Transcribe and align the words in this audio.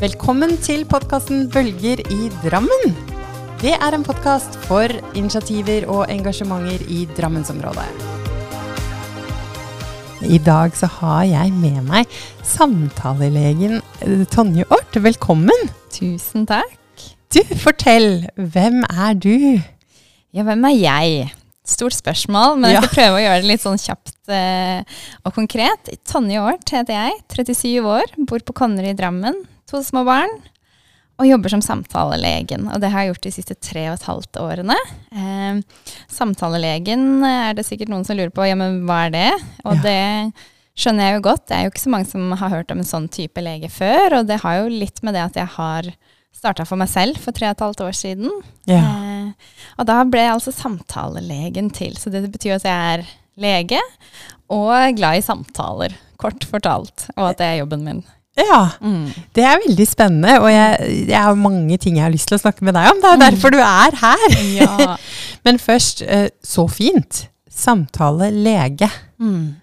Velkommen 0.00 0.54
til 0.64 0.86
podkasten 0.88 1.42
Bølger 1.52 2.00
i 2.08 2.30
Drammen. 2.40 2.94
Det 3.60 3.74
er 3.74 3.92
en 3.92 4.04
podkast 4.06 4.54
for 4.64 4.88
initiativer 5.12 5.84
og 5.92 6.06
engasjementer 6.08 6.86
i 6.88 7.02
Drammensområdet. 7.18 7.84
I 10.24 10.38
dag 10.46 10.72
så 10.80 10.88
har 10.94 11.26
jeg 11.28 11.52
med 11.52 11.82
meg 11.90 12.16
samtalelegen 12.48 13.82
eh, 14.00 14.24
Tonje 14.32 14.64
Ort. 14.72 14.96
Velkommen. 15.04 15.68
Tusen 15.92 16.48
takk. 16.48 17.04
Du, 17.28 17.44
fortell. 17.60 18.24
Hvem 18.40 18.80
er 18.88 19.20
du? 19.20 19.36
Ja, 20.32 20.48
hvem 20.48 20.64
er 20.70 20.76
jeg? 20.78 21.30
Stort 21.68 21.98
spørsmål, 22.00 22.56
men 22.56 22.72
jeg 22.72 22.86
skal 22.86 22.96
prøve 22.96 23.20
å 23.20 23.24
gjøre 23.26 23.44
det 23.44 23.52
litt 23.52 23.68
sånn 23.68 23.84
kjapt 23.84 24.32
eh, 24.32 24.80
og 25.28 25.36
konkret. 25.36 25.92
Tonje 26.08 26.40
Aart 26.40 26.72
heter 26.72 27.02
jeg, 27.02 27.22
37 27.36 27.80
år, 27.84 28.20
bor 28.24 28.48
på 28.48 28.62
Konnerud 28.64 28.94
i 28.94 28.96
Drammen, 28.96 29.42
to 29.70 29.82
små 29.86 30.04
barn. 30.08 30.32
Og 31.20 31.28
jobber 31.28 31.52
som 31.52 31.60
samtalelegen, 31.60 32.70
og 32.72 32.80
det 32.80 32.88
har 32.94 33.04
jeg 33.04 33.10
gjort 33.10 33.26
de 33.26 33.32
siste 33.34 33.54
tre 33.60 33.82
og 33.90 33.98
et 33.98 34.06
halvt 34.08 34.38
årene. 34.40 34.76
Eh, 35.12 35.58
samtalelegen 36.08 37.26
er 37.28 37.58
det 37.58 37.66
sikkert 37.68 37.92
noen 37.92 38.06
som 38.08 38.16
lurer 38.16 38.32
på, 38.32 38.46
ja, 38.48 38.56
men 38.56 38.78
hva 38.88 39.02
er 39.08 39.12
det? 39.12 39.32
Og 39.68 39.76
ja. 39.76 39.82
det 39.84 40.78
skjønner 40.80 41.10
jeg 41.10 41.18
jo 41.18 41.26
godt. 41.26 41.44
Det 41.50 41.58
er 41.58 41.66
jo 41.66 41.72
ikke 41.74 41.82
så 41.82 41.92
mange 41.92 42.08
som 42.08 42.32
har 42.40 42.54
hørt 42.54 42.72
om 42.72 42.80
en 42.80 42.88
sånn 42.88 43.10
type 43.12 43.44
lege 43.44 43.68
før, 43.72 44.22
og 44.22 44.30
det 44.30 44.40
har 44.40 44.62
jo 44.62 44.72
litt 44.72 45.02
med 45.04 45.18
det 45.18 45.26
at 45.26 45.36
jeg 45.42 45.52
har 45.58 45.90
starta 46.40 46.64
for 46.64 46.80
meg 46.80 46.88
selv 46.88 47.20
for 47.20 47.36
tre 47.36 47.50
og 47.50 47.56
et 47.56 47.64
halvt 47.66 47.82
år 47.84 47.96
siden. 48.00 48.32
Ja. 48.70 48.80
Eh, 48.80 49.50
og 49.76 49.88
da 49.90 49.98
ble 50.08 50.24
jeg 50.24 50.36
altså 50.38 50.54
samtalelegen 50.56 51.68
til. 51.76 51.98
Så 52.00 52.12
det 52.12 52.24
betyr 52.32 52.56
at 52.56 52.64
jeg 52.64 52.94
er 52.94 53.04
lege 53.40 53.80
og 54.50 54.96
glad 54.96 55.20
i 55.20 55.24
samtaler, 55.24 55.94
kort 56.20 56.48
fortalt. 56.48 57.10
Og 57.16 57.30
at 57.30 57.42
det 57.42 57.50
er 57.50 57.60
jobben 57.60 57.84
min. 57.86 58.02
Ja, 58.38 58.60
mm. 58.80 59.08
det 59.34 59.44
er 59.44 59.62
veldig 59.66 59.86
spennende. 59.88 60.36
Og 60.40 60.50
jeg, 60.52 60.92
jeg, 61.08 61.22
har 61.22 61.34
mange 61.38 61.76
ting 61.82 61.98
jeg 61.98 62.06
har 62.06 62.14
lyst 62.14 62.30
til 62.30 62.38
å 62.38 62.42
snakke 62.44 62.64
med 62.66 62.76
deg 62.78 62.90
om. 62.92 63.00
Det 63.02 63.10
er 63.10 63.18
mm. 63.18 63.24
derfor 63.26 63.54
du 63.54 63.58
er 63.58 63.96
her. 64.02 64.36
Ja. 64.56 64.96
Men 65.46 65.58
først, 65.62 66.04
eh, 66.06 66.28
så 66.44 66.66
fint. 66.70 67.26
Samtale-lege. 67.50 68.88
Mm. 69.20 69.56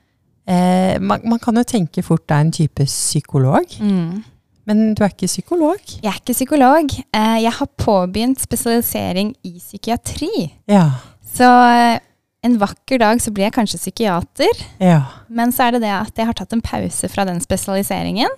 Eh, 0.47 0.95
man, 1.01 1.23
man, 1.23 1.39
kan 1.43 1.57
jo 1.59 1.63
tenke 1.67 2.03
fort 2.05 2.31
er 2.31 2.45
en 2.45 2.53
type 2.55 2.85
psykolog. 2.87 3.77
Mm. 3.79 4.23
Men 4.67 4.83
du 4.95 5.03
er 5.03 5.13
ikke 5.13 5.29
psykolog? 5.31 5.79
Jeg 6.03 6.11
er 6.11 6.19
ikke 6.19 6.35
psykolog. 6.35 6.91
Eh, 7.15 7.37
jeg 7.43 7.53
har 7.59 7.69
påbegynt 7.79 8.43
spesialisering 8.43 9.31
i 9.47 9.57
psykiatri. 9.59 10.49
Ja. 10.67 10.89
Så 11.37 11.47
eh, 11.47 11.99
en 12.47 12.59
vakker 12.61 13.01
dag 13.03 13.19
så 13.23 13.33
blir 13.33 13.47
jeg 13.47 13.57
kanskje 13.57 13.81
psykiater. 13.81 14.63
Ja. 14.83 15.01
Men 15.27 15.53
så 15.55 15.67
er 15.67 15.75
det 15.77 15.83
det 15.85 15.93
at 15.95 16.17
jeg 16.17 16.29
har 16.29 16.37
tatt 16.37 16.55
en 16.55 16.63
pause 16.65 17.09
fra 17.11 17.27
den 17.27 17.41
spesialiseringen. 17.43 18.31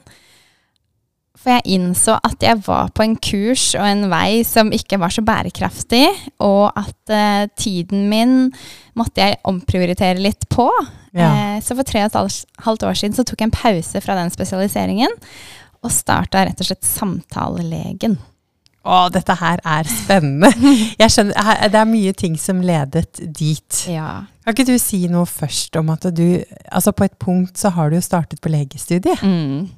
For 1.40 1.56
jeg 1.56 1.78
innså 1.78 2.18
at 2.26 2.42
jeg 2.44 2.60
var 2.66 2.90
på 2.92 3.06
en 3.06 3.16
kurs 3.16 3.70
og 3.80 3.86
en 3.88 4.10
vei 4.12 4.42
som 4.48 4.74
ikke 4.76 5.00
var 5.00 5.14
så 5.16 5.24
bærekraftig, 5.24 6.04
og 6.44 6.74
at 6.76 7.14
uh, 7.14 7.46
tiden 7.56 8.10
min 8.12 8.34
måtte 9.00 9.24
jeg 9.24 9.40
omprioritere 9.48 10.20
litt 10.20 10.50
på. 10.52 10.68
Ja. 11.16 11.30
Uh, 11.30 11.56
så 11.64 11.78
for 11.80 11.88
tre 11.88 12.04
og 12.04 12.12
et 12.12 12.44
halvt 12.66 12.84
år 12.90 13.00
siden 13.00 13.16
så 13.16 13.24
tok 13.24 13.40
jeg 13.40 13.52
en 13.52 13.56
pause 13.56 14.04
fra 14.04 14.20
den 14.20 14.34
spesialiseringen 14.36 15.16
og 15.80 15.96
starta 15.96 16.44
rett 16.44 16.60
og 16.60 16.68
slett 16.68 16.84
Samtalelegen. 16.84 18.18
Å, 18.90 19.00
dette 19.14 19.36
her 19.38 19.62
er 19.68 19.90
spennende. 19.90 20.50
Jeg 21.02 21.14
skjønner, 21.14 21.66
Det 21.70 21.82
er 21.82 21.90
mye 21.90 22.14
ting 22.18 22.38
som 22.42 22.62
ledet 22.66 23.22
dit. 23.22 23.82
Ja. 23.92 24.24
Kan 24.44 24.56
ikke 24.56 24.72
du 24.72 24.80
si 24.82 25.04
noe 25.12 25.30
først 25.30 25.78
om 25.78 25.92
at 25.94 26.08
du 26.16 26.42
Altså, 26.72 26.94
på 26.96 27.06
et 27.06 27.20
punkt 27.22 27.60
så 27.60 27.72
har 27.76 27.92
du 27.92 28.00
jo 28.00 28.06
startet 28.06 28.42
på 28.42 28.52
legestudiet. 28.52 29.22
Mm. 29.22 29.70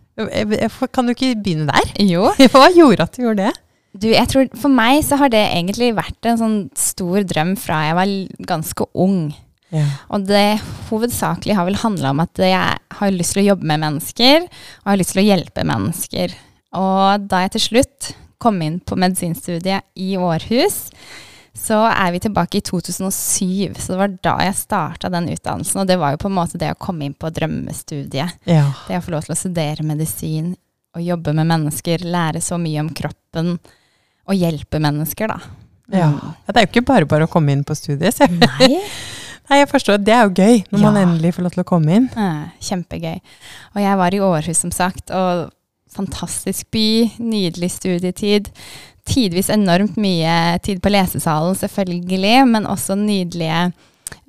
Kan 0.91 1.07
du 1.07 1.15
ikke 1.15 1.35
begynne 1.35 1.67
der? 1.71 1.91
Jo. 2.13 2.31
Hva 2.53 2.71
gjorde 2.75 3.07
at 3.07 3.17
du 3.17 3.25
gjorde 3.25 3.49
det? 3.49 3.53
Du, 3.91 4.07
jeg 4.07 4.27
tror 4.31 4.47
For 4.55 4.71
meg 4.71 5.01
så 5.03 5.17
har 5.19 5.31
det 5.33 5.41
egentlig 5.49 5.91
vært 5.97 6.27
en 6.29 6.39
sånn 6.39 6.59
stor 6.79 7.25
drøm 7.27 7.57
fra 7.59 7.81
jeg 7.89 7.97
var 7.97 8.13
ganske 8.47 8.87
ung. 8.95 9.33
Ja. 9.71 9.85
Og 10.11 10.27
det 10.27 10.61
hovedsakelig 10.89 11.55
har 11.55 11.67
vel 11.67 11.79
handla 11.79 12.11
om 12.11 12.23
at 12.23 12.39
jeg 12.43 12.79
har 12.99 13.13
lyst 13.15 13.35
til 13.35 13.43
å 13.43 13.49
jobbe 13.51 13.67
med 13.67 13.83
mennesker, 13.83 14.47
og 14.83 14.89
har 14.91 14.99
lyst 14.99 15.15
til 15.15 15.23
å 15.23 15.27
hjelpe 15.27 15.67
mennesker. 15.67 16.35
Og 16.79 17.27
da 17.31 17.43
jeg 17.45 17.53
til 17.55 17.65
slutt 17.67 18.11
kom 18.41 18.61
inn 18.65 18.79
på 18.81 18.97
medisinstudiet 18.99 19.85
i 20.01 20.15
Århus, 20.17 20.87
så 21.53 21.83
er 21.91 22.13
vi 22.15 22.21
tilbake 22.23 22.57
i 22.57 22.63
2007. 22.65 23.73
Så 23.77 23.93
det 23.93 23.99
var 23.99 24.13
da 24.23 24.35
jeg 24.45 24.57
starta 24.57 25.11
den 25.11 25.29
utdannelsen. 25.33 25.81
Og 25.83 25.89
det 25.89 25.99
var 25.99 26.15
jo 26.15 26.21
på 26.23 26.31
en 26.31 26.37
måte 26.37 26.59
det 26.61 26.71
å 26.73 26.79
komme 26.79 27.05
inn 27.05 27.17
på 27.17 27.29
drømmestudiet. 27.33 28.39
Ja. 28.49 28.65
Det 28.87 28.97
å 28.97 29.03
få 29.03 29.13
lov 29.15 29.27
til 29.27 29.35
å 29.35 29.39
studere 29.39 29.85
medisin 29.85 30.53
og 30.95 31.03
jobbe 31.03 31.35
med 31.35 31.47
mennesker, 31.47 32.03
lære 32.03 32.41
så 32.43 32.57
mye 32.59 32.81
om 32.83 32.89
kroppen 32.95 33.55
og 34.27 34.35
hjelpe 34.37 34.79
mennesker, 34.83 35.31
da. 35.31 35.39
Ja. 35.91 36.07
ja 36.07 36.33
Det 36.47 36.55
er 36.55 36.65
jo 36.65 36.71
ikke 36.71 36.87
bare 36.87 37.07
bare 37.09 37.27
å 37.27 37.31
komme 37.31 37.53
inn 37.55 37.65
på 37.67 37.75
studiet. 37.75 38.15
Så. 38.15 38.27
Nei. 38.31 38.79
Nei, 39.51 39.57
jeg 39.59 39.67
forstår. 39.67 39.99
Det 39.99 40.13
er 40.15 40.27
jo 40.27 40.35
gøy 40.35 40.61
når 40.71 40.79
ja. 40.79 40.83
man 40.85 40.99
endelig 41.01 41.33
får 41.35 41.43
lov 41.43 41.55
til 41.55 41.63
å 41.65 41.67
komme 41.67 41.95
inn. 41.97 42.05
Ja, 42.15 42.51
kjempegøy. 42.63 43.17
Og 43.75 43.81
jeg 43.83 43.97
var 43.99 44.15
i 44.15 44.21
Århus, 44.23 44.61
som 44.63 44.71
sagt. 44.71 45.11
Og 45.11 45.49
fantastisk 45.95 46.71
by. 46.73 47.09
Nydelig 47.19 47.71
studietid. 47.77 48.49
Tidvis 49.07 49.49
enormt 49.49 49.97
mye 50.01 50.59
tid 50.63 50.81
på 50.83 50.91
lesesalen, 50.93 51.57
selvfølgelig, 51.57 52.35
men 52.51 52.67
også 52.69 52.95
nydelige 52.99 53.71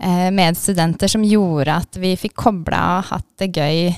eh, 0.03 0.31
medstudenter 0.33 1.13
som 1.13 1.27
gjorde 1.27 1.77
at 1.85 2.01
vi 2.01 2.15
fikk 2.17 2.39
kobla 2.47 2.81
og 2.97 3.11
hatt 3.13 3.29
det 3.43 3.53
gøy. 3.53 3.93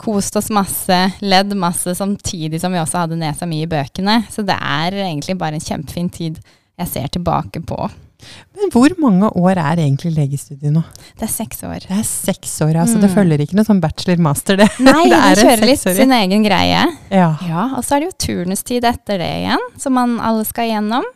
Kost 0.00 0.36
oss 0.40 0.48
masse, 0.54 0.98
ledd 1.20 1.52
masse, 1.60 1.94
samtidig 1.94 2.60
som 2.62 2.72
vi 2.72 2.80
også 2.80 3.04
hadde 3.04 3.20
nesa 3.20 3.46
mye 3.48 3.68
i 3.68 3.70
bøkene. 3.70 4.22
Så 4.32 4.42
det 4.48 4.56
er 4.56 4.96
egentlig 5.04 5.36
bare 5.38 5.60
en 5.60 5.66
kjempefin 5.66 6.08
tid 6.12 6.40
jeg 6.80 6.88
ser 6.88 7.12
tilbake 7.12 7.62
på. 7.68 7.84
Men 8.56 8.72
hvor 8.74 8.94
mange 9.02 9.30
år 9.38 9.60
er 9.60 9.82
egentlig 9.84 10.12
legestudiet 10.16 10.74
nå? 10.74 10.82
Det 11.18 11.26
er 11.26 11.32
seks 11.32 11.62
år. 11.66 11.78
Det 11.86 11.96
er 11.96 12.06
seks 12.06 12.52
år, 12.66 12.74
altså. 12.82 12.98
Mm. 12.98 13.04
Det 13.04 13.10
følger 13.14 13.44
ikke 13.44 13.58
noe 13.58 13.68
sånn 13.68 13.82
bachelor-master, 13.82 14.60
det. 14.60 14.68
Nei, 14.84 15.06
det, 15.12 15.20
de 15.20 15.46
kjører 15.46 15.66
litt 15.70 15.84
sin 15.84 16.14
egen 16.16 16.46
greie. 16.46 16.84
Ja. 17.08 17.30
ja. 17.46 17.66
Og 17.78 17.86
så 17.86 17.96
er 17.96 18.04
det 18.04 18.10
jo 18.10 18.18
turnustid 18.26 18.86
etter 18.88 19.20
det 19.22 19.30
igjen, 19.42 19.66
som 19.80 19.96
man 19.98 20.18
alle 20.24 20.46
skal 20.48 20.70
igjennom. 20.70 21.06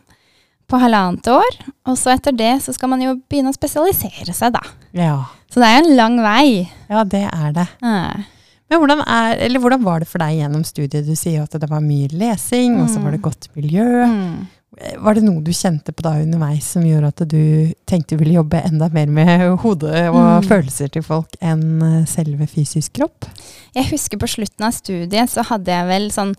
På 0.71 0.79
halvannet 0.81 1.27
år. 1.29 1.59
Og 1.91 1.99
så 2.01 2.15
etter 2.15 2.33
det 2.33 2.55
så 2.65 2.73
skal 2.73 2.89
man 2.89 3.03
jo 3.05 3.19
begynne 3.29 3.53
å 3.53 3.57
spesialisere 3.57 4.33
seg, 4.33 4.55
da. 4.57 4.63
Ja. 4.97 5.19
Så 5.53 5.61
det 5.61 5.69
er 5.69 5.77
jo 5.77 5.83
en 5.85 5.99
lang 5.99 6.17
vei. 6.25 6.47
Ja, 6.89 7.05
det 7.05 7.27
er 7.29 7.53
det. 7.55 7.67
Ja. 7.85 8.25
Men 8.73 8.81
hvordan, 8.81 9.05
er, 9.05 9.59
hvordan, 9.61 9.85
var 9.85 10.01
det 10.03 10.09
for 10.11 10.25
deg 10.25 10.39
gjennom 10.41 10.65
studiet? 10.67 11.07
Du 11.07 11.15
sier 11.19 11.39
jo 11.39 11.45
at 11.47 11.55
det 11.61 11.69
var 11.71 11.85
mye 11.85 12.09
lesing, 12.11 12.79
mm. 12.79 12.83
og 12.83 12.89
så 12.91 13.03
var 13.03 13.15
det 13.15 13.21
mm. 13.21 13.27
godt 13.27 13.49
miljø. 13.59 13.89
Mm. 14.09 14.47
Var 14.75 15.17
det 15.17 15.23
noe 15.25 15.43
du 15.45 15.53
kjente 15.55 15.93
på 15.95 16.03
da 16.05 16.17
underveis 16.23 16.67
som 16.75 16.85
gjorde 16.87 17.13
at 17.13 17.23
du 17.31 17.73
tenkte 17.89 18.17
du 18.17 18.23
ville 18.25 18.39
jobbe 18.39 18.63
enda 18.67 18.89
mer 18.95 19.11
med 19.13 19.47
hodet 19.65 20.09
og 20.11 20.21
mm. 20.21 20.49
følelser 20.51 20.93
til 20.95 21.05
folk 21.07 21.39
enn 21.45 21.83
eh, 21.85 22.05
selve 22.11 22.49
fysisk 22.51 22.97
kropp? 22.99 23.29
Jeg 23.77 23.91
husker 23.93 24.21
på 24.21 24.31
slutten 24.31 24.67
av 24.67 24.75
studiet 24.77 25.33
så 25.33 25.47
hadde 25.47 25.75
jeg 25.75 25.91
vel 25.91 26.09
sånn 26.15 26.35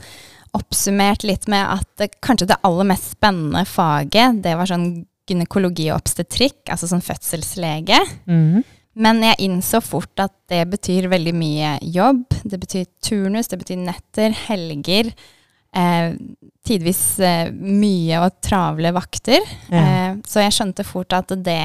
oppsummert 0.55 1.25
litt 1.27 1.49
med 1.51 1.67
at 1.67 2.07
kanskje 2.23 2.47
det 2.53 2.61
aller 2.67 2.87
mest 2.87 3.15
spennende 3.17 3.65
faget, 3.67 4.39
det 4.43 4.55
var 4.55 4.69
sånn 4.69 5.03
gynekologi 5.27 5.89
og 5.89 5.99
obstetrikk, 5.99 6.61
altså 6.69 6.87
sånn 6.87 7.03
fødselslege. 7.03 7.97
Mm. 8.29 8.61
Men 8.95 9.23
jeg 9.25 9.49
innså 9.49 9.81
fort 9.83 10.21
at 10.23 10.31
det 10.51 10.61
betyr 10.71 11.09
veldig 11.11 11.33
mye 11.35 11.73
jobb. 11.83 12.23
Det 12.47 12.59
betyr 12.61 12.85
turnus, 13.03 13.49
det 13.51 13.59
betyr 13.59 13.81
netter, 13.81 14.35
helger 14.45 15.11
eh, 15.75 16.15
tidvis 16.65 17.03
eh, 17.23 17.51
mye 17.53 18.23
og 18.23 18.41
travle 18.43 18.91
vakter. 18.95 19.45
Ja. 19.69 19.83
Eh, 19.83 20.11
så 20.27 20.43
jeg 20.45 20.55
skjønte 20.55 20.85
fort 20.87 21.15
at 21.15 21.33
det 21.45 21.61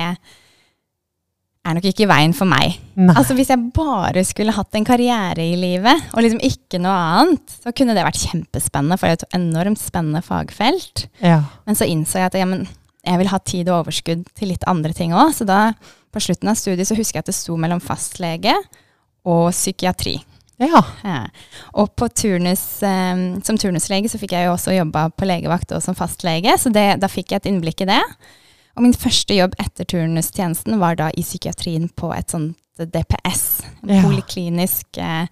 er 1.61 1.76
nok 1.76 1.87
ikke 1.90 2.08
veien 2.08 2.32
for 2.37 2.49
meg. 2.49 2.79
Nei. 2.99 3.14
Altså 3.14 3.37
Hvis 3.37 3.50
jeg 3.52 3.70
bare 3.76 4.25
skulle 4.26 4.55
hatt 4.56 4.76
en 4.76 4.87
karriere 4.88 5.44
i 5.44 5.56
livet, 5.61 6.08
og 6.14 6.25
liksom 6.25 6.43
ikke 6.44 6.81
noe 6.82 6.96
annet, 7.20 7.56
så 7.62 7.73
kunne 7.76 7.94
det 7.96 8.05
vært 8.06 8.23
kjempespennende, 8.23 8.99
for 8.99 9.06
det 9.06 9.14
er 9.14 9.20
et 9.20 9.40
enormt 9.40 9.81
spennende 9.81 10.25
fagfelt. 10.25 11.06
Ja. 11.25 11.43
Men 11.69 11.79
så 11.79 11.88
innså 11.88 12.23
jeg 12.23 12.32
at 12.32 12.38
ja, 12.40 12.49
jeg 12.49 13.23
vil 13.23 13.32
ha 13.32 13.40
tid 13.44 13.70
og 13.70 13.85
overskudd 13.85 14.26
til 14.37 14.52
litt 14.52 14.67
andre 14.70 14.93
ting 14.96 15.14
òg. 15.17 15.35
Så 15.37 15.46
da, 15.49 15.70
på 16.11 16.23
slutten 16.25 16.50
av 16.52 16.58
studiet, 16.58 16.88
så 16.88 16.99
husker 16.99 17.20
jeg 17.20 17.26
at 17.26 17.32
det 17.32 17.38
sto 17.38 17.56
mellom 17.61 17.82
fastlege 17.85 18.56
og 19.29 19.50
psykiatri. 19.52 20.19
Ja. 20.61 20.85
ja. 21.03 21.21
Og 21.81 21.89
turnus, 21.97 22.83
um, 22.85 23.41
som 23.45 23.59
turnuslege 23.59 24.09
så 24.12 24.19
fikk 24.21 24.33
jeg 24.37 24.47
jo 24.47 24.53
også 24.55 24.77
jobba 24.77 25.09
på 25.17 25.25
legevakt 25.29 25.73
og 25.73 25.83
som 25.85 25.95
fastlege, 25.97 26.53
så 26.61 26.69
det, 26.75 27.01
da 27.01 27.09
fikk 27.09 27.33
jeg 27.33 27.39
et 27.43 27.51
innblikk 27.51 27.81
i 27.85 27.91
det. 27.91 28.03
Og 28.77 28.83
min 28.85 28.97
første 28.97 29.35
jobb 29.35 29.53
etter 29.61 29.85
turnustjenesten 29.89 30.81
var 30.81 30.95
da 31.01 31.11
i 31.17 31.23
psykiatrien 31.25 31.89
på 31.97 32.12
et 32.15 32.31
sånt 32.33 32.57
DPS, 32.81 33.61
ja. 33.85 34.01
poliklinisk 34.01 34.97
eh, 34.97 35.27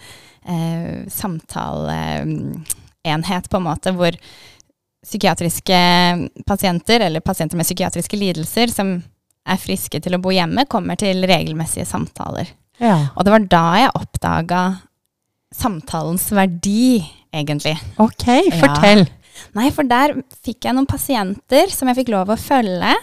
eh, 0.45 1.09
samtaleenhet, 1.09 3.49
på 3.49 3.57
en 3.57 3.65
måte, 3.65 3.89
hvor 3.97 4.13
psykiatriske 5.01 5.73
pasienter, 6.45 7.01
eller 7.07 7.25
pasienter 7.25 7.57
med 7.57 7.65
psykiatriske 7.65 8.17
lidelser 8.21 8.69
som 8.69 9.01
er 9.49 9.57
friske 9.63 9.97
til 10.05 10.13
å 10.19 10.21
bo 10.21 10.29
hjemme, 10.35 10.67
kommer 10.69 10.93
til 11.01 11.25
regelmessige 11.25 11.89
samtaler. 11.89 12.53
Ja. 12.83 13.09
Og 13.17 13.25
det 13.25 13.33
var 13.33 13.41
da 13.49 13.81
jeg 13.81 13.97
oppdaga 13.97 14.88
samtalens 15.55 16.29
verdi, 16.35 17.01
egentlig. 17.33 17.77
Ok, 18.01 18.27
fortell. 18.59 19.05
Ja. 19.07 19.15
Nei, 19.57 19.69
for 19.75 19.87
der 19.89 20.17
fikk 20.45 20.67
jeg 20.67 20.77
noen 20.77 20.89
pasienter 20.89 21.71
som 21.73 21.89
jeg 21.91 22.01
fikk 22.01 22.13
lov 22.15 22.33
å 22.33 22.39
følge, 22.41 22.95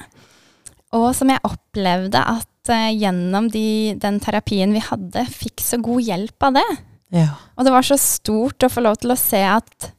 og 0.96 1.10
som 1.18 1.32
jeg 1.32 1.44
opplevde 1.48 2.22
at 2.22 2.72
uh, 2.72 2.92
gjennom 2.92 3.50
de, 3.52 3.96
den 4.00 4.20
terapien 4.24 4.74
vi 4.76 4.84
hadde, 4.84 5.26
fikk 5.32 5.64
så 5.64 5.80
god 5.84 6.06
hjelp 6.06 6.48
av 6.48 6.60
det. 6.60 6.68
Ja. 7.16 7.30
Og 7.56 7.68
det 7.68 7.74
var 7.76 7.88
så 7.88 7.98
stort 8.00 8.66
å 8.66 8.72
få 8.72 8.84
lov 8.84 9.00
til 9.02 9.14
å 9.16 9.20
se 9.20 9.42
at 9.48 9.92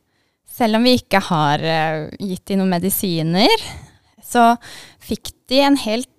selv 0.56 0.78
om 0.78 0.86
vi 0.86 0.96
ikke 1.00 1.20
har 1.28 1.62
uh, 1.64 2.06
gitt 2.20 2.46
dem 2.48 2.62
noen 2.62 2.76
medisiner, 2.76 3.66
så 4.24 4.54
fikk 5.04 5.32
de 5.50 5.62
en 5.66 5.76
helt 5.80 6.12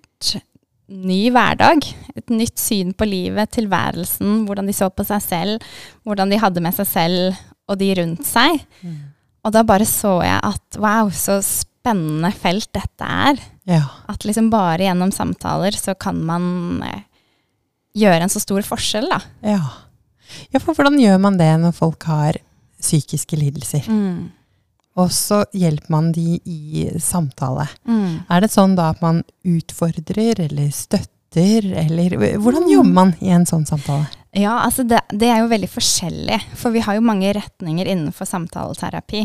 ny 0.88 1.20
hverdag. 1.34 1.84
Et 2.16 2.32
nytt 2.32 2.58
syn 2.60 2.94
på 2.96 3.06
livet, 3.08 3.52
tilværelsen, 3.54 4.42
hvordan 4.48 4.68
de 4.68 4.74
så 4.76 4.88
på 4.90 5.04
seg 5.06 5.22
selv, 5.24 5.70
hvordan 6.08 6.32
de 6.32 6.40
hadde 6.40 6.64
med 6.64 6.76
seg 6.76 6.88
selv 6.90 7.38
og 7.68 7.78
de 7.80 7.92
rundt 7.98 8.24
seg. 8.26 8.62
Mm. 8.80 8.98
Og 9.46 9.54
da 9.54 9.64
bare 9.66 9.86
så 9.88 10.18
jeg 10.24 10.40
at 10.44 10.78
wow, 10.80 11.10
så 11.14 11.38
spennende 11.44 12.30
felt 12.36 12.70
dette 12.76 13.04
er. 13.04 13.40
Ja. 13.68 13.84
At 14.10 14.24
liksom 14.26 14.50
bare 14.52 14.88
gjennom 14.88 15.12
samtaler 15.14 15.76
så 15.76 15.94
kan 16.00 16.18
man 16.26 16.82
eh, 16.84 17.04
gjøre 17.98 18.24
en 18.24 18.32
så 18.32 18.42
stor 18.42 18.64
forskjell, 18.66 19.08
da. 19.12 19.20
Ja. 19.44 19.60
ja, 20.52 20.60
for 20.60 20.74
hvordan 20.74 20.98
gjør 21.00 21.20
man 21.22 21.38
det 21.40 21.52
når 21.62 21.76
folk 21.76 22.08
har 22.08 22.40
psykiske 22.80 23.38
lidelser? 23.38 23.88
Mm. 23.90 24.28
Og 24.98 25.12
så 25.14 25.44
hjelper 25.54 25.92
man 25.94 26.10
de 26.14 26.40
i 26.42 26.88
samtale. 27.02 27.68
Mm. 27.88 28.26
Er 28.26 28.42
det 28.42 28.50
sånn 28.52 28.74
da 28.78 28.90
at 28.94 29.02
man 29.04 29.22
utfordrer 29.46 30.42
eller 30.48 30.72
støtter, 30.74 31.68
eller 31.84 32.16
hvordan 32.40 32.64
mm. 32.66 32.72
jobber 32.72 32.94
man 32.96 33.14
i 33.22 33.30
en 33.34 33.46
sånn 33.46 33.66
samtale? 33.68 34.08
Ja, 34.36 34.58
altså 34.64 34.84
det, 34.84 35.00
det 35.14 35.30
er 35.30 35.42
jo 35.42 35.50
veldig 35.52 35.70
forskjellig, 35.70 36.38
for 36.58 36.74
vi 36.74 36.82
har 36.84 36.98
jo 36.98 37.04
mange 37.06 37.30
retninger 37.36 37.88
innenfor 37.88 38.28
samtaleterapi. 38.28 39.22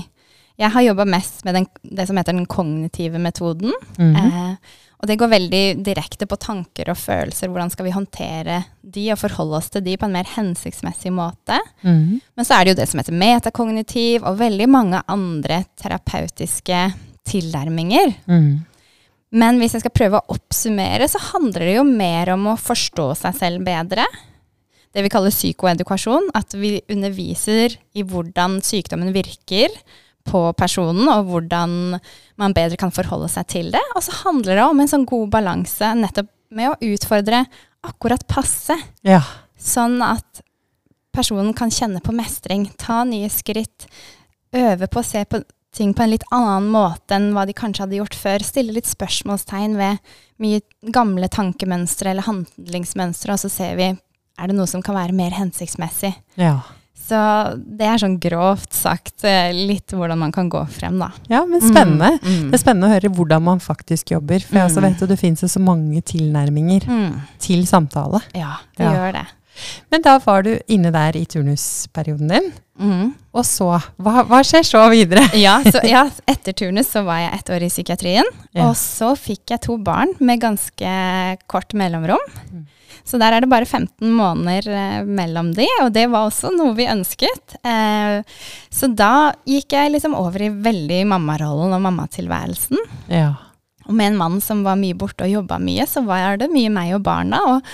Jeg 0.62 0.70
har 0.70 0.86
jobba 0.86 1.06
mest 1.10 1.42
med 1.48 1.58
den, 1.58 1.68
det 1.82 2.06
som 2.08 2.20
heter 2.20 2.36
den 2.38 2.50
kognitive 2.50 3.22
metoden. 3.22 3.74
Mm 3.98 4.16
eh, 4.16 4.80
og 5.04 5.10
det 5.10 5.18
går 5.20 5.34
veldig 5.34 5.64
direkte 5.84 6.24
på 6.32 6.40
tanker 6.40 6.88
og 6.94 6.96
følelser. 6.96 7.50
Hvordan 7.52 7.74
skal 7.74 7.90
vi 7.90 7.92
håndtere 7.92 8.62
de 8.94 9.08
og 9.12 9.20
forholde 9.20 9.58
oss 9.60 9.72
til 9.74 9.84
de 9.84 9.96
på 10.00 10.08
en 10.08 10.16
mer 10.16 10.28
hensiktsmessig 10.36 11.12
måte. 11.12 11.58
Mm. 11.84 12.20
Men 12.24 12.48
så 12.48 12.56
er 12.56 12.64
det 12.64 12.74
jo 12.74 12.80
det 12.82 12.90
som 12.92 13.02
heter 13.02 13.18
metakognitiv, 13.20 14.24
og 14.24 14.40
veldig 14.40 14.68
mange 14.72 15.02
andre 15.12 15.64
terapeutiske 15.80 16.84
tilnærminger. 17.28 18.14
Mm. 18.32 18.64
Men 19.34 19.60
hvis 19.60 19.76
jeg 19.76 19.84
skal 19.84 19.96
prøve 19.96 20.22
å 20.22 20.36
oppsummere, 20.36 21.08
så 21.10 21.22
handler 21.32 21.66
det 21.66 21.76
jo 21.80 21.88
mer 21.88 22.36
om 22.36 22.52
å 22.52 22.60
forstå 22.60 23.10
seg 23.24 23.40
selv 23.40 23.66
bedre. 23.66 24.06
Det 24.94 25.02
vi 25.02 25.12
kaller 25.12 25.34
psykoedukasjon. 25.34 26.30
At 26.38 26.54
vi 26.56 26.78
underviser 26.94 27.76
i 27.98 28.06
hvordan 28.06 28.60
sykdommen 28.66 29.12
virker 29.16 29.74
på 30.30 30.46
personen, 30.58 31.08
og 31.12 31.30
hvordan 31.30 31.98
man 32.40 32.56
bedre 32.56 32.80
kan 32.80 32.94
forholde 32.96 33.30
seg 33.32 33.48
til 33.52 33.72
det. 33.74 33.82
Og 33.96 34.06
så 34.06 34.16
handler 34.24 34.60
det 34.60 34.66
om 34.66 34.80
en 34.80 34.92
sånn 34.92 35.08
god 35.10 35.30
balanse 35.34 35.94
nettopp 36.00 36.32
med 36.54 36.72
å 36.72 36.94
utfordre 36.94 37.44
akkurat 37.84 38.26
passe. 38.30 38.78
Ja. 39.06 39.22
Sånn 39.60 40.00
at 40.06 40.44
personen 41.14 41.54
kan 41.58 41.74
kjenne 41.74 42.02
på 42.04 42.16
mestring, 42.16 42.68
ta 42.80 43.04
nye 43.08 43.30
skritt, 43.30 43.88
øve 44.54 44.88
på 44.90 45.02
å 45.02 45.06
se 45.06 45.26
på 45.26 45.42
ting 45.74 45.94
på 45.98 46.04
en 46.06 46.12
litt 46.14 46.26
annen 46.34 46.70
måte 46.74 47.18
enn 47.18 47.32
hva 47.34 47.48
de 47.50 47.56
kanskje 47.58 47.86
hadde 47.86 47.98
gjort 47.98 48.18
før. 48.18 48.46
Stille 48.46 48.76
litt 48.76 48.90
spørsmålstegn 48.90 49.76
ved 49.80 50.14
mye 50.44 50.62
gamle 50.94 51.30
tankemønstre 51.34 52.14
eller 52.14 52.28
handlingsmønstre, 52.28 53.34
og 53.34 53.42
så 53.42 53.50
ser 53.52 53.78
vi 53.80 53.90
er 53.94 54.50
det 54.50 54.58
noe 54.58 54.70
som 54.70 54.82
kan 54.86 54.98
være 54.98 55.16
mer 55.18 55.34
hensiktsmessig. 55.36 56.14
Ja. 56.42 56.60
Så 57.04 57.20
det 57.60 57.88
er 57.88 58.00
sånn 58.00 58.16
grovt 58.22 58.72
sagt 58.78 59.26
eh, 59.28 59.52
litt 59.52 59.92
hvordan 59.92 60.22
man 60.22 60.32
kan 60.36 60.48
gå 60.52 60.62
frem, 60.72 61.02
da. 61.02 61.10
Ja, 61.32 61.44
men 61.50 61.60
spennende. 61.60 62.14
Mm, 62.22 62.24
mm. 62.24 62.50
Det 62.52 62.58
er 62.58 62.64
spennende 62.64 62.90
å 62.90 62.94
høre 62.96 63.12
hvordan 63.18 63.44
man 63.50 63.64
faktisk 63.64 64.14
jobber. 64.16 64.44
For 64.46 64.60
jeg 64.60 64.72
også 64.72 64.84
mm. 64.84 64.88
vet 64.88 65.06
at 65.06 65.12
det 65.12 65.20
finnes 65.20 65.56
så 65.56 65.64
mange 65.64 66.04
tilnærminger 66.14 66.88
mm. 66.88 67.16
til 67.44 67.66
samtale. 67.68 68.24
Ja, 68.38 68.56
det 68.78 68.88
ja. 68.88 68.94
gjør 68.96 69.18
det. 69.20 69.26
Men 69.94 70.02
da 70.02 70.16
var 70.24 70.46
du 70.46 70.56
inne 70.72 70.90
der 70.94 71.18
i 71.18 71.26
turnusperioden 71.30 72.32
din. 72.32 72.48
Mm. 72.80 73.12
Og 73.36 73.46
så 73.46 73.68
hva, 74.02 74.24
hva, 74.26 74.40
skjer 74.46 74.66
så 74.66 74.82
videre? 74.90 75.26
ja, 75.46 75.60
så, 75.68 75.84
ja, 75.86 76.08
etter 76.30 76.56
turnus 76.58 76.90
så 76.94 77.04
var 77.06 77.22
jeg 77.22 77.38
ett 77.38 77.52
år 77.54 77.68
i 77.68 77.72
psykiatrien. 77.72 78.32
Ja. 78.56 78.70
Og 78.70 78.78
så 78.80 79.14
fikk 79.20 79.54
jeg 79.54 79.64
to 79.68 79.78
barn 79.82 80.16
med 80.24 80.42
ganske 80.42 80.96
kort 81.52 81.76
mellomrom. 81.78 82.24
Mm. 82.50 82.64
Så 83.04 83.20
der 83.20 83.36
er 83.36 83.44
det 83.44 83.52
bare 83.52 83.68
15 83.68 84.12
måneder 84.16 84.68
eh, 84.72 85.00
mellom 85.04 85.52
de, 85.56 85.68
og 85.84 85.92
det 85.96 86.06
var 86.12 86.28
også 86.30 86.54
noe 86.56 86.76
vi 86.78 86.88
ønsket. 86.88 87.58
Eh, 87.68 88.22
så 88.72 88.90
da 88.92 89.34
gikk 89.50 89.76
jeg 89.76 89.96
liksom 89.96 90.16
over 90.18 90.46
i 90.46 90.52
veldig 90.54 91.02
mammarollen 91.12 91.76
og 91.76 91.84
mammatilværelsen. 91.84 92.80
Ja. 93.12 93.34
Og 93.84 93.96
med 93.98 94.14
en 94.14 94.20
mann 94.22 94.40
som 94.44 94.64
var 94.64 94.80
mye 94.80 94.96
borte 94.96 95.28
og 95.28 95.34
jobba 95.34 95.60
mye, 95.60 95.88
så 95.90 96.06
var 96.08 96.40
det 96.40 96.52
mye 96.54 96.72
meg 96.72 96.96
og 96.96 97.04
barna. 97.04 97.42
Og 97.52 97.74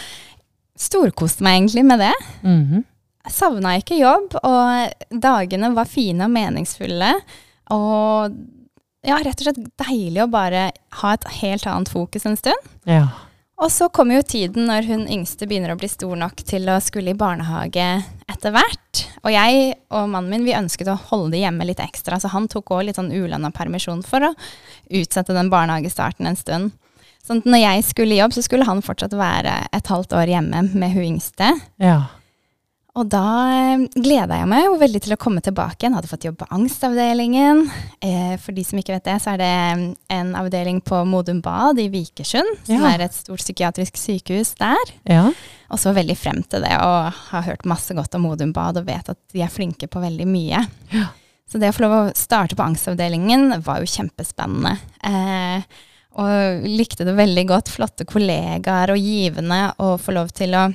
storkoste 0.79 1.45
meg 1.45 1.59
egentlig 1.59 1.85
med 1.85 1.99
det. 1.99 2.15
Mm 2.41 2.63
-hmm. 2.65 2.83
Savna 3.29 3.75
ikke 3.77 3.99
jobb, 3.99 4.35
og 4.43 4.89
dagene 5.21 5.75
var 5.75 5.85
fine 5.85 6.23
og 6.23 6.31
meningsfulle. 6.31 7.13
Og 7.69 8.35
ja, 9.05 9.15
rett 9.15 9.39
og 9.39 9.43
slett 9.43 9.69
deilig 9.77 10.23
å 10.23 10.31
bare 10.31 10.71
ha 11.01 11.13
et 11.13 11.27
helt 11.41 11.67
annet 11.67 11.89
fokus 11.89 12.25
en 12.25 12.37
stund. 12.37 12.69
Ja. 12.85 13.07
Og 13.59 13.67
så 13.71 13.89
kommer 13.91 14.19
jo 14.19 14.23
tiden 14.23 14.69
når 14.69 14.85
hun 14.87 15.01
yngste 15.11 15.47
begynner 15.47 15.73
å 15.73 15.79
bli 15.79 15.89
stor 15.91 16.15
nok 16.15 16.45
til 16.47 16.69
å 16.71 16.77
skulle 16.83 17.11
i 17.11 17.17
barnehage 17.19 17.87
etter 18.31 18.53
hvert. 18.55 19.01
Og 19.25 19.33
jeg 19.33 19.73
og 19.91 20.05
mannen 20.13 20.31
min 20.31 20.45
vi 20.47 20.55
ønsket 20.55 20.87
å 20.87 20.99
holde 21.09 21.33
det 21.35 21.41
hjemme 21.43 21.67
litt 21.67 21.81
ekstra, 21.83 22.21
så 22.21 22.31
han 22.31 22.47
tok 22.51 22.71
òg 22.71 22.85
litt 22.87 22.99
sånn 22.99 23.11
ulønna 23.11 23.51
permisjon 23.55 23.99
for 24.07 24.29
å 24.29 24.35
utsette 25.01 25.35
den 25.35 25.51
barnehagestarten 25.51 26.29
en 26.29 26.39
stund. 26.39 26.71
Sånn 27.25 27.43
at 27.43 27.49
når 27.51 27.61
jeg 27.65 27.87
skulle 27.89 28.15
i 28.15 28.21
jobb, 28.21 28.37
så 28.37 28.45
skulle 28.45 28.67
han 28.69 28.79
fortsatt 28.85 29.17
være 29.19 29.57
et 29.75 29.91
halvt 29.91 30.15
år 30.15 30.31
hjemme 30.31 30.63
med 30.71 30.95
hun 30.95 31.09
yngste. 31.11 31.51
Ja. 31.83 31.99
Og 32.97 33.05
da 33.05 33.25
eh, 33.53 33.83
gleda 34.01 34.39
jeg 34.39 34.49
meg 34.49 34.63
jo 34.65 34.77
veldig 34.81 35.01
til 35.05 35.13
å 35.13 35.19
komme 35.21 35.43
tilbake 35.45 35.83
igjen. 35.83 35.95
Hadde 35.95 36.09
fått 36.09 36.25
jobb 36.25 36.39
på 36.41 36.47
angstavdelingen. 36.55 37.61
Eh, 38.01 38.33
for 38.41 38.55
de 38.57 38.63
som 38.65 38.81
ikke 38.81 38.95
vet 38.95 39.05
det, 39.05 39.17
så 39.21 39.35
er 39.35 39.41
det 39.43 39.51
mm, 39.77 39.85
en 40.15 40.33
avdeling 40.39 40.81
på 40.85 41.03
Modum 41.07 41.43
Bad 41.45 41.79
i 41.81 41.85
Vikersund. 41.93 42.49
Som 42.65 42.81
ja. 42.81 42.95
er 42.95 43.05
et 43.05 43.15
stort 43.15 43.43
psykiatrisk 43.43 43.99
sykehus 44.01 44.55
der. 44.59 44.93
Ja. 45.09 45.27
Og 45.69 45.81
så 45.81 45.93
veldig 45.95 46.17
frem 46.17 46.41
til 46.49 46.65
det, 46.65 46.73
og 46.81 47.13
har 47.29 47.45
hørt 47.45 47.69
masse 47.69 47.93
godt 47.93 48.17
om 48.17 48.25
Modum 48.25 48.55
Bad 48.55 48.81
og 48.81 48.89
vet 48.89 49.13
at 49.13 49.21
de 49.35 49.45
er 49.45 49.53
flinke 49.53 49.87
på 49.91 50.01
veldig 50.01 50.27
mye. 50.29 50.65
Ja. 50.95 51.11
Så 51.49 51.61
det 51.61 51.71
å 51.71 51.77
få 51.77 51.85
lov 51.85 51.95
å 51.95 52.17
starte 52.17 52.57
på 52.57 52.65
angstavdelingen 52.65 53.61
var 53.65 53.81
jo 53.81 53.89
kjempespennende. 53.89 54.75
Eh, 55.05 55.85
og 56.19 56.65
likte 56.65 57.05
det 57.07 57.15
veldig 57.17 57.45
godt. 57.49 57.71
Flotte 57.73 58.05
kollegaer 58.09 58.93
og 58.93 59.01
givende 59.01 59.69
å 59.81 59.95
få 60.01 60.17
lov 60.17 60.33
til 60.35 60.57
å 60.57 60.67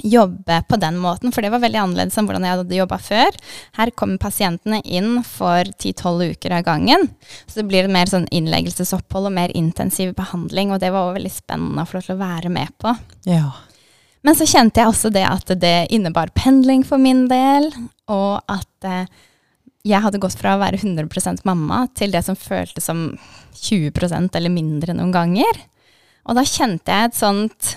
jobbe 0.00 0.60
på 0.68 0.78
den 0.80 0.98
måten, 1.00 1.32
for 1.32 1.44
det 1.44 1.50
var 1.52 1.62
veldig 1.62 1.80
annerledes 1.82 2.16
enn 2.18 2.28
hvordan 2.28 2.46
jeg 2.46 2.56
hadde 2.56 2.78
jobba 2.78 2.98
før. 3.02 3.40
Her 3.78 3.92
kommer 3.96 4.22
pasientene 4.22 4.80
inn 4.84 5.18
for 5.26 5.68
10-12 5.68 6.36
uker 6.36 6.56
av 6.58 6.64
gangen. 6.68 7.08
Så 7.46 7.60
det 7.60 7.66
blir 7.70 7.90
mer 7.92 8.10
sånn 8.10 8.28
innleggelsesopphold 8.32 9.30
og 9.30 9.36
mer 9.36 9.52
intensiv 9.58 10.14
behandling, 10.18 10.72
og 10.72 10.80
det 10.82 10.92
var 10.94 11.08
også 11.08 11.18
veldig 11.20 11.34
spennende 11.34 11.84
å 11.84 11.90
få 11.90 11.98
lov 11.98 12.08
til 12.08 12.16
å 12.16 12.22
være 12.22 12.54
med 12.54 12.72
på. 12.82 12.94
Ja. 13.28 13.50
Men 14.22 14.38
så 14.38 14.46
kjente 14.46 14.80
jeg 14.80 14.92
også 14.92 15.10
det 15.14 15.26
at 15.26 15.50
det 15.60 15.76
innebar 15.94 16.30
pendling 16.36 16.86
for 16.86 17.02
min 17.02 17.26
del, 17.30 17.68
og 18.10 18.40
at 18.50 18.86
eh, 18.86 19.10
jeg 19.82 20.02
hadde 20.04 20.20
gått 20.22 20.38
fra 20.38 20.54
å 20.54 20.62
være 20.62 20.78
100% 20.78 21.42
mamma 21.48 21.84
til 21.98 22.14
det 22.14 22.22
som 22.26 22.38
føltes 22.38 22.86
som 22.86 23.08
20% 23.58 24.38
eller 24.38 24.52
mindre 24.54 24.94
noen 24.94 25.14
ganger. 25.14 25.64
Og 26.30 26.38
da 26.38 26.44
kjente 26.46 26.94
jeg 26.94 27.10
et 27.10 27.18
sånt 27.18 27.72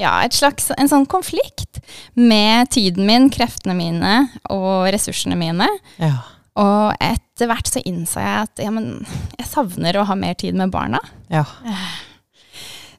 ja, 0.00 0.12
et 0.24 0.36
slags, 0.36 0.70
en 0.76 0.90
sånn 0.90 1.06
konflikt 1.08 1.80
med 2.18 2.70
tiden 2.74 3.06
min, 3.08 3.30
kreftene 3.32 3.76
mine 3.78 4.16
og 4.52 4.88
ressursene 4.92 5.38
mine. 5.40 5.68
Ja. 6.00 6.18
Og 6.60 6.96
etter 7.04 7.50
hvert 7.50 7.68
så 7.68 7.82
innså 7.84 8.22
jeg 8.22 8.48
at 8.48 8.64
ja, 8.64 8.72
men 8.72 9.06
jeg 9.36 9.48
savner 9.48 9.96
å 10.00 10.06
ha 10.08 10.16
mer 10.18 10.36
tid 10.40 10.56
med 10.56 10.72
barna. 10.74 11.00
Ja. 11.32 11.44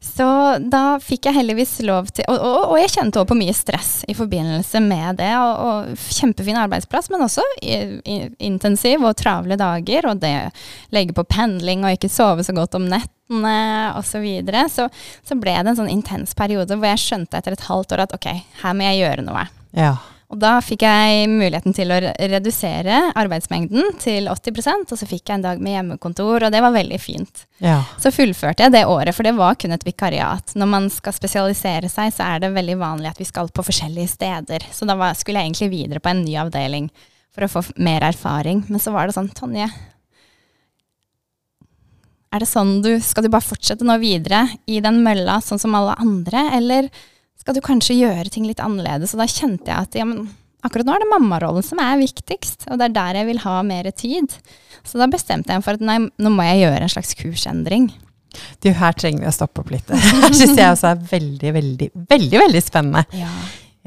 Så 0.03 0.27
da 0.71 0.97
fikk 1.03 1.27
jeg 1.27 1.37
heldigvis 1.39 1.77
lov 1.87 2.09
til 2.13 2.25
Og, 2.31 2.37
og, 2.37 2.71
og 2.71 2.79
jeg 2.81 2.93
kjente 2.93 3.21
også 3.21 3.31
på 3.31 3.37
mye 3.39 3.55
stress 3.55 3.91
i 4.07 4.15
forbindelse 4.17 4.81
med 4.83 5.19
det. 5.21 5.31
Og, 5.39 5.53
og 5.67 6.07
kjempefin 6.19 6.59
arbeidsplass, 6.59 7.11
men 7.13 7.25
også 7.25 7.45
intensiv 7.63 9.05
og 9.05 9.17
travle 9.19 9.57
dager. 9.59 10.09
Og 10.11 10.21
det 10.23 10.33
legge 10.95 11.15
på 11.17 11.25
pendling 11.27 11.85
og 11.85 11.97
ikke 11.97 12.11
sove 12.11 12.45
så 12.45 12.55
godt 12.55 12.77
om 12.79 12.87
nettene 12.89 13.13
osv. 13.97 14.17
Så, 14.17 14.21
videre. 14.23 14.67
så 14.71 14.87
Så 15.27 15.35
ble 15.37 15.53
det 15.53 15.73
en 15.73 15.81
sånn 15.81 15.91
intens 15.91 16.33
periode 16.37 16.77
hvor 16.77 16.89
jeg 16.93 17.03
skjønte 17.03 17.37
etter 17.37 17.53
et 17.53 17.65
halvt 17.67 17.97
år 17.97 18.05
at 18.07 18.15
ok, 18.15 18.29
her 18.63 18.77
må 18.77 18.87
jeg 18.87 19.03
gjøre 19.03 19.25
noe. 19.27 19.43
Ja. 19.77 19.97
Og 20.27 20.39
da 20.41 20.57
fikk 20.59 20.83
jeg 20.83 21.29
muligheten 21.31 21.71
til 21.75 21.91
å 21.93 21.97
redusere 22.03 22.97
arbeidsmengden 23.15 23.93
til 24.03 24.27
80% 24.27 24.91
og 24.91 24.99
så 24.99 25.07
fikk 25.07 25.29
jeg 25.29 25.37
en 25.37 25.45
dag 25.45 25.61
med 25.63 25.77
hjemmekontor, 25.77 26.43
og 26.43 26.51
det 26.51 26.59
var 26.63 26.75
veldig 26.75 26.99
fint. 26.99 27.45
Ja. 27.63 27.79
Så 28.03 28.11
fullførte 28.11 28.65
jeg 28.65 28.75
det 28.75 28.83
året, 28.91 29.15
for 29.15 29.23
det 29.23 29.37
var 29.37 29.55
kun 29.55 29.71
et 29.71 29.87
vikariat. 29.87 30.51
Når 30.59 30.71
man 30.73 30.89
skal 30.91 31.15
spesialisere 31.15 31.87
seg, 31.91 32.11
så 32.11 32.27
er 32.27 32.43
det 32.43 32.51
veldig 32.57 32.75
vanlig 32.81 33.13
at 33.13 33.21
vi 33.23 33.29
skal 33.29 33.47
på 33.47 33.63
forskjellige 33.69 34.17
steder. 34.17 34.67
Så 34.75 34.89
da 34.89 34.97
var, 34.99 35.15
skulle 35.15 35.39
jeg 35.39 35.53
egentlig 35.53 35.71
videre 35.77 36.03
på 36.03 36.11
en 36.11 36.25
ny 36.25 36.35
avdeling 36.43 36.91
for 37.31 37.47
å 37.47 37.51
få 37.53 37.63
mer 37.79 38.03
erfaring. 38.09 38.65
Men 38.67 38.83
så 38.83 38.91
var 38.91 39.07
det 39.07 39.15
sånn, 39.15 39.31
Tonje, 39.37 39.69
er 42.27 42.43
det 42.43 42.49
sånn 42.49 42.81
du 42.83 42.97
Skal 42.99 43.23
du 43.23 43.31
bare 43.31 43.45
fortsette 43.45 43.85
nå 43.87 43.95
videre 44.01 44.43
i 44.67 44.81
den 44.83 44.99
mølla 45.05 45.39
sånn 45.39 45.61
som 45.61 45.77
alle 45.77 45.95
andre, 46.03 46.49
eller 46.57 46.89
skal 47.41 47.55
du 47.57 47.61
kanskje 47.63 47.95
gjøre 47.99 48.29
ting 48.33 48.45
litt 48.49 48.59
annerledes? 48.63 49.13
Og 49.15 49.21
da 49.23 49.27
kjente 49.31 49.69
jeg 49.71 49.77
at 49.77 49.95
ja, 49.95 50.05
men 50.07 50.27
akkurat 50.65 50.87
nå 50.89 50.95
er 50.97 51.03
det 51.05 51.11
mammarollen 51.13 51.63
som 51.63 51.79
er 51.79 51.99
viktigst, 52.01 52.65
og 52.71 52.79
det 52.81 52.89
er 52.89 52.95
der 52.97 53.19
jeg 53.21 53.27
vil 53.29 53.39
ha 53.45 53.59
mer 53.63 53.87
tid. 53.95 54.33
Så 54.83 54.99
da 54.99 55.07
bestemte 55.11 55.53
jeg 55.53 55.61
meg 55.61 55.65
for 55.67 55.77
at 55.79 55.85
nei, 55.85 55.99
nå 56.17 56.31
må 56.33 56.43
jeg 56.47 56.63
gjøre 56.65 56.81
en 56.87 56.91
slags 56.91 57.13
kursendring. 57.19 57.89
Du, 58.61 58.67
her 58.75 58.93
trenger 58.93 59.23
vi 59.23 59.29
å 59.29 59.33
stoppe 59.33 59.63
opp 59.63 59.71
litt. 59.73 59.87
Her 60.21 60.33
syns 60.35 60.57
jeg 60.59 60.67
også 60.69 60.91
er 60.91 60.99
veldig, 61.09 61.53
veldig, 61.55 61.87
veldig 62.11 62.41
veldig 62.43 62.61
spennende. 62.61 63.05
Ja. 63.17 63.29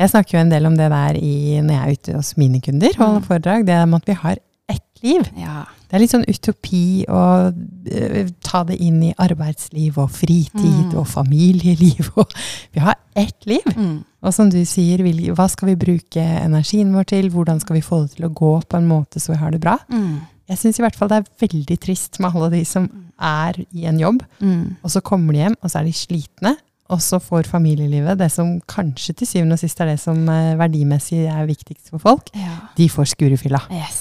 Jeg 0.00 0.10
snakker 0.14 0.38
jo 0.38 0.40
en 0.46 0.50
del 0.54 0.66
om 0.66 0.78
det 0.78 0.88
der 0.90 1.18
i, 1.20 1.34
når 1.60 1.74
jeg 1.76 1.82
er 1.82 1.98
ute 1.98 2.14
hos 2.16 2.30
mine 2.40 2.58
kunder 2.64 2.94
og 2.96 3.02
holder 3.04 3.20
Mm. 3.20 3.26
foredrag. 3.28 3.66
Det 3.68 3.76
med 3.92 4.00
at 4.00 4.08
vi 4.08 4.16
har 4.22 4.40
ett 4.72 5.04
liv. 5.04 5.28
ja. 5.38 5.64
Det 5.90 5.96
er 5.98 6.02
litt 6.04 6.12
sånn 6.14 6.26
utopi 6.30 6.82
å 7.10 7.20
uh, 7.50 8.28
ta 8.46 8.60
det 8.68 8.76
inn 8.78 9.00
i 9.08 9.14
arbeidsliv 9.18 9.98
og 9.98 10.10
fritid 10.14 10.92
Mm. 10.92 10.94
og 11.00 11.06
familieliv. 11.10 12.12
Og 12.16 12.30
vi 12.74 12.80
har 12.84 12.94
ett 13.18 13.46
liv. 13.50 13.66
Mm. 13.76 14.04
Og 14.22 14.34
som 14.36 14.50
du 14.52 14.60
sier, 14.68 15.02
hva 15.34 15.48
skal 15.50 15.72
vi 15.72 15.78
bruke 15.80 16.22
energien 16.22 16.92
vår 16.94 17.08
til? 17.10 17.30
Hvordan 17.34 17.58
skal 17.60 17.74
vi 17.80 17.82
få 17.82 18.04
det 18.04 18.14
til 18.16 18.28
å 18.28 18.32
gå 18.34 18.52
på 18.70 18.78
en 18.78 18.86
måte 18.88 19.18
så 19.20 19.32
vi 19.34 19.40
har 19.42 19.50
det 19.50 19.60
bra? 19.64 19.78
Mm. 19.90 20.20
Jeg 20.50 20.58
syns 20.62 20.78
i 20.80 20.82
hvert 20.82 20.96
fall 20.98 21.08
det 21.10 21.20
er 21.20 21.28
veldig 21.46 21.76
trist 21.82 22.18
med 22.22 22.34
alle 22.34 22.50
de 22.54 22.64
som 22.66 22.86
er 23.20 23.58
i 23.74 23.84
en 23.86 23.98
jobb, 24.00 24.22
Mm. 24.40 24.76
og 24.82 24.90
så 24.90 25.00
kommer 25.04 25.32
de 25.34 25.38
hjem, 25.44 25.56
og 25.62 25.70
så 25.70 25.78
er 25.80 25.84
de 25.90 25.92
slitne. 25.92 26.54
Og 26.90 26.98
så 26.98 27.20
får 27.22 27.46
familielivet 27.46 28.18
det 28.18 28.30
som 28.34 28.56
kanskje 28.66 29.14
til 29.20 29.26
syvende 29.30 29.54
og 29.54 29.60
sist 29.62 29.78
er 29.80 29.92
det 29.92 30.00
som 30.02 30.24
eh, 30.28 30.56
verdimessig 30.58 31.20
er 31.30 31.46
viktigst 31.46 31.90
for 31.92 31.98
folk. 32.02 32.30
Ja. 32.34 32.56
De 32.76 32.88
får 32.90 33.12
skurefylla. 33.12 33.60
Yes. 33.70 34.00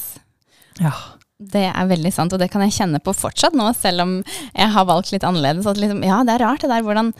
Ja. 0.81 0.89
Det 1.39 1.65
er 1.71 1.87
veldig 1.87 2.11
sant, 2.11 2.33
og 2.35 2.39
det 2.41 2.49
kan 2.51 2.61
jeg 2.65 2.73
kjenne 2.75 2.99
på 2.99 3.13
fortsatt 3.15 3.53
nå, 3.55 3.69
selv 3.79 4.03
om 4.03 4.15
jeg 4.27 4.71
har 4.75 4.87
valgt 4.89 5.13
litt 5.13 5.23
annerledes. 5.23 5.67
At 5.71 5.79
liksom, 5.79 6.01
ja, 6.03 6.17
det 6.27 6.33
er 6.35 6.43
rart 6.43 6.65
det 6.65 6.71
der 6.73 6.83
hvordan 6.83 7.13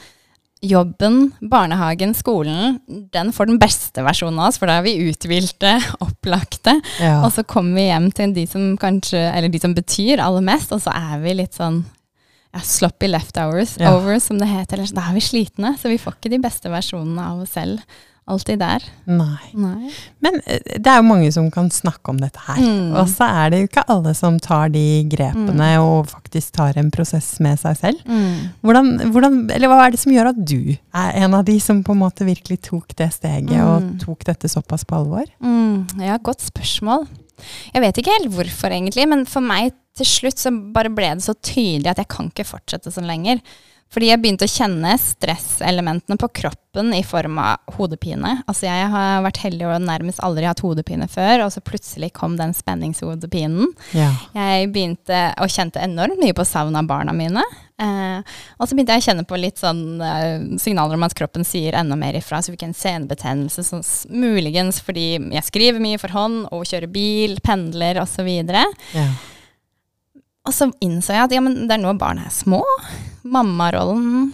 jobben, 0.59 1.29
barnehagen, 1.39 2.11
skolen, 2.17 2.81
den 3.15 3.29
får 3.31 3.47
den 3.47 3.59
beste 3.61 4.03
versjonen 4.03 4.41
av 4.43 4.49
oss, 4.49 4.57
for 4.59 4.67
da 4.67 4.81
er 4.81 4.83
vi 4.89 4.97
uthvilte, 5.07 5.77
opplagte. 6.05 6.73
ja. 6.99 7.21
Og 7.23 7.31
så 7.31 7.45
kommer 7.47 7.79
vi 7.79 7.85
hjem 7.87 8.09
til 8.17 8.33
de 8.35 8.43
som 8.51 8.73
kanskje, 8.81 9.21
eller 9.31 9.47
de 9.53 9.61
som 9.63 9.75
betyr 9.77 10.19
aller 10.25 10.43
mest, 10.43 10.73
og 10.75 10.83
så 10.83 10.91
er 10.91 11.23
vi 11.23 11.37
litt 11.39 11.55
sånn 11.55 11.79
ja, 12.51 12.59
sloppy 12.65 13.07
leftovers, 13.07 13.77
Ja. 13.79 13.93
over, 13.95 14.19
som 14.19 14.39
det 14.41 14.49
heter. 14.51 14.81
Eller, 14.81 14.91
da 14.99 15.07
er 15.07 15.15
vi 15.15 15.23
slitne, 15.23 15.75
så 15.79 15.87
vi 15.87 15.99
får 16.01 16.17
ikke 16.19 16.33
de 16.35 16.41
beste 16.43 16.67
versjonene 16.73 17.23
av 17.31 17.45
oss 17.45 17.55
selv 17.55 17.79
alltid 18.29 18.59
der. 18.61 18.83
Nei. 19.09 19.49
Nei. 19.57 19.89
Men 20.23 20.37
eh, 20.45 20.59
det 20.77 20.87
er 20.91 20.99
jo 21.01 21.07
mange 21.09 21.31
som 21.35 21.49
kan 21.53 21.67
snakke 21.73 22.13
om 22.13 22.19
dette 22.21 22.39
her. 22.45 22.59
Mm. 22.61 22.93
Og 22.99 23.09
så 23.11 23.27
er 23.27 23.51
det 23.53 23.59
jo 23.63 23.69
ikke 23.69 23.83
alle 23.95 24.13
som 24.17 24.37
tar 24.43 24.69
de 24.73 24.83
grepene 25.11 25.69
og 25.83 26.07
faktisk 26.11 26.53
tar 26.59 26.77
en 26.79 26.91
prosess 26.93 27.31
med 27.43 27.59
seg 27.61 27.77
selv. 27.79 28.03
Mm. 28.05 28.49
Hvordan, 28.65 28.91
hvordan, 29.13 29.39
eller 29.55 29.71
hva 29.73 29.79
er 29.87 29.95
det 29.95 30.01
som 30.03 30.13
gjør 30.13 30.31
at 30.33 30.43
du 30.45 30.59
er 30.75 31.19
en 31.23 31.37
av 31.39 31.45
de 31.49 31.57
som 31.63 31.83
på 31.85 31.95
en 31.97 32.03
måte 32.05 32.27
virkelig 32.27 32.61
tok 32.69 32.95
det 32.99 33.11
steget 33.17 33.55
og 33.59 33.79
Mm. 33.79 33.93
tok 34.01 34.23
dette 34.27 34.49
såpass 34.51 34.83
på 34.85 34.97
alvor? 34.97 35.25
Mm, 35.39 35.87
ja, 36.03 36.17
godt 36.17 36.41
spørsmål. 36.43 37.07
Jeg 37.73 37.81
vet 37.81 37.97
ikke 38.01 38.11
helt 38.17 38.33
hvorfor, 38.35 38.73
egentlig, 38.75 39.05
men 39.07 39.25
for 39.29 39.39
meg 39.45 39.71
til 39.95 40.05
slutt 40.07 40.39
så 40.39 40.51
bare 40.73 40.91
ble 40.91 41.09
det 41.15 41.23
så 41.23 41.33
tydelig 41.35 41.87
at 41.91 42.01
jeg 42.03 42.09
kan 42.11 42.27
ikke 42.31 42.45
fortsette 42.47 42.91
sånn 42.91 43.07
lenger. 43.07 43.39
Fordi 43.89 44.11
jeg 44.11 44.21
begynte 44.21 44.45
å 44.45 44.51
kjenne 44.51 44.91
stresselementene 45.01 46.17
på 46.21 46.27
kroppen 46.41 46.91
i 46.93 47.01
form 47.01 47.39
av 47.41 47.73
hodepine. 47.73 48.35
Altså 48.45 48.67
jeg 48.67 48.89
har 48.93 49.23
vært 49.25 49.41
heldig 49.41 49.65
og 49.65 49.81
nærmest 49.81 50.21
aldri 50.25 50.45
hatt 50.45 50.61
hodepine 50.61 51.07
før, 51.09 51.47
og 51.47 51.53
så 51.55 51.63
plutselig 51.65 52.11
kom 52.13 52.35
den 52.37 52.53
spenningshodepinen. 52.53 53.71
Ja. 53.97 54.11
Jeg 54.37 54.69
begynte 54.75 55.23
å 55.41 55.49
kjente 55.49 55.81
enormt 55.81 56.21
mye 56.21 56.37
på 56.37 56.45
savn 56.45 56.77
av 56.77 56.85
barna 56.89 57.17
mine. 57.17 57.41
Eh, 57.81 58.21
og 58.59 58.67
så 58.69 58.75
begynte 58.75 58.93
jeg 58.93 59.01
å 59.01 59.07
kjenne 59.07 59.25
på 59.25 59.41
litt 59.41 59.61
sånn 59.61 59.83
eh, 60.05 60.45
signaler 60.61 60.99
om 60.99 61.09
at 61.09 61.17
kroppen 61.17 61.47
sier 61.47 61.77
enda 61.79 61.97
mer 61.97 62.17
ifra. 62.19 62.43
Så 62.45 62.53
fikk 62.53 62.67
jeg 62.67 62.75
en 62.75 62.77
senebetennelse, 62.77 63.65
sånn, 63.65 63.85
muligens 64.13 64.83
fordi 64.85 65.15
jeg 65.17 65.47
skriver 65.49 65.81
mye 65.81 65.97
for 66.01 66.13
hånd 66.13 66.45
og 66.53 66.67
kjører 66.69 66.93
bil, 66.93 67.39
pendler 67.41 68.03
osv. 68.05 68.29
ja. 68.29 69.09
Og 70.47 70.53
så 70.55 70.69
innså 70.81 71.13
jeg 71.13 71.25
at 71.27 71.33
ja, 71.35 71.41
men 71.45 71.65
det 71.67 71.75
er 71.75 71.81
nå 71.81 71.91
barna 71.99 72.23
er 72.25 72.33
små. 72.33 72.61
Mammarollen 73.31 74.33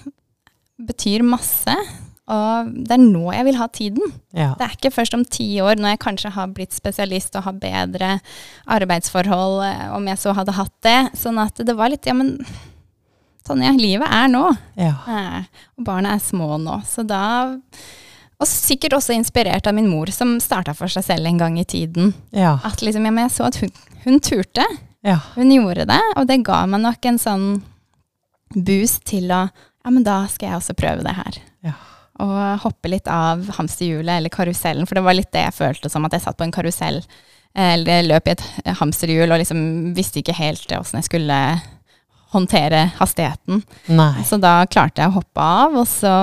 betyr 0.82 1.24
masse. 1.25 1.75
Og 2.25 2.72
det 2.88 2.96
er 2.96 3.02
nå 3.04 3.28
jeg 3.36 3.46
vil 3.46 3.58
ha 3.60 3.68
tiden. 3.70 4.14
ja. 4.34 4.56
Det 4.58 4.66
er 4.66 4.72
ikke 4.80 4.94
først 4.96 5.14
om 5.14 5.25
ti 5.30 5.46
år, 5.62 5.78
når 5.78 5.94
jeg 5.94 6.00
kanskje 6.08 6.32
har 6.34 6.48
blitt 6.56 6.74
spesialist 6.74 7.36
og 7.38 7.44
har 7.46 7.54
bedre 7.62 8.16
arbeidsforhold, 8.66 9.60
eh, 9.68 9.92
om 9.96 10.08
jeg 10.10 10.18
så 10.18 10.34
hadde 10.34 10.56
hatt 10.58 10.74
det. 10.82 10.98
Sånn 11.22 11.38
at 11.42 11.62
det 11.62 11.75
var 11.78 11.90
litt 11.94 12.06
Ja, 12.10 12.14
men 12.18 12.40
Tonje, 13.46 13.70
livet 13.78 14.10
er 14.10 14.28
nå. 14.34 14.58
ja. 14.75 14.96
Eh, 15.08 15.44
Og 15.78 15.86
barna 15.86 16.16
er 16.16 16.24
små 16.24 16.56
nå. 16.58 16.80
Så 16.90 17.06
da 17.06 17.54
Og 18.42 18.48
sikkert 18.50 18.92
også 18.98 19.14
inspirert 19.16 19.68
av 19.70 19.75
min 19.78 19.88
mor, 19.88 20.08
som 20.12 20.40
starta 20.42 20.74
for 20.75 20.88
seg 20.92 21.06
selv 21.06 21.28
en 21.30 21.38
gang 21.38 21.60
i 21.60 21.64
tiden. 21.64 22.14
ja. 22.34 22.58
At 22.66 22.82
liksom, 22.82 23.06
ja, 23.06 23.12
men 23.12 23.30
jeg 23.30 23.36
så 23.38 23.46
at 23.48 23.56
hun, 23.62 23.70
hun 24.04 24.20
turte. 24.20 24.66
ja. 25.06 25.20
Hun 25.36 25.52
gjorde 25.54 25.86
det, 25.88 26.02
og 26.18 26.25
det 26.28 26.42
ga 26.44 26.66
meg 26.66 26.82
nok 26.82 27.06
en 27.06 27.18
sånn 27.22 27.62
boost 28.56 29.04
til 29.10 29.32
å 29.32 29.48
Ja, 29.86 29.92
men 29.94 30.02
da 30.02 30.24
skal 30.32 30.50
jeg 30.50 30.58
også 30.58 30.74
prøve 30.74 31.04
det 31.06 31.12
her. 31.14 31.36
Ja. 31.68 31.76
Og 32.26 32.64
hoppe 32.64 32.90
litt 32.90 33.06
av 33.12 33.44
hamsterhjulet 33.54 34.16
eller 34.18 34.34
karusellen, 34.34 34.88
for 34.90 34.98
det 34.98 35.04
var 35.06 35.14
litt 35.14 35.30
det 35.36 35.44
jeg 35.44 35.54
følte 35.60 35.92
som 35.94 36.08
at 36.08 36.16
jeg 36.16 36.24
satt 36.24 36.40
på 36.40 36.48
en 36.48 36.54
karusell. 36.56 36.98
Eller 37.54 38.08
løp 38.08 38.26
i 38.28 38.34
et 38.34 38.44
hamsterhjul 38.80 39.30
og 39.30 39.40
liksom 39.44 39.62
visste 39.96 40.24
ikke 40.24 40.36
helt 40.40 40.74
åssen 40.74 40.98
jeg 41.00 41.10
skulle 41.12 41.38
håndtere 42.34 42.90
hastigheten. 42.98 43.62
Nei. 43.94 44.26
Så 44.28 44.40
da 44.42 44.58
klarte 44.66 45.04
jeg 45.04 45.14
å 45.14 45.20
hoppe 45.20 45.46
av, 45.62 45.78
og 45.80 45.88
så 45.88 46.16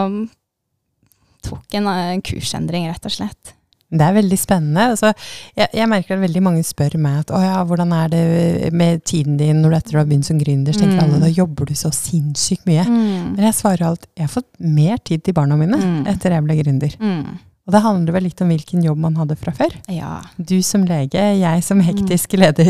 tok 1.46 1.78
en 1.78 1.88
eh, 1.90 2.20
kursendring, 2.24 2.88
rett 2.90 3.08
og 3.08 3.14
slett. 3.14 3.54
Det 3.92 4.00
er 4.06 4.14
veldig 4.16 4.38
spennende. 4.40 4.86
Altså, 4.94 5.12
jeg, 5.58 5.68
jeg 5.76 5.88
merker 5.92 6.14
at 6.16 6.22
veldig 6.24 6.42
mange 6.42 6.62
spør 6.64 6.96
meg 6.98 7.18
at 7.26 7.30
å 7.36 7.40
ja, 7.44 7.58
hvordan 7.68 7.92
er 7.92 8.08
det 8.08 8.72
med 8.72 9.02
tiden 9.04 9.36
din 9.36 9.60
når 9.60 9.70
du 9.74 9.76
etter 9.76 9.92
du 9.92 9.98
har 10.00 10.06
begynt 10.08 10.24
som 10.30 10.38
gründer? 10.40 10.72
Så 10.72 10.80
tenker 10.80 10.96
Mm. 10.96 11.04
alle 11.04 11.20
da 11.20 11.28
jobber 11.28 11.68
du 11.68 11.74
så 11.74 11.90
sinnssykt 11.92 12.64
mye. 12.66 12.84
Men 12.88 13.36
jeg 13.44 13.54
svarer 13.58 13.86
alt 13.90 14.06
jeg 14.16 14.24
har 14.26 14.32
fått 14.32 14.48
mer 14.60 14.96
tid 15.04 15.22
til 15.24 15.34
barna 15.36 15.56
mine 15.60 15.76
Mm. 15.76 16.06
etter 16.08 16.30
jeg 16.32 16.44
ble 16.44 16.56
gründer. 16.62 16.96
Mm. 16.98 17.38
Og 17.66 17.72
det 17.76 17.82
handler 17.84 18.12
vel 18.12 18.22
litt 18.24 18.40
om 18.42 18.48
hvilken 18.48 18.82
jobb 18.82 18.98
man 18.98 19.14
hadde 19.14 19.36
fra 19.38 19.52
før. 19.52 19.70
Ja. 19.88 20.20
Du 20.40 20.56
som 20.62 20.82
lege, 20.84 21.20
jeg 21.38 21.62
som 21.62 21.78
Mm. 21.78 21.84
hektisk 21.92 22.32
leder. 22.32 22.64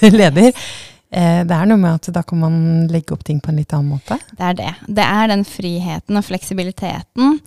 leder. 0.20 0.52
Eh, 1.10 1.42
det 1.44 1.50
er 1.56 1.66
noe 1.66 1.76
med 1.80 1.94
at 1.94 2.12
da 2.12 2.22
kan 2.22 2.38
man 2.38 2.86
legge 2.88 3.12
opp 3.12 3.24
ting 3.24 3.40
på 3.40 3.48
en 3.48 3.56
litt 3.56 3.72
annen 3.72 3.90
måte. 3.98 4.18
Det 4.36 4.40
er 4.44 4.54
det. 4.54 4.74
Det 4.86 5.04
er 5.04 5.26
den 5.28 5.44
friheten 5.44 6.16
og 6.16 6.24
fleksibiliteten 6.24 7.40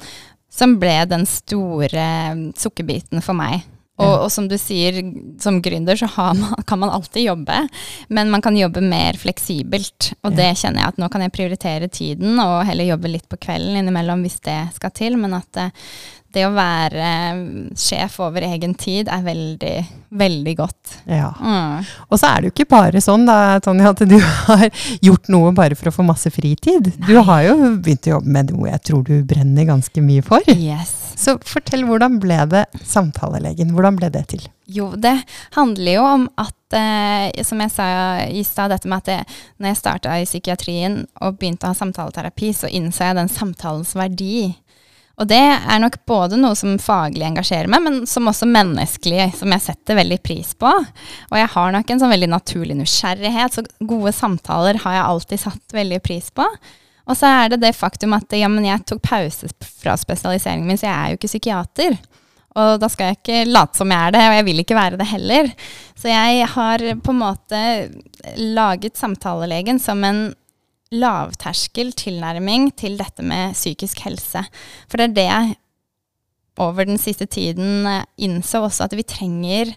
som 0.52 0.78
ble 0.82 0.98
den 1.10 1.28
store 1.30 2.08
mm, 2.36 2.50
sukkerbiten 2.60 3.24
for 3.24 3.38
meg. 3.38 3.64
Og, 4.02 4.14
og 4.26 4.30
som 4.34 4.48
du 4.50 4.56
sier, 4.58 4.98
som 5.42 5.60
gründer 5.64 6.00
så 6.00 6.08
har 6.16 6.34
man, 6.38 6.56
kan 6.70 6.80
man 6.82 6.94
alltid 6.94 7.28
jobbe, 7.28 7.58
men 8.10 8.32
man 8.34 8.42
kan 8.42 8.58
jobbe 8.58 8.84
mer 8.84 9.20
fleksibelt. 9.20 10.14
Og 10.26 10.36
det 10.38 10.54
kjenner 10.62 10.84
jeg 10.84 10.96
at 10.96 11.02
nå 11.02 11.12
kan 11.12 11.26
jeg 11.26 11.36
prioritere 11.36 11.92
tiden 11.92 12.40
og 12.42 12.64
heller 12.70 12.92
jobbe 12.92 13.12
litt 13.12 13.28
på 13.30 13.40
kvelden 13.42 13.78
innimellom 13.82 14.26
hvis 14.26 14.40
det 14.48 14.60
skal 14.78 14.96
til. 14.98 15.20
Men 15.22 15.38
at 15.38 15.62
eh, 15.62 15.92
det 16.34 16.46
å 16.48 16.54
være 16.56 17.08
mm, 17.36 17.74
sjef 17.78 18.20
over 18.24 18.46
egen 18.48 18.74
tid 18.80 19.10
er 19.12 19.24
veldig, 19.26 19.74
veldig 20.22 20.54
godt. 20.60 20.96
Ja. 21.10 21.32
Mm. 21.40 21.90
Og 22.08 22.20
så 22.20 22.32
er 22.32 22.42
det 22.42 22.50
jo 22.50 22.56
ikke 22.56 22.70
bare 22.72 23.04
sånn 23.04 23.28
da, 23.28 23.60
Tonje, 23.64 23.92
at 23.92 24.06
du 24.08 24.18
har 24.48 24.68
gjort 25.04 25.32
noe 25.34 25.52
bare 25.58 25.78
for 25.80 25.92
å 25.92 25.96
få 25.96 26.08
masse 26.08 26.32
fritid. 26.34 26.94
Du 27.08 27.16
har 27.20 27.46
jo 27.50 27.58
begynt 27.78 28.08
å 28.08 28.18
jobbe 28.18 28.36
med 28.38 28.56
noe 28.56 28.72
jeg 28.72 28.86
tror 28.92 29.06
du 29.08 29.16
brenner 29.28 29.70
ganske 29.70 30.06
mye 30.06 30.26
for. 30.26 30.48
Yes. 30.56 30.98
Så 31.22 31.36
fortell, 31.46 31.84
hvordan 31.86 32.18
ble 32.22 32.40
det 32.50 32.64
samtalelegen? 32.88 33.76
Hvordan 33.76 34.00
ble 34.00 34.10
det 34.14 34.24
til? 34.32 34.48
Jo, 34.72 34.92
det 34.96 35.14
handler 35.58 35.98
jo 35.98 36.04
om 36.08 36.24
at, 36.40 36.78
eh, 36.78 37.44
som 37.44 37.60
jeg 37.62 37.74
sa 37.74 37.88
i 38.26 38.44
stad, 38.48 38.72
dette 38.72 38.90
med 38.90 39.04
at 39.04 39.12
jeg, 39.12 39.40
når 39.60 39.72
jeg 39.72 39.80
starta 39.82 40.16
i 40.18 40.26
psykiatrien 40.26 41.02
og 41.22 41.38
begynte 41.38 41.68
å 41.68 41.74
ha 41.74 41.78
samtaleterapi, 41.78 42.54
så 42.56 42.72
innså 42.72 43.10
jeg 43.10 43.20
den 43.20 43.32
samtalens 43.32 43.94
verdi. 44.00 44.54
Og 45.22 45.28
det 45.30 45.38
er 45.38 45.82
nok 45.84 46.00
både 46.10 46.38
noe 46.40 46.58
som 46.58 46.80
faglig 46.82 47.28
engasjerer 47.28 47.70
meg, 47.70 47.84
men 47.86 47.98
som 48.10 48.26
også 48.30 48.48
menneskelig, 48.50 49.28
som 49.38 49.54
jeg 49.54 49.64
setter 49.68 50.00
veldig 50.00 50.18
pris 50.26 50.56
på. 50.58 50.72
Og 51.30 51.36
jeg 51.38 51.52
har 51.54 51.76
nok 51.76 51.94
en 51.94 52.02
sånn 52.02 52.14
veldig 52.16 52.32
naturlig 52.32 52.78
nysgjerrighet, 52.80 53.54
så 53.54 53.66
gode 53.86 54.16
samtaler 54.18 54.82
har 54.82 54.98
jeg 54.98 55.10
alltid 55.12 55.44
satt 55.44 55.78
veldig 55.78 56.02
pris 56.02 56.32
på. 56.34 56.48
Og 57.06 57.18
så 57.18 57.30
er 57.30 57.54
det 57.54 57.62
det 57.62 57.76
faktum 57.78 58.16
at 58.18 58.34
ja, 58.34 58.50
jeg 58.50 58.88
tok 58.90 59.04
pause 59.06 59.52
fra 59.82 59.94
spesialiseringen 60.00 60.66
min, 60.66 60.82
så 60.82 60.90
jeg 60.90 60.98
er 60.98 61.14
jo 61.14 61.22
ikke 61.22 61.32
psykiater. 61.36 62.02
Og 62.60 62.82
da 62.82 62.90
skal 62.92 63.12
jeg 63.12 63.20
ikke 63.22 63.44
late 63.48 63.80
som 63.80 63.94
jeg 63.94 64.10
er 64.10 64.16
det, 64.16 64.26
og 64.28 64.36
jeg 64.36 64.48
vil 64.50 64.64
ikke 64.64 64.78
være 64.80 65.00
det 65.00 65.08
heller. 65.14 65.52
Så 65.96 66.10
jeg 66.12 66.48
har 66.56 66.84
på 67.06 67.14
en 67.14 67.22
måte 67.22 67.62
laget 68.42 68.98
samtalelegen 69.00 69.80
som 69.80 70.02
en 70.08 70.32
lavterskel 70.92 71.94
tilnærming 71.96 72.72
til 72.78 72.98
dette 73.00 73.24
med 73.24 73.56
psykisk 73.56 74.04
helse. 74.06 74.44
For 74.90 75.00
det 75.00 75.10
er 75.10 75.16
det 75.16 75.28
jeg 75.28 75.56
over 76.62 76.86
den 76.86 77.00
siste 77.02 77.26
tiden 77.26 77.88
eh, 77.88 78.04
innså 78.22 78.66
også 78.66 78.86
at 78.86 78.96
vi 78.98 79.08
trenger 79.08 79.72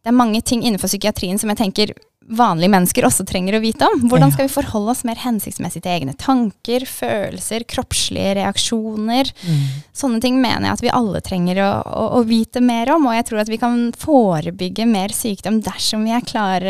Det 0.00 0.08
er 0.08 0.16
mange 0.16 0.40
ting 0.40 0.64
innenfor 0.64 0.88
psykiatrien 0.88 1.38
som 1.38 1.50
jeg 1.52 1.58
tenker 1.60 1.92
vanlige 2.30 2.70
mennesker 2.72 3.06
også 3.06 3.24
trenger 3.28 3.56
å 3.56 3.62
vite 3.62 3.86
om. 3.86 4.04
Hvordan 4.10 4.32
skal 4.34 4.46
vi 4.46 4.52
forholde 4.52 4.94
oss 4.94 5.02
mer 5.06 5.18
hensiktsmessig 5.20 5.82
til 5.82 5.92
egne 5.92 6.14
tanker, 6.20 6.86
følelser, 6.88 7.64
kroppslige 7.70 8.36
reaksjoner? 8.38 9.32
Mm. 9.42 9.64
Sånne 9.96 10.22
ting 10.22 10.38
mener 10.42 10.68
jeg 10.68 10.78
at 10.78 10.84
vi 10.84 10.94
alle 11.00 11.22
trenger 11.26 11.62
å, 11.64 11.70
å, 11.82 12.06
å, 12.20 12.22
vite 12.28 12.62
mer 12.64 12.92
om. 12.94 13.08
Og 13.10 13.16
jeg 13.18 13.28
tror 13.30 13.42
at 13.42 13.52
vi 13.52 13.60
kan 13.62 13.90
forebygge 13.98 14.86
mer 14.88 15.14
sykdom 15.16 15.60
dersom 15.66 16.06
vi 16.06 16.14
er 16.16 16.24
klar, 16.26 16.66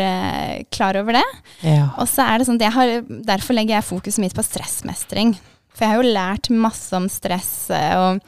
klar 0.73 0.99
over 1.01 1.19
det. 1.19 1.27
Ja. 1.67 1.91
Og 2.01 2.09
så 2.09 2.25
er 2.25 2.41
det 2.41 2.49
sånn 2.49 2.61
har, 2.61 2.97
Derfor 3.31 3.57
legger 3.57 3.77
jeg 3.77 3.89
fokuset 3.91 4.23
mitt 4.23 4.37
på 4.37 4.45
stressmestring. 4.45 5.35
For 5.71 5.85
jeg 5.85 5.93
har 5.93 6.01
jo 6.01 6.15
lært 6.15 6.51
masse 6.53 6.91
om 6.97 7.07
stress 7.09 7.53
og 7.71 8.21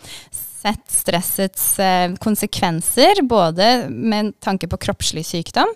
sett 0.64 0.84
stressets 0.92 1.66
eh, 1.84 2.16
konsekvenser, 2.24 3.22
både 3.28 3.90
med 3.90 4.34
tanke 4.44 4.70
på 4.72 4.80
kroppslig 4.88 5.26
sykdom, 5.28 5.70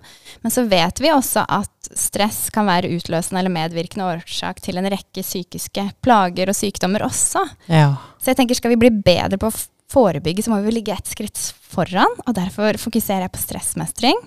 men 0.43 0.53
så 0.53 0.63
vet 0.69 1.01
vi 1.03 1.11
også 1.13 1.43
at 1.43 1.91
stress 1.95 2.47
kan 2.55 2.67
være 2.67 2.91
utløsende 2.97 3.41
eller 3.41 3.53
medvirkende 3.53 4.07
årsak 4.07 4.59
til 4.63 4.79
en 4.79 4.89
rekke 4.91 5.23
psykiske 5.23 5.89
plager 6.03 6.51
og 6.51 6.57
sykdommer 6.57 7.05
også. 7.07 7.43
Ja. 7.71 7.93
Så 8.19 8.31
jeg 8.31 8.41
tenker 8.41 8.59
skal 8.59 8.75
vi 8.75 8.81
bli 8.85 8.93
bedre 8.95 9.39
på 9.39 9.51
å 9.51 9.59
forebygge, 9.91 10.43
så 10.43 10.51
må 10.51 10.59
vi 10.65 10.73
ligge 10.75 10.95
ett 10.95 11.07
skritt 11.07 11.39
foran, 11.67 12.19
og 12.25 12.35
derfor 12.35 12.79
fokuserer 12.81 13.27
jeg 13.27 13.35
på 13.35 13.43
stressmestring. 13.43 14.19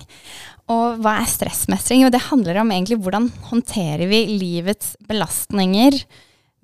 Og 0.71 1.01
hva 1.03 1.19
er 1.21 1.29
stressmestring? 1.29 2.05
Jo, 2.05 2.13
det 2.13 2.29
handler 2.29 2.63
om 2.63 2.71
egentlig 2.73 3.01
hvordan 3.03 3.29
håndterer 3.51 4.07
vi 4.11 4.23
livets 4.39 4.95
belastninger 5.09 5.99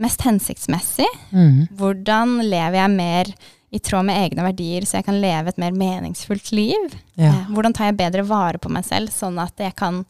mest 0.02 0.22
hensiktsmessig? 0.26 1.08
Mm. 1.32 1.66
Hvordan 1.76 2.38
lever 2.44 2.78
jeg 2.78 2.94
mer 2.94 3.32
i 3.74 3.80
tråd 3.82 4.06
med 4.08 4.20
egne 4.20 4.44
verdier, 4.46 4.86
så 4.86 5.00
jeg 5.00 5.08
kan 5.08 5.20
leve 5.20 5.50
et 5.50 5.58
mer 5.60 5.74
meningsfullt 5.74 6.52
liv? 6.54 6.94
Ja. 7.18 7.32
Eh, 7.32 7.50
hvordan 7.52 7.74
tar 7.76 7.90
jeg 7.90 7.98
bedre 8.00 8.26
vare 8.28 8.62
på 8.62 8.70
meg 8.72 8.86
selv, 8.86 9.12
sånn 9.14 9.40
at 9.42 9.58
jeg 9.60 9.74
kan 9.78 10.04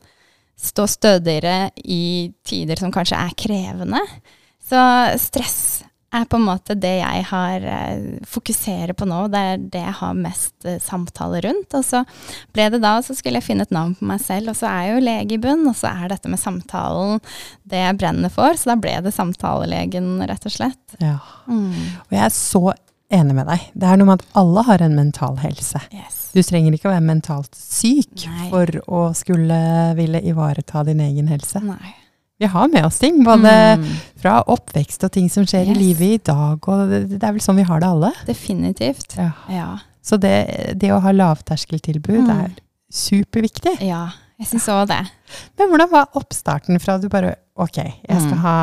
stå 0.57 0.87
stødigere 0.89 1.71
i 1.85 2.33
tider 2.47 2.81
som 2.81 2.93
kanskje 2.95 3.19
er 3.21 3.37
krevende? 3.39 4.03
Så 4.67 4.79
stress 5.23 5.87
er 6.15 6.27
på 6.31 6.39
en 6.39 6.47
måte 6.47 6.77
det 6.79 6.95
jeg 7.01 7.25
har 7.29 7.65
eh, 7.67 8.05
fokuserer 8.29 8.95
på 8.97 9.09
nå. 9.09 9.25
Det 9.33 9.43
er 9.51 9.65
det 9.75 9.83
jeg 9.83 9.97
har 10.01 10.19
mest 10.19 10.69
eh, 10.69 10.79
samtaler 10.83 11.45
rundt. 11.49 11.75
Og 11.77 11.85
så 11.85 12.03
ble 12.55 12.69
det 12.73 12.81
da, 12.85 12.97
så 13.05 13.17
skulle 13.17 13.41
jeg 13.41 13.49
finne 13.49 13.67
et 13.67 13.75
navn 13.75 13.97
på 13.99 14.07
meg 14.09 14.23
selv, 14.25 14.53
og 14.53 14.59
så 14.59 14.71
er 14.71 14.87
jeg 14.87 14.95
jo 14.95 15.05
lege 15.09 15.37
i 15.37 15.43
bunn, 15.43 15.67
og 15.69 15.77
så 15.79 15.91
er 15.93 16.13
dette 16.15 16.31
med 16.33 16.43
samtalen 16.43 17.21
det 17.69 17.83
jeg 17.83 18.01
brenner 18.01 18.33
for. 18.33 18.57
Så 18.57 18.73
da 18.73 18.79
ble 18.81 18.97
det 19.05 19.15
samtalelegen, 19.17 20.17
rett 20.31 20.49
og 20.49 20.57
slett. 20.57 20.99
Ja. 21.03 21.19
Mm. 21.51 21.73
Og 22.07 22.17
jeg 22.17 22.25
er 22.29 22.35
så 22.35 22.65
enig 23.13 23.37
med 23.37 23.47
deg. 23.49 23.69
Det 23.75 23.89
er 23.89 24.01
noe 24.01 24.11
med 24.11 24.23
at 24.23 24.39
alle 24.41 24.65
har 24.67 24.83
en 24.85 24.97
mental 24.99 25.39
helse. 25.43 25.81
Yes. 25.95 26.27
Du 26.35 26.43
trenger 26.45 26.75
ikke 26.77 26.91
å 26.91 26.95
være 26.95 27.07
mentalt 27.07 27.55
syk 27.57 28.27
Nei. 28.27 28.49
for 28.51 28.81
å 28.93 29.05
skulle 29.17 29.61
ville 29.99 30.21
ivareta 30.27 30.83
din 30.87 31.01
egen 31.05 31.31
helse. 31.33 31.63
Nei. 31.65 31.95
Vi 32.37 32.49
har 32.53 32.69
med 32.69 32.85
oss 32.85 32.99
ting, 33.01 33.23
både 33.25 33.53
mm. 33.81 33.85
fra 34.21 34.43
oppvekst 34.53 35.07
og 35.07 35.13
ting 35.15 35.31
som 35.33 35.47
skjer 35.49 35.71
yes. 35.71 35.73
i 35.73 35.81
livet 35.81 36.19
i 36.19 36.19
dag. 36.29 36.61
Og 36.61 36.93
det, 36.93 37.23
er 37.23 37.33
vel 37.33 37.41
sånn 37.41 37.57
vi 37.57 37.65
har 37.65 37.81
det 37.81 37.89
alle. 37.89 38.13
Definitivt. 38.29 39.17
Ja. 39.17 39.31
ja. 39.49 39.71
Så 40.05 40.19
det, 40.21 40.35
det, 40.77 40.93
å 40.93 41.01
ha 41.01 41.15
lavterskeltilbud 41.17 42.27
mm. 42.27 42.35
er 42.37 42.53
superviktig. 42.93 43.79
Ja, 43.89 44.11
jeg 44.37 44.51
syns 44.51 44.69
òg 44.69 44.85
det. 44.93 45.01
Men 45.57 45.73
hvordan 45.73 45.93
var 45.95 46.13
oppstarten 46.21 46.77
fra 46.83 46.99
du 47.01 47.09
bare 47.13 47.39
Ok, 47.57 47.79
jeg 47.81 48.21
skal 48.21 48.35
mm. 48.35 48.41
ha 48.45 48.57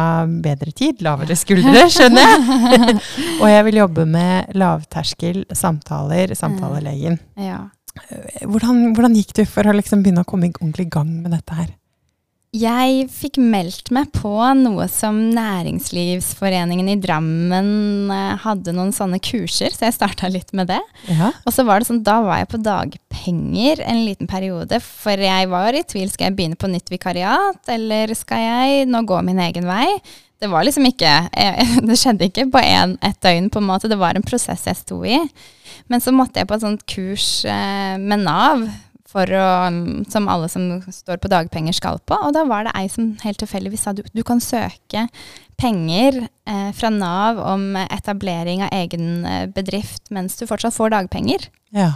bedre 0.45 0.71
tid, 0.77 1.00
lavere 1.01 1.38
skuldre, 1.38 1.88
skjønner 1.95 2.27
jeg. 2.27 2.97
og 3.41 3.47
jeg 3.50 3.65
vil 3.67 3.79
jobbe 3.79 4.05
med 4.05 4.53
lavterskel 4.59 5.43
samtaler, 5.57 6.35
samtalelegen. 6.38 7.17
Ja. 7.41 7.63
Hvordan, 8.45 8.91
hvordan, 8.93 9.15
gikk 9.17 9.34
du 9.38 9.43
for 9.49 9.69
å 9.69 9.73
liksom 9.73 10.06
begynne 10.06 10.21
å 10.25 10.29
komme 10.29 10.51
ordentlig 10.53 10.88
i 10.88 10.93
gang 10.93 11.10
med 11.23 11.34
dette 11.34 11.58
her? 11.58 11.71
Jeg 12.54 13.08
fikk 13.10 13.39
meldt 13.42 13.89
meg 13.96 14.12
på 14.13 14.30
noe 14.60 14.86
som 14.92 15.16
Næringslivsforeningen 15.34 16.92
i 16.92 17.00
Drammen 17.02 18.12
eh, 18.13 18.36
hadde 18.44 18.76
noen 18.78 18.92
sånne 18.94 19.18
kurser, 19.26 19.74
så 19.74 19.88
jeg 19.88 19.96
starta 19.96 20.30
litt 20.30 20.54
med 20.54 20.70
det. 20.70 20.82
Ja. 21.10 21.32
Og 21.48 21.56
så 21.56 21.66
var 21.66 21.82
det 21.82 21.89
sånn, 21.89 22.04
da 22.06 22.20
var 22.22 22.44
jeg 22.44 22.52
på 22.52 22.62
dagpenger 22.62 23.82
en 23.82 24.04
liten 24.06 24.30
periode, 24.30 24.78
for 24.86 25.18
jeg 25.18 25.50
var 25.50 25.74
i 25.74 25.82
tvil. 25.82 26.13
Skal 26.13 26.30
jeg 26.30 26.38
begynne 26.38 26.62
på 26.62 26.70
nytt 26.70 26.94
vikariat, 26.94 27.58
eller 27.74 28.13
skal 28.20 28.46
jeg 28.46 28.86
nå 28.92 29.02
gå 29.10 29.24
min 29.26 29.42
egen 29.48 29.66
vei? 29.66 29.89
Det 30.38 30.52
var 30.52 30.68
liksom 30.68 30.86
ikke 30.92 31.12
Det 31.89 31.98
skjedde 31.98 32.30
ikke 32.30 32.52
på 32.54 32.62
en, 32.62 33.00
et 33.02 33.18
døgn, 33.26 33.50
på 33.50 33.63
en 33.63 33.70
måte. 33.74 33.89
Det 33.89 33.98
var 33.98 34.13
en 34.13 34.30
prosess 34.30 34.70
jeg 34.70 34.78
sto 34.78 35.02
i. 35.02 35.24
Men 35.89 36.06
så 36.06 36.13
måtte 36.13 36.38
jeg 36.38 36.54
på 36.54 36.62
et 36.62 36.70
sånt 36.70 36.86
kurs 36.86 37.30
eh, 37.50 37.98
med 37.98 38.28
Nav 38.30 38.68
å, 39.13 39.47
som 40.10 40.30
alle 40.32 40.49
som 40.49 40.82
står 40.89 41.17
på 41.21 41.30
dagpenger 41.32 41.73
skal 41.78 41.99
på. 42.08 42.15
Og 42.17 42.34
da 42.36 42.43
var 42.49 42.62
det 42.65 42.76
ei 42.80 42.88
som 42.91 43.04
helt 43.23 43.39
tilfeldigvis 43.41 43.84
sa 43.86 43.93
du, 43.93 44.02
du 44.13 44.23
kan 44.26 44.41
søke 44.43 45.02
penger 45.60 46.28
eh, 46.49 46.71
fra 46.73 46.89
Nav 46.89 47.39
om 47.39 47.76
etablering 47.84 48.63
av 48.65 48.69
egen 48.73 49.26
eh, 49.26 49.49
bedrift 49.54 50.12
mens 50.13 50.38
du 50.39 50.47
fortsatt 50.49 50.76
får 50.76 50.89
dagpenger. 50.95 51.41
Ja. 51.76 51.91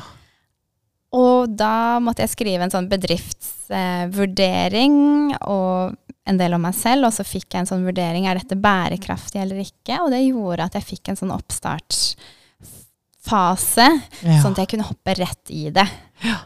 Og 1.15 1.47
da 1.55 2.01
måtte 2.03 2.19
jeg 2.25 2.33
skrive 2.35 2.63
en 2.65 2.73
sånn 2.73 2.89
bedriftsvurdering 2.91 4.95
eh, 5.31 5.37
og 5.47 5.95
en 6.27 6.39
del 6.39 6.53
om 6.57 6.63
meg 6.67 6.75
selv, 6.75 7.05
og 7.07 7.13
så 7.15 7.23
fikk 7.23 7.53
jeg 7.53 7.59
en 7.63 7.69
sånn 7.69 7.87
vurdering 7.87 8.25
er 8.27 8.35
dette 8.39 8.55
bærekraftig 8.59 9.39
eller 9.41 9.57
ikke. 9.63 9.95
Og 10.03 10.11
det 10.11 10.21
gjorde 10.25 10.65
at 10.67 10.75
jeg 10.75 10.89
fikk 10.89 11.03
en 11.07 11.19
sånn 11.21 11.31
oppstartsfase, 11.31 13.87
ja. 14.27 14.41
sånn 14.43 14.55
at 14.55 14.61
jeg 14.65 14.71
kunne 14.75 14.89
hoppe 14.89 15.11
rett 15.21 15.45
i 15.55 15.71
det. 15.71 15.87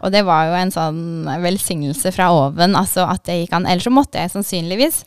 Og 0.04 0.12
det 0.14 0.24
var 0.28 0.50
jo 0.50 0.60
en 0.60 0.74
sånn 0.74 1.02
velsignelse 1.44 2.12
fra 2.16 2.32
oven, 2.36 2.76
altså 2.76 3.08
at 3.08 3.24
det 3.28 3.42
gikk 3.42 3.58
an. 3.58 3.68
Ellers 3.70 3.88
så 3.88 3.94
måtte 3.94 4.22
jeg 4.22 4.34
sannsynligvis 4.34 5.02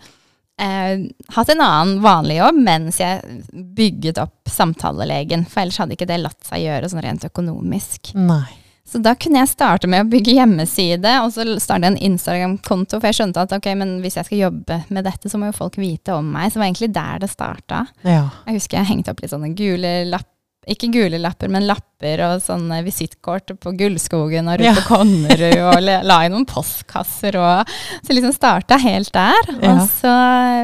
eh, 0.61 1.07
hatt 1.37 1.53
en 1.53 1.65
annen 1.65 2.03
vanlig 2.05 2.41
jobb 2.41 2.61
mens 2.65 3.01
jeg 3.03 3.41
bygget 3.53 4.21
opp 4.23 4.51
samtalelegen. 4.51 5.47
For 5.51 5.65
ellers 5.65 5.81
hadde 5.83 5.99
ikke 5.99 6.11
det 6.11 6.21
latt 6.23 6.41
seg 6.47 6.65
gjøre 6.65 6.91
sånn 6.93 7.05
rent 7.05 7.27
økonomisk. 7.29 8.15
Nei. 8.19 8.61
Så 8.85 9.01
da 9.01 9.15
kunne 9.17 9.41
jeg 9.41 9.49
starte 9.49 9.89
med 9.89 10.05
å 10.05 10.09
bygge 10.13 10.35
hjemmeside, 10.37 11.15
og 11.25 11.31
så 11.33 11.47
starte 11.59 11.89
en 11.89 11.97
Instagram-konto. 11.97 12.99
For 12.99 13.09
jeg 13.09 13.17
skjønte 13.17 13.47
at 13.47 13.55
ok, 13.57 13.71
men 13.81 13.97
hvis 14.05 14.19
jeg 14.21 14.29
skal 14.29 14.43
jobbe 14.43 14.77
med 14.93 15.07
dette, 15.09 15.31
så 15.33 15.41
må 15.41 15.49
jo 15.49 15.57
folk 15.57 15.79
vite 15.81 16.13
om 16.13 16.29
meg. 16.35 16.51
Så 16.51 16.59
det 16.59 16.63
var 16.63 16.69
egentlig 16.69 16.91
der 16.93 17.23
det 17.25 17.31
starta. 17.33 17.81
Ja. 18.05 18.27
Jeg 18.45 18.61
husker 18.61 18.79
jeg 18.79 18.91
hengte 18.93 19.15
opp 19.15 19.25
litt 19.25 19.33
sånne 19.33 19.55
gule 19.57 19.95
lapper 20.13 20.34
ikke 20.71 20.91
gule 20.95 21.19
lapper, 21.21 21.51
men 21.53 21.67
lapper 21.69 22.23
og 22.27 22.43
sånne 22.45 22.81
visittkort 22.87 23.55
på 23.61 23.73
Gullskogen 23.79 24.49
og 24.51 24.61
rundt 24.61 24.69
ja. 24.69 24.75
på 24.79 24.87
Konnerud, 24.89 25.59
og 25.71 25.81
la 25.85 26.21
i 26.25 26.31
noen 26.33 26.47
postkasser 26.49 27.39
og 27.41 27.75
Så 28.05 28.17
liksom 28.17 28.35
starta 28.37 28.79
helt 28.81 29.13
der. 29.15 29.51
Ja. 29.59 29.75
Og 29.75 29.89
så 29.93 30.15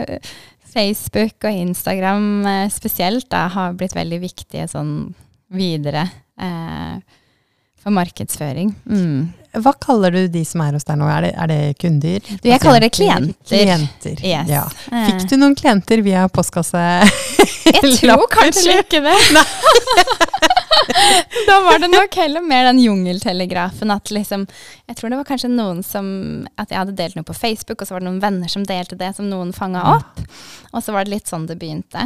eh, 0.06 0.30
Facebook 0.70 1.46
og 1.46 1.62
Instagram 1.66 2.28
eh, 2.46 2.66
spesielt 2.72 3.28
da, 3.32 3.46
har 3.52 3.76
blitt 3.78 3.96
veldig 3.96 4.20
viktige 4.22 4.68
sånn 4.70 4.94
videre 5.50 6.06
eh, 6.40 7.00
for 7.80 7.94
markedsføring. 7.96 8.74
Mm. 8.86 9.30
Hva 9.50 9.72
kaller 9.82 10.14
du 10.14 10.20
de 10.30 10.44
som 10.46 10.62
er 10.62 10.76
hos 10.78 10.86
deg 10.86 11.00
nå? 11.00 11.08
Er 11.10 11.26
det, 11.26 11.30
er 11.34 11.50
det 11.50 11.60
kunder? 11.82 12.28
Du, 12.30 12.48
jeg 12.48 12.62
kaller 12.62 12.84
det 12.84 12.92
klienter. 12.94 13.34
klienter. 13.50 14.20
Yes. 14.22 14.50
Ja. 14.50 14.64
Fikk 14.90 15.26
du 15.32 15.36
noen 15.40 15.56
klienter 15.58 16.04
via 16.06 16.28
postkasse? 16.30 16.84
Jeg 17.66 17.94
tror 18.00 18.28
kanskje 18.30 18.78
ikke 18.84 19.02
det. 19.08 19.16
da 21.46 21.60
var 21.60 21.78
det 21.78 21.88
nok 21.88 22.16
heller 22.16 22.40
mer 22.40 22.64
den 22.64 22.78
jungeltelegrafen 22.78 23.90
at 23.90 24.10
liksom 24.10 24.46
Jeg 24.86 24.96
tror 24.96 25.10
det 25.10 25.18
var 25.20 25.28
kanskje 25.28 25.50
noen 25.52 25.82
som 25.86 26.06
At 26.60 26.70
jeg 26.70 26.78
hadde 26.78 26.96
delt 26.98 27.18
noe 27.18 27.26
på 27.26 27.36
Facebook, 27.36 27.80
og 27.80 27.88
så 27.88 27.94
var 27.94 28.02
det 28.02 28.08
noen 28.08 28.22
venner 28.22 28.50
som 28.50 28.64
delte 28.66 28.98
det, 28.98 29.12
som 29.16 29.28
noen 29.30 29.52
fanga 29.56 29.82
opp. 29.96 30.20
Og 30.72 30.82
så 30.84 30.94
var 30.94 31.06
det 31.06 31.14
litt 31.14 31.30
sånn 31.30 31.46
det 31.50 31.58
begynte. 31.60 32.02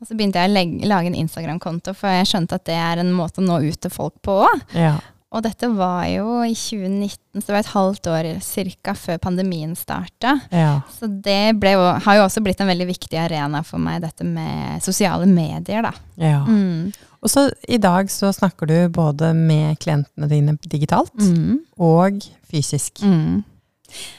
Og 0.00 0.08
så 0.08 0.14
begynte 0.14 0.42
jeg 0.42 0.50
å 0.50 0.54
legge, 0.54 0.88
lage 0.88 1.10
en 1.10 1.18
Instagram-konto, 1.18 1.94
for 1.96 2.12
jeg 2.12 2.30
skjønte 2.30 2.58
at 2.58 2.66
det 2.68 2.78
er 2.78 3.02
en 3.02 3.12
måte 3.14 3.42
å 3.42 3.46
nå 3.46 3.60
ut 3.66 3.80
til 3.80 3.92
folk 3.92 4.16
på 4.26 4.40
òg. 4.46 4.64
Ja. 4.76 4.96
Og 5.36 5.42
dette 5.44 5.68
var 5.76 6.06
jo 6.08 6.40
i 6.46 6.54
2019, 6.56 7.42
så 7.42 7.44
det 7.44 7.52
var 7.52 7.60
et 7.60 7.74
halvt 7.74 8.08
år 8.08 8.28
cirka 8.44 8.94
før 8.96 9.18
pandemien 9.20 9.74
starta. 9.76 10.38
Ja. 10.48 10.78
Så 10.96 11.10
det 11.10 11.58
jo, 11.60 11.82
har 12.06 12.16
jo 12.16 12.24
også 12.24 12.40
blitt 12.44 12.62
en 12.64 12.70
veldig 12.70 12.86
viktig 12.88 13.20
arena 13.20 13.60
for 13.66 13.82
meg, 13.82 14.00
dette 14.06 14.24
med 14.24 14.80
sosiale 14.84 15.28
medier, 15.28 15.84
da. 15.84 15.92
Ja. 16.16 16.40
Mm. 16.48 16.94
Og 17.20 17.32
så 17.32 17.48
i 17.68 17.78
dag 17.82 18.08
så 18.12 18.30
snakker 18.32 18.70
du 18.70 18.76
både 18.94 19.32
med 19.36 19.76
klientene 19.82 20.28
dine 20.30 20.56
digitalt 20.64 21.16
mm. 21.20 21.58
og 21.82 22.24
fysisk. 22.48 23.02
Mm. 23.02 23.42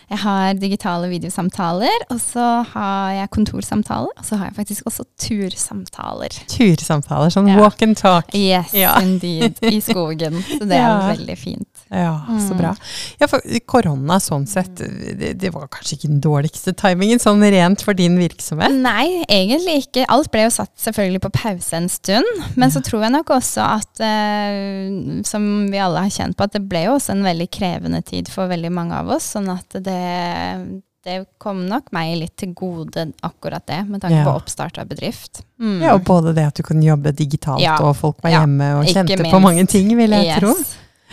Jeg 0.10 0.20
har 0.24 0.54
digitale 0.56 1.10
videosamtaler, 1.12 2.06
og 2.10 2.20
så 2.24 2.64
har 2.74 3.12
jeg 3.12 3.30
kontorsamtaler, 3.36 4.14
og 4.18 4.24
så 4.26 4.38
har 4.40 4.46
jeg 4.52 4.56
faktisk 4.56 4.84
også 4.88 5.04
tursamtaler. 5.20 6.30
Tursamtaler, 6.52 7.30
sånn 7.34 7.50
Ja. 7.50 7.58
walk 7.60 7.82
and 7.82 7.98
talk. 7.98 8.34
Yes, 8.34 8.74
Ja. 8.74 9.00
indeed. 9.02 9.58
I 9.62 9.80
skogen. 9.90 10.42
Så 10.44 10.60
det 10.68 10.78
er 10.78 11.16
veldig 11.16 11.38
fint. 11.38 11.68
Ja, 11.92 12.22
så 12.40 12.52
Mm. 12.54 12.58
bra. 12.58 12.76
Ja, 13.20 13.28
for 13.28 13.40
korona 13.66 14.18
sånn 14.20 14.46
sett, 14.48 14.76
det, 14.76 15.38
det 15.40 15.54
var 15.54 15.68
kanskje 15.68 15.96
ikke 15.98 16.08
den 16.10 16.22
dårligste 16.22 16.74
timingen, 16.76 17.20
sånn 17.20 17.42
rent 17.42 17.82
for 17.82 17.94
din 17.94 18.18
virksomhet? 18.18 18.72
Nei, 18.74 19.24
egentlig 19.30 19.88
ikke. 19.88 20.06
Alt 20.10 20.32
ble 20.32 20.44
jo 20.44 20.50
satt 20.50 20.72
selvfølgelig 20.78 21.22
på 21.22 21.32
pause 21.32 21.74
en 21.74 21.88
stund. 21.90 22.26
Men 22.56 22.70
så 22.72 22.82
tror 22.84 23.04
jeg 23.04 23.12
nok 23.12 23.28
også 23.28 23.62
at, 23.62 24.00
eh, 24.00 25.22
som 25.24 25.68
vi 25.72 25.78
alle 25.78 26.00
har 26.00 26.10
kjent 26.10 26.36
på, 26.36 26.44
at 26.44 26.52
det 26.54 26.68
ble 26.68 26.84
jo 26.86 26.96
også 26.98 27.12
en 27.12 27.24
veldig 27.24 27.50
krevende 27.52 28.04
tid 28.06 28.28
for 28.30 28.48
veldig 28.48 28.72
mange 28.72 28.94
av 28.94 29.08
oss. 29.10 29.34
Sånn 29.34 29.50
at 29.50 29.67
det, 29.74 30.82
det 31.04 31.26
kom 31.38 31.66
nok 31.68 31.92
meg 31.96 32.18
litt 32.20 32.36
til 32.38 32.54
gode, 32.54 33.08
akkurat 33.24 33.66
det, 33.68 33.82
med 33.90 34.02
tanke 34.02 34.18
Ja. 34.18 34.24
på 34.26 34.36
oppstart 34.42 34.78
av 34.78 34.88
bedrift. 34.88 35.44
Mm. 35.60 35.82
Ja, 35.82 35.94
og 35.96 36.04
både 36.04 36.34
det 36.36 36.46
at 36.48 36.56
du 36.56 36.64
kunne 36.64 36.84
jobbe 36.86 37.12
digitalt, 37.16 37.62
Ja. 37.62 37.78
og 37.82 37.96
folk 37.96 38.22
var 38.24 38.30
hjemme 38.32 38.80
og 38.80 38.86
ikke 38.86 39.06
kjente 39.08 39.32
på 39.32 39.42
mange 39.42 39.66
ting, 39.68 39.96
vil 39.98 40.10
jeg 40.10 40.26
Yes. 40.28 40.40
tro. 40.40 40.54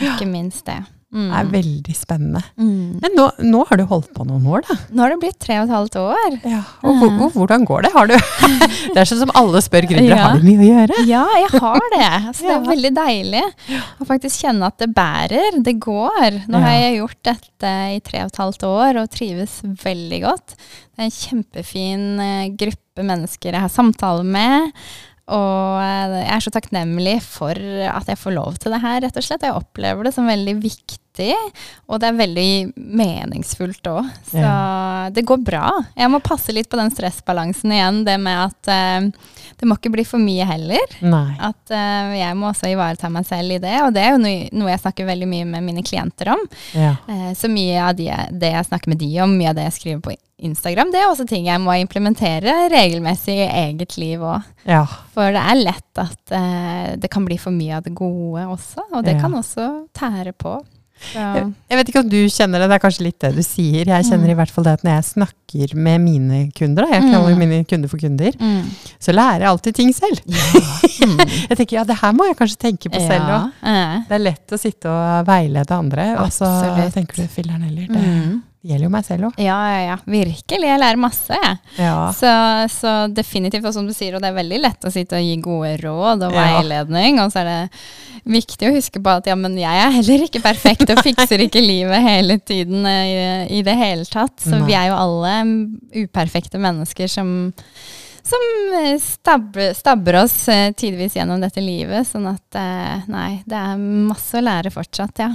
Ikke 0.05 0.25
minst 0.27 0.65
det. 0.65 0.83
Mm. 1.15 1.27
Er 1.37 1.45
veldig 1.47 1.93
spennende. 1.95 2.41
Mm. 2.59 2.97
Men 2.99 3.13
nå, 3.15 3.25
nå 3.45 3.59
har 3.69 3.77
du 3.79 3.83
holdt 3.87 4.09
på 4.17 4.25
noen 4.27 4.43
år, 4.51 4.63
da. 4.67 4.75
Nå 4.91 5.03
har 5.05 5.13
det 5.13 5.19
blitt 5.21 5.37
tre 5.39 5.59
og 5.61 5.67
et 5.69 5.71
halvt 5.71 5.95
år. 6.01 6.33
Ja, 6.49 6.59
og, 6.81 7.03
og, 7.05 7.21
og 7.27 7.37
hvordan 7.37 7.63
går 7.69 7.85
det? 7.85 7.91
Har 7.93 8.09
du 8.09 8.15
Det 8.95 8.97
er 8.99 9.07
sånn 9.07 9.21
som 9.21 9.31
alle 9.37 9.61
spør 9.63 9.87
gründere, 9.87 10.17
Ja. 10.17 10.25
har 10.33 10.41
du 10.41 10.47
mye 10.49 10.59
å 10.65 10.67
gjøre? 10.73 10.99
Ja, 11.07 11.21
jeg 11.39 11.61
har 11.61 11.87
det. 11.93 12.01
Altså, 12.09 12.43
Det 12.49 12.51
er 12.57 12.67
veldig 12.73 12.91
deilig 12.97 13.43
å 14.01 14.09
faktisk 14.09 14.43
kjenne 14.43 14.67
at 14.73 14.81
det 14.81 14.89
bærer. 14.97 15.61
Det 15.69 15.75
går. 15.87 16.41
Nå 16.51 16.63
har 16.65 16.75
jeg 16.81 16.97
gjort 16.99 17.21
dette 17.31 17.73
i 17.95 18.01
tre 18.09 18.25
og 18.25 18.33
et 18.33 18.41
halvt 18.43 18.67
år 18.73 19.01
og 19.05 19.11
trives 19.15 19.59
veldig 19.85 20.21
godt. 20.25 20.57
Det 20.57 20.99
er 21.05 21.07
en 21.07 21.15
kjempefin 21.21 22.05
eh, 22.25 22.45
gruppe 22.59 23.05
mennesker 23.07 23.55
jeg 23.55 23.63
har 23.69 23.71
samtale 23.71 24.25
med. 24.27 24.73
Og 25.33 25.79
eh, 25.81 26.19
jeg 26.21 26.33
er 26.35 26.45
så 26.45 26.53
takknemlig 26.53 27.15
for 27.25 27.57
at 27.57 28.11
jeg 28.11 28.21
får 28.21 28.35
lov 28.35 28.59
til 28.61 28.75
det 28.75 28.81
her, 28.83 29.01
rett 29.05 29.17
og 29.17 29.25
slett. 29.25 29.45
Jeg 29.47 29.57
opplever 29.57 30.05
det 30.05 30.13
som 30.15 30.29
veldig 30.29 30.57
viktig, 30.61 30.99
og 31.87 31.99
det 32.01 32.07
er 32.09 32.17
veldig 32.19 32.49
meningsfullt 32.75 33.87
òg. 33.91 34.09
Så 34.31 34.43
det 35.15 35.23
går 35.27 35.41
bra. 35.45 35.69
Jeg 35.97 36.11
må 36.11 36.19
passe 36.23 36.53
litt 36.55 36.69
på 36.71 36.79
den 36.79 36.91
stressbalansen 36.93 37.71
igjen, 37.75 38.03
det 38.07 38.17
med 38.21 38.41
at 38.47 38.71
uh, 38.71 39.31
det 39.59 39.69
må 39.69 39.77
ikke 39.79 39.93
bli 39.95 40.05
for 40.07 40.21
mye 40.21 40.45
heller. 40.49 40.97
Nei. 41.05 41.37
At 41.39 41.73
uh, 41.73 42.11
jeg 42.17 42.35
må 42.39 42.49
også 42.51 42.71
ivareta 42.73 43.09
meg 43.13 43.27
selv 43.29 43.55
i 43.57 43.61
det, 43.63 43.75
og 43.85 43.93
det 43.95 44.03
er 44.05 44.15
jo 44.15 44.21
noe 44.59 44.71
jeg 44.73 44.83
snakker 44.83 45.07
veldig 45.09 45.29
mye 45.31 45.47
med 45.55 45.67
mine 45.69 45.85
klienter 45.85 46.33
om. 46.35 46.43
Ja. 46.75 46.95
Uh, 47.09 47.31
så 47.37 47.49
mye 47.51 47.79
av 47.89 47.95
de, 47.99 48.09
det 48.35 48.53
jeg 48.55 48.69
snakker 48.71 48.93
med 48.93 49.01
de 49.03 49.11
om, 49.25 49.35
mye 49.39 49.51
av 49.53 49.59
det 49.59 49.69
jeg 49.69 49.77
skriver 49.79 50.05
på 50.09 50.15
Instagram, 50.45 50.89
det 50.91 50.99
er 50.99 51.07
også 51.07 51.23
ting 51.29 51.45
jeg 51.47 51.61
må 51.63 51.71
implementere 51.79 52.65
regelmessig 52.73 53.37
i 53.39 53.45
eget 53.47 53.95
liv 54.01 54.19
òg. 54.27 54.43
ja. 54.67 54.81
For 55.15 55.31
det 55.31 55.39
er 55.39 55.61
lett 55.61 56.01
at 56.01 56.33
uh, 56.35 56.89
det 56.99 57.07
kan 57.13 57.23
bli 57.23 57.37
for 57.39 57.55
mye 57.55 57.77
av 57.77 57.85
det 57.85 57.93
gode 57.95 58.43
også, 58.51 58.83
og 58.91 59.05
det 59.07 59.13
Ja. 59.15 59.21
kan 59.21 59.37
også 59.39 59.67
tære 59.95 60.33
på. 60.35 60.57
Så, 61.13 61.53
Jeg 61.69 61.77
vet 61.79 61.89
ikke 61.91 62.01
om 62.03 62.09
du 62.09 62.17
kjenner 62.31 62.59
det, 62.63 62.69
det 62.71 62.75
er 62.77 62.83
kanskje 62.83 63.05
litt 63.05 63.19
det 63.25 63.31
du 63.35 63.41
sier. 63.45 63.85
Jeg 63.85 64.05
kjenner 64.09 64.25
Mm. 64.25 64.33
i 64.33 64.37
hvert 64.39 64.51
fall 64.55 64.63
det 64.67 64.73
at 64.79 64.83
når 64.83 64.95
jeg 64.95 65.05
snakker 65.13 65.75
med 65.75 66.01
mine 66.01 66.39
kunder, 66.57 66.85
da, 66.85 66.97
jeg 66.97 67.11
kaller 67.11 67.35
Mm. 67.35 67.39
mine 67.45 67.59
kunder 67.69 67.87
for 67.91 67.97
kunder, 68.01 68.31
mm. 68.39 68.63
så 68.99 69.13
lærer 69.15 69.45
jeg 69.45 69.49
alltid 69.53 69.75
ting 69.75 69.93
selv. 69.93 70.19
Jeg 71.49 71.57
tenker 71.57 71.75
ja, 71.77 71.83
det 71.85 71.97
her 72.01 72.11
må 72.15 72.25
jeg 72.27 72.35
kanskje 72.39 72.57
tenke 72.57 72.89
på 72.89 72.99
selv 73.03 73.29
òg. 73.29 73.51
Det 74.09 74.15
er 74.17 74.23
lett 74.23 74.53
å 74.55 74.57
sitte 74.59 74.89
og 74.89 75.25
veilede 75.27 75.71
andre, 75.75 76.05
og 76.23 76.31
så 76.33 76.49
tenker 76.95 77.21
du 77.21 77.27
filler'n 77.29 77.63
heller. 77.67 77.87
Det 77.91 78.01
Mm. 78.65 78.71
gjelder 78.71 78.87
jo 78.87 78.93
meg 78.95 79.05
selv 79.05 79.27
òg. 79.29 79.37
Ja, 79.41 79.57
ja, 79.69 79.81
ja. 79.91 79.97
Virkelig. 80.09 80.69
Jeg 80.71 80.81
lærer 80.81 80.99
masse, 80.99 81.37
jeg. 81.37 81.57
Ja. 81.77 81.97
Så, 82.17 82.31
så 82.73 82.93
definitivt, 83.13 83.67
og 83.69 83.75
som 83.75 83.85
du 83.85 83.93
sier, 83.93 84.17
og 84.17 84.23
det 84.23 84.31
er 84.31 84.39
veldig 84.39 84.59
lett 84.63 84.87
å 84.87 84.93
sitte 84.93 85.19
og 85.19 85.25
gi 85.25 85.35
gode 85.43 85.75
råd 85.83 86.25
og 86.25 86.33
veiledning. 86.33 87.21
Og 87.21 87.33
så 87.33 87.43
er 87.43 87.51
det 87.51 87.59
viktig 88.25 88.69
å 88.69 88.73
huske 88.73 89.01
på 89.05 89.13
at 89.19 89.29
ja, 89.29 89.35
men 89.37 89.57
jeg 89.59 89.83
er 89.83 89.93
heller 89.99 90.25
ikke 90.25 90.41
perfekt 90.41 90.89
og 90.89 91.03
fikser 91.07 91.45
ikke 91.45 91.61
livet 91.61 92.01
hele 92.01 92.39
tiden 92.41 92.87
eh, 92.89 93.05
i, 93.05 93.59
i 93.59 93.61
det 93.65 93.77
hele 93.77 94.07
tatt. 94.09 94.39
Så 94.41 94.57
Nei. 94.57 94.65
vi 94.71 94.77
er 94.79 94.89
jo 94.89 94.97
alle 94.97 95.35
uperfekte 96.05 96.61
mennesker 96.61 97.11
som 97.11 97.35
som 98.25 98.39
eh, 98.81 98.97
stabber, 99.01 99.73
stabber 99.77 100.15
oss 100.23 100.47
eh, 100.49 100.71
tidvis 100.73 101.15
gjennom 101.15 101.41
dette 101.43 101.61
livet. 101.61 102.07
Sånn 102.09 102.25
at 102.31 102.55
eh, 102.59 103.01
nei, 103.07 103.43
det 103.45 103.55
er 103.59 103.77
masse 103.77 104.37
å 104.39 104.43
lære 104.43 104.71
fortsatt, 104.73 105.19
ja. 105.21 105.29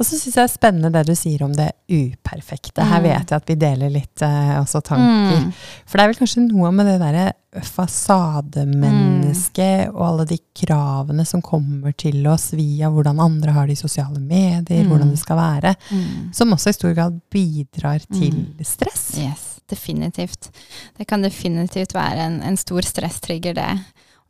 Og 0.00 0.06
så 0.06 0.16
syns 0.16 0.32
jeg 0.32 0.38
det 0.38 0.44
er 0.46 0.54
spennende 0.54 0.90
det 0.94 1.02
du 1.10 1.14
sier 1.18 1.42
om 1.44 1.52
det 1.52 1.70
uperfekte. 1.92 2.82
Her 2.88 3.00
Mm. 3.00 3.04
vet 3.08 3.30
jeg 3.30 3.36
at 3.36 3.46
vi 3.50 3.54
deler 3.60 3.90
litt 3.92 4.22
eh, 4.22 4.56
også 4.60 4.80
tanker. 4.82 5.40
Mm. 5.44 5.52
For 5.84 5.96
det 5.98 6.02
er 6.04 6.08
vel 6.12 6.20
kanskje 6.20 6.46
noe 6.48 6.70
med 6.72 6.86
det 6.88 6.98
derre 7.02 7.26
fasademennesket 7.60 9.90
og 9.92 10.02
alle 10.06 10.24
de 10.30 10.38
kravene 10.56 11.24
som 11.26 11.42
kommer 11.44 11.92
til 11.98 12.26
oss 12.30 12.52
via 12.56 12.88
hvordan 12.92 13.20
andre 13.20 13.50
har 13.52 13.66
det 13.68 13.72
i 13.76 13.80
sosiale 13.82 14.20
medier, 14.20 14.84
Mm. 14.84 14.88
hvordan 14.88 15.10
det 15.10 15.18
skal 15.18 15.36
være, 15.36 15.74
Mm. 15.90 16.32
som 16.34 16.50
også 16.52 16.68
i 16.70 16.72
stor 16.72 16.94
grad 16.94 17.20
bidrar 17.30 17.98
til 18.12 18.32
Mm. 18.32 18.64
stress. 18.64 19.10
Yes, 19.18 19.49
definitivt. 19.70 20.50
Det 20.98 21.06
kan 21.08 21.24
definitivt 21.24 21.94
være 21.96 22.26
en, 22.26 22.40
en 22.46 22.60
stor 22.60 22.86
stresstrigger, 22.86 23.56
det. 23.58 23.72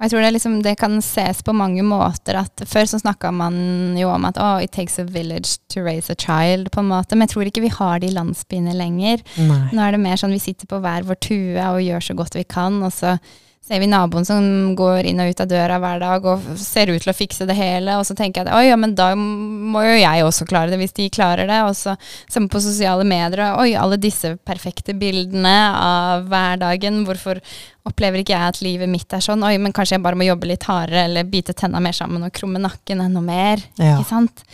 Og 0.00 0.06
jeg 0.06 0.12
tror 0.14 0.22
det, 0.24 0.28
liksom, 0.32 0.54
det 0.64 0.72
kan 0.80 0.94
ses 1.04 1.42
på 1.44 1.52
mange 1.52 1.82
måter. 1.84 2.38
at 2.40 2.62
Før 2.64 2.86
så 2.88 3.02
snakka 3.02 3.34
man 3.36 3.98
jo 4.00 4.08
om 4.08 4.24
at 4.24 4.38
oh, 4.40 4.56
it 4.56 4.72
takes 4.72 4.96
a 4.98 5.04
village 5.04 5.58
to 5.68 5.82
raise 5.84 6.08
a 6.08 6.16
child, 6.16 6.70
på 6.72 6.80
en 6.80 6.88
måte. 6.88 7.12
Men 7.12 7.28
jeg 7.28 7.34
tror 7.34 7.50
ikke 7.50 7.66
vi 7.66 7.74
har 7.74 8.00
de 8.00 8.08
landsbyene 8.14 8.72
lenger. 8.78 9.20
Nei. 9.36 9.66
Nå 9.76 9.84
er 9.84 9.92
det 9.92 10.00
mer 10.00 10.16
sånn 10.16 10.32
vi 10.32 10.40
sitter 10.40 10.70
på 10.70 10.80
hver 10.80 11.04
vår 11.04 11.20
tue 11.20 11.66
og 11.68 11.84
gjør 11.84 12.06
så 12.08 12.16
godt 12.16 12.38
vi 12.40 12.46
kan, 12.48 12.80
og 12.80 12.94
så 12.96 13.18
ser 13.60 13.78
vi 13.82 13.86
naboen 13.86 14.24
som 14.26 14.44
går 14.74 15.06
inn 15.06 15.20
og 15.22 15.30
ut 15.30 15.40
av 15.44 15.48
døra 15.50 15.76
hver 15.82 16.00
dag 16.02 16.24
og 16.26 16.46
ser 16.58 16.90
ut 16.90 17.02
til 17.04 17.12
å 17.12 17.14
fikse 17.14 17.46
det 17.46 17.54
hele, 17.58 17.98
og 18.00 18.06
så 18.08 18.16
tenker 18.18 18.42
jeg 18.42 18.50
at 18.50 18.66
ja, 18.66 18.78
men 18.80 18.94
da 18.98 19.12
må 19.14 19.82
jo 19.84 19.98
jeg 20.00 20.24
også 20.24 20.46
klare 20.48 20.72
det, 20.72 20.78
hvis 20.80 20.96
de 20.96 21.10
klarer 21.12 21.46
det. 21.50 21.60
Og 21.68 21.76
så 21.78 21.94
ser 22.00 22.42
vi 22.42 22.50
på 22.50 22.62
sosiale 22.64 23.04
medier, 23.06 23.44
og 23.52 23.62
oi, 23.62 23.74
alle 23.78 24.00
disse 24.00 24.32
perfekte 24.48 24.96
bildene 24.98 25.54
av 25.76 26.26
hverdagen, 26.32 27.04
hvorfor 27.06 27.42
opplever 27.86 28.24
ikke 28.24 28.34
jeg 28.34 28.54
at 28.54 28.62
livet 28.64 28.90
mitt 28.90 29.12
er 29.14 29.22
sånn? 29.24 29.44
Oi, 29.46 29.54
men 29.62 29.76
kanskje 29.76 29.98
jeg 29.98 30.04
bare 30.08 30.18
må 30.18 30.26
jobbe 30.26 30.50
litt 30.50 30.66
hardere, 30.66 31.04
eller 31.06 31.28
bite 31.30 31.54
tenna 31.54 31.82
mer 31.84 31.96
sammen 31.96 32.24
og 32.26 32.34
krumme 32.34 32.62
nakken 32.64 33.04
enda 33.04 33.22
mer. 33.24 33.62
Ja. 33.76 34.00
Ikke 34.00 34.08
sant? 34.08 34.44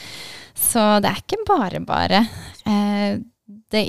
Så 0.57 0.83
det 1.05 1.13
er 1.15 1.23
ikke 1.23 1.41
bare 1.47 1.81
bare. 1.85 2.27
Eh, 2.67 3.17
det 3.75 3.81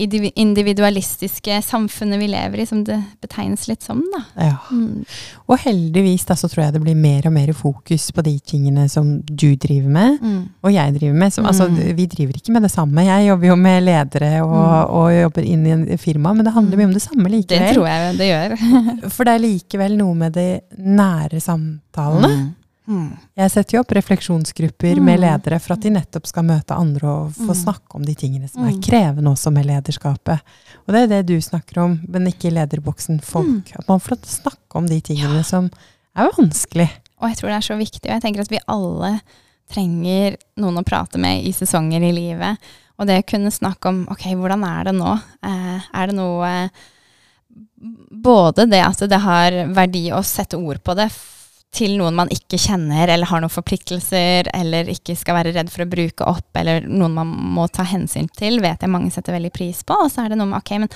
individualistiske 0.42 1.60
samfunnet 1.62 2.18
vi 2.20 2.28
lever 2.32 2.60
i, 2.64 2.66
som 2.66 2.80
det 2.84 2.96
betegnes 3.22 3.68
litt 3.70 3.84
som, 3.86 4.00
da. 4.14 4.24
Ja. 4.42 4.56
Mm. 4.74 5.04
Og 5.46 5.60
heldigvis 5.62 6.26
da, 6.26 6.34
så 6.40 6.50
tror 6.50 6.64
jeg 6.66 6.74
det 6.74 6.82
blir 6.82 6.98
mer 6.98 7.28
og 7.30 7.34
mer 7.36 7.52
fokus 7.54 8.08
på 8.12 8.24
de 8.26 8.34
tingene 8.40 8.88
som 8.90 9.20
du 9.22 9.56
driver 9.56 9.90
med, 9.94 10.18
Mm. 10.22 10.50
og 10.64 10.74
jeg 10.74 10.94
driver 10.98 11.14
med. 11.22 11.34
Som, 11.34 11.46
altså, 11.46 11.68
Mm. 11.70 11.96
vi 11.96 12.06
driver 12.08 12.34
ikke 12.34 12.52
med 12.52 12.62
det 12.64 12.72
samme. 12.72 13.06
Jeg 13.06 13.28
jobber 13.28 13.48
jo 13.48 13.56
med 13.56 13.84
ledere 13.84 14.42
og, 14.42 14.90
og 14.90 15.12
jobber 15.14 15.44
inn 15.46 15.66
i 15.68 15.70
en 15.72 15.98
firma, 15.98 16.34
men 16.34 16.46
det 16.46 16.54
handler 16.54 16.78
mye 16.78 16.86
om 16.90 16.94
det 16.94 17.02
samme 17.06 17.30
likevel. 17.30 17.68
Det 17.68 17.76
tror 17.76 17.88
jeg 17.88 18.18
det 18.18 18.32
gjør. 18.34 19.10
For 19.14 19.24
det 19.26 19.34
er 19.36 19.46
likevel 19.46 19.98
noe 19.98 20.16
med 20.16 20.34
de 20.34 20.60
nære 20.78 21.40
samtalene. 21.40 22.56
Mm. 22.88 23.18
Jeg 23.36 23.52
setter 23.52 23.76
jo 23.76 23.82
opp 23.84 23.92
refleksjonsgrupper 23.92 24.96
Mm. 24.96 25.04
med 25.04 25.20
ledere 25.20 25.60
for 25.60 25.74
at 25.74 25.82
de 25.82 25.90
nettopp 25.90 26.26
skal 26.28 26.44
møte 26.44 26.72
andre 26.76 27.08
og 27.08 27.34
få 27.36 27.52
Mm. 27.52 27.64
snakke 27.64 27.96
om 27.96 28.06
de 28.06 28.16
tingene 28.16 28.50
som 28.50 28.64
er 28.64 28.72
Mm. 28.72 28.82
krevende 28.82 29.30
også 29.32 29.52
med 29.52 29.66
lederskapet. 29.66 30.40
Og 30.88 30.94
det 30.94 31.02
er 31.04 31.08
det 31.08 31.26
du 31.28 31.38
snakker 31.42 31.84
om, 31.84 32.00
men 32.08 32.28
ikke 32.28 32.46
i 32.48 32.52
lederboksen. 32.56 33.22
Folk, 33.22 33.46
Mm. 33.48 33.64
At 33.80 33.88
man 33.90 34.00
får 34.00 34.18
snakke 34.26 34.76
om 34.76 34.86
de 34.88 35.02
tingene 35.02 35.44
som 35.44 35.70
er 36.16 36.30
vanskelig. 36.32 36.90
Og 37.22 37.30
jeg 37.30 37.38
tror 37.38 37.48
det 37.50 37.58
er 37.58 37.74
så 37.74 37.78
viktig, 37.78 38.06
og 38.10 38.14
jeg 38.14 38.22
tenker 38.22 38.40
at 38.42 38.50
vi 38.50 38.60
alle 38.68 39.22
trenger 39.70 40.38
noen 40.58 40.78
å 40.78 40.86
prate 40.86 41.18
med 41.20 41.44
i 41.46 41.52
sesonger 41.52 42.02
i 42.02 42.12
livet. 42.14 42.58
Og 42.98 43.06
det 43.06 43.26
å 43.26 43.28
kunne 43.28 43.52
snakke 43.52 43.86
om 43.90 44.08
ok, 44.10 44.24
hvordan 44.34 44.64
er 44.66 44.84
det 44.86 44.96
nå? 44.96 45.22
Eh, 45.44 45.82
er 45.94 46.08
det 46.08 46.16
noe 46.16 46.70
Både 48.12 48.66
det 48.70 48.82
at 48.84 48.98
det 49.10 49.20
har 49.20 49.52
verdi 49.74 50.10
å 50.12 50.24
sette 50.24 50.58
ord 50.58 50.84
på 50.84 50.96
det 50.96 51.12
til 51.76 51.98
noen 52.00 52.16
man 52.16 52.32
ikke 52.34 52.60
kjenner, 52.62 53.10
eller 53.12 53.30
har 53.30 53.42
noen 53.44 53.54
forpliktelser, 53.54 54.50
eller 54.56 54.90
ikke 54.92 55.18
skal 55.20 55.38
være 55.40 55.54
redd 55.58 55.72
for 55.74 55.84
å 55.84 55.90
bruke 55.92 56.28
opp, 56.28 56.50
eller 56.58 56.88
noen 56.88 57.18
man 57.18 57.34
må 57.58 57.68
ta 57.68 57.86
hensyn 57.88 58.30
til, 58.38 58.62
vet 58.64 58.82
jeg 58.82 58.94
mange 58.94 59.12
setter 59.14 59.36
veldig 59.36 59.52
pris 59.54 59.84
på. 59.86 59.98
Og 60.06 60.12
så 60.14 60.24
er 60.24 60.34
det 60.34 60.40
noe 60.40 60.50
med 60.50 60.62
ok, 60.62 60.74
men 60.86 60.94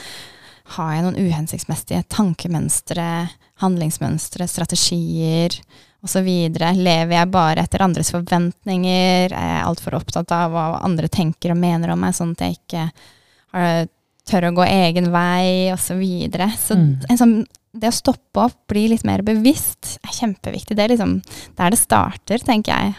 har 0.77 0.91
jeg 0.95 1.05
noen 1.05 1.19
uhensiktsmessige 1.19 2.03
tankemønstre, 2.15 3.07
handlingsmønstre, 3.61 4.47
strategier 4.47 5.57
osv.? 6.05 6.27
Lever 6.27 7.15
jeg 7.17 7.31
bare 7.33 7.65
etter 7.65 7.83
andres 7.85 8.13
forventninger? 8.15 9.33
Er 9.35 9.49
jeg 9.55 9.65
altfor 9.67 9.99
opptatt 9.99 10.31
av 10.35 10.53
hva 10.55 10.67
andre 10.81 11.11
tenker 11.11 11.53
og 11.53 11.59
mener 11.61 11.93
om 11.93 12.05
meg, 12.05 12.15
sånn 12.17 12.33
at 12.37 12.45
jeg 12.45 12.59
ikke 12.61 12.85
har, 13.57 13.89
tør 14.29 14.47
å 14.47 14.55
gå 14.61 14.69
egen 14.69 15.11
vei, 15.13 15.73
osv.? 15.73 15.91
Så, 15.91 15.99
videre. 15.99 16.51
så 16.55 16.77
Mm. 16.79 16.93
en 17.09 17.19
sånn, 17.19 17.35
det 17.73 17.87
å 17.91 17.95
stoppe 17.95 18.43
opp, 18.47 18.57
bli 18.67 18.87
litt 18.91 19.05
mer 19.07 19.21
bevisst, 19.23 19.97
er 20.03 20.11
kjempeviktig. 20.17 20.75
Det 20.75 20.83
er 20.83 20.91
liksom 20.95 21.21
der 21.57 21.71
det 21.71 21.79
starter, 21.79 22.37
tenker 22.43 22.73
jeg. 22.75 22.95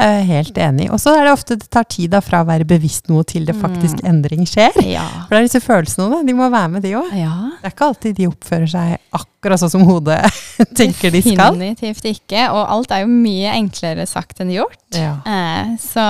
Jeg 0.00 0.16
er 0.16 0.22
helt 0.24 0.56
enig. 0.56 0.86
Og 0.94 0.96
så 1.02 1.12
er 1.12 1.26
det 1.26 1.32
ofte 1.34 1.56
det 1.60 1.66
tar 1.68 1.84
tid 1.84 2.08
da 2.14 2.20
fra 2.24 2.38
å 2.40 2.46
være 2.48 2.64
bevisst 2.64 3.10
noe 3.10 3.20
til 3.28 3.44
det 3.44 3.52
faktisk 3.58 3.98
Mm. 4.00 4.06
endring 4.08 4.46
skjer. 4.48 4.72
Ja. 4.88 5.02
For 5.26 5.34
det 5.34 5.40
er 5.40 5.48
disse 5.48 5.60
følelsene, 5.60 6.06
òg, 6.08 6.26
De 6.26 6.32
må 6.32 6.46
være 6.48 6.70
med, 6.70 6.82
de 6.86 6.92
òg. 6.96 7.10
ja. 7.12 7.50
Det 7.60 7.68
er 7.68 7.74
ikke 7.74 7.88
alltid 7.90 8.16
de 8.16 8.28
oppfører 8.30 8.70
seg 8.70 8.94
akkurat 9.12 9.60
sånn 9.60 9.70
som 9.74 9.84
hodet 9.84 10.22
tenker 10.78 11.10
de 11.12 11.20
skal. 11.20 11.52
Definitivt 11.58 12.04
ikke. 12.14 12.46
Og 12.54 12.62
alt 12.78 12.90
er 12.96 13.02
jo 13.04 13.08
mye 13.12 13.52
enklere 13.58 14.06
sagt 14.08 14.40
enn 14.40 14.54
gjort. 14.54 14.78
Ja. 14.96 15.18
Eh, 15.26 15.76
så, 15.84 16.06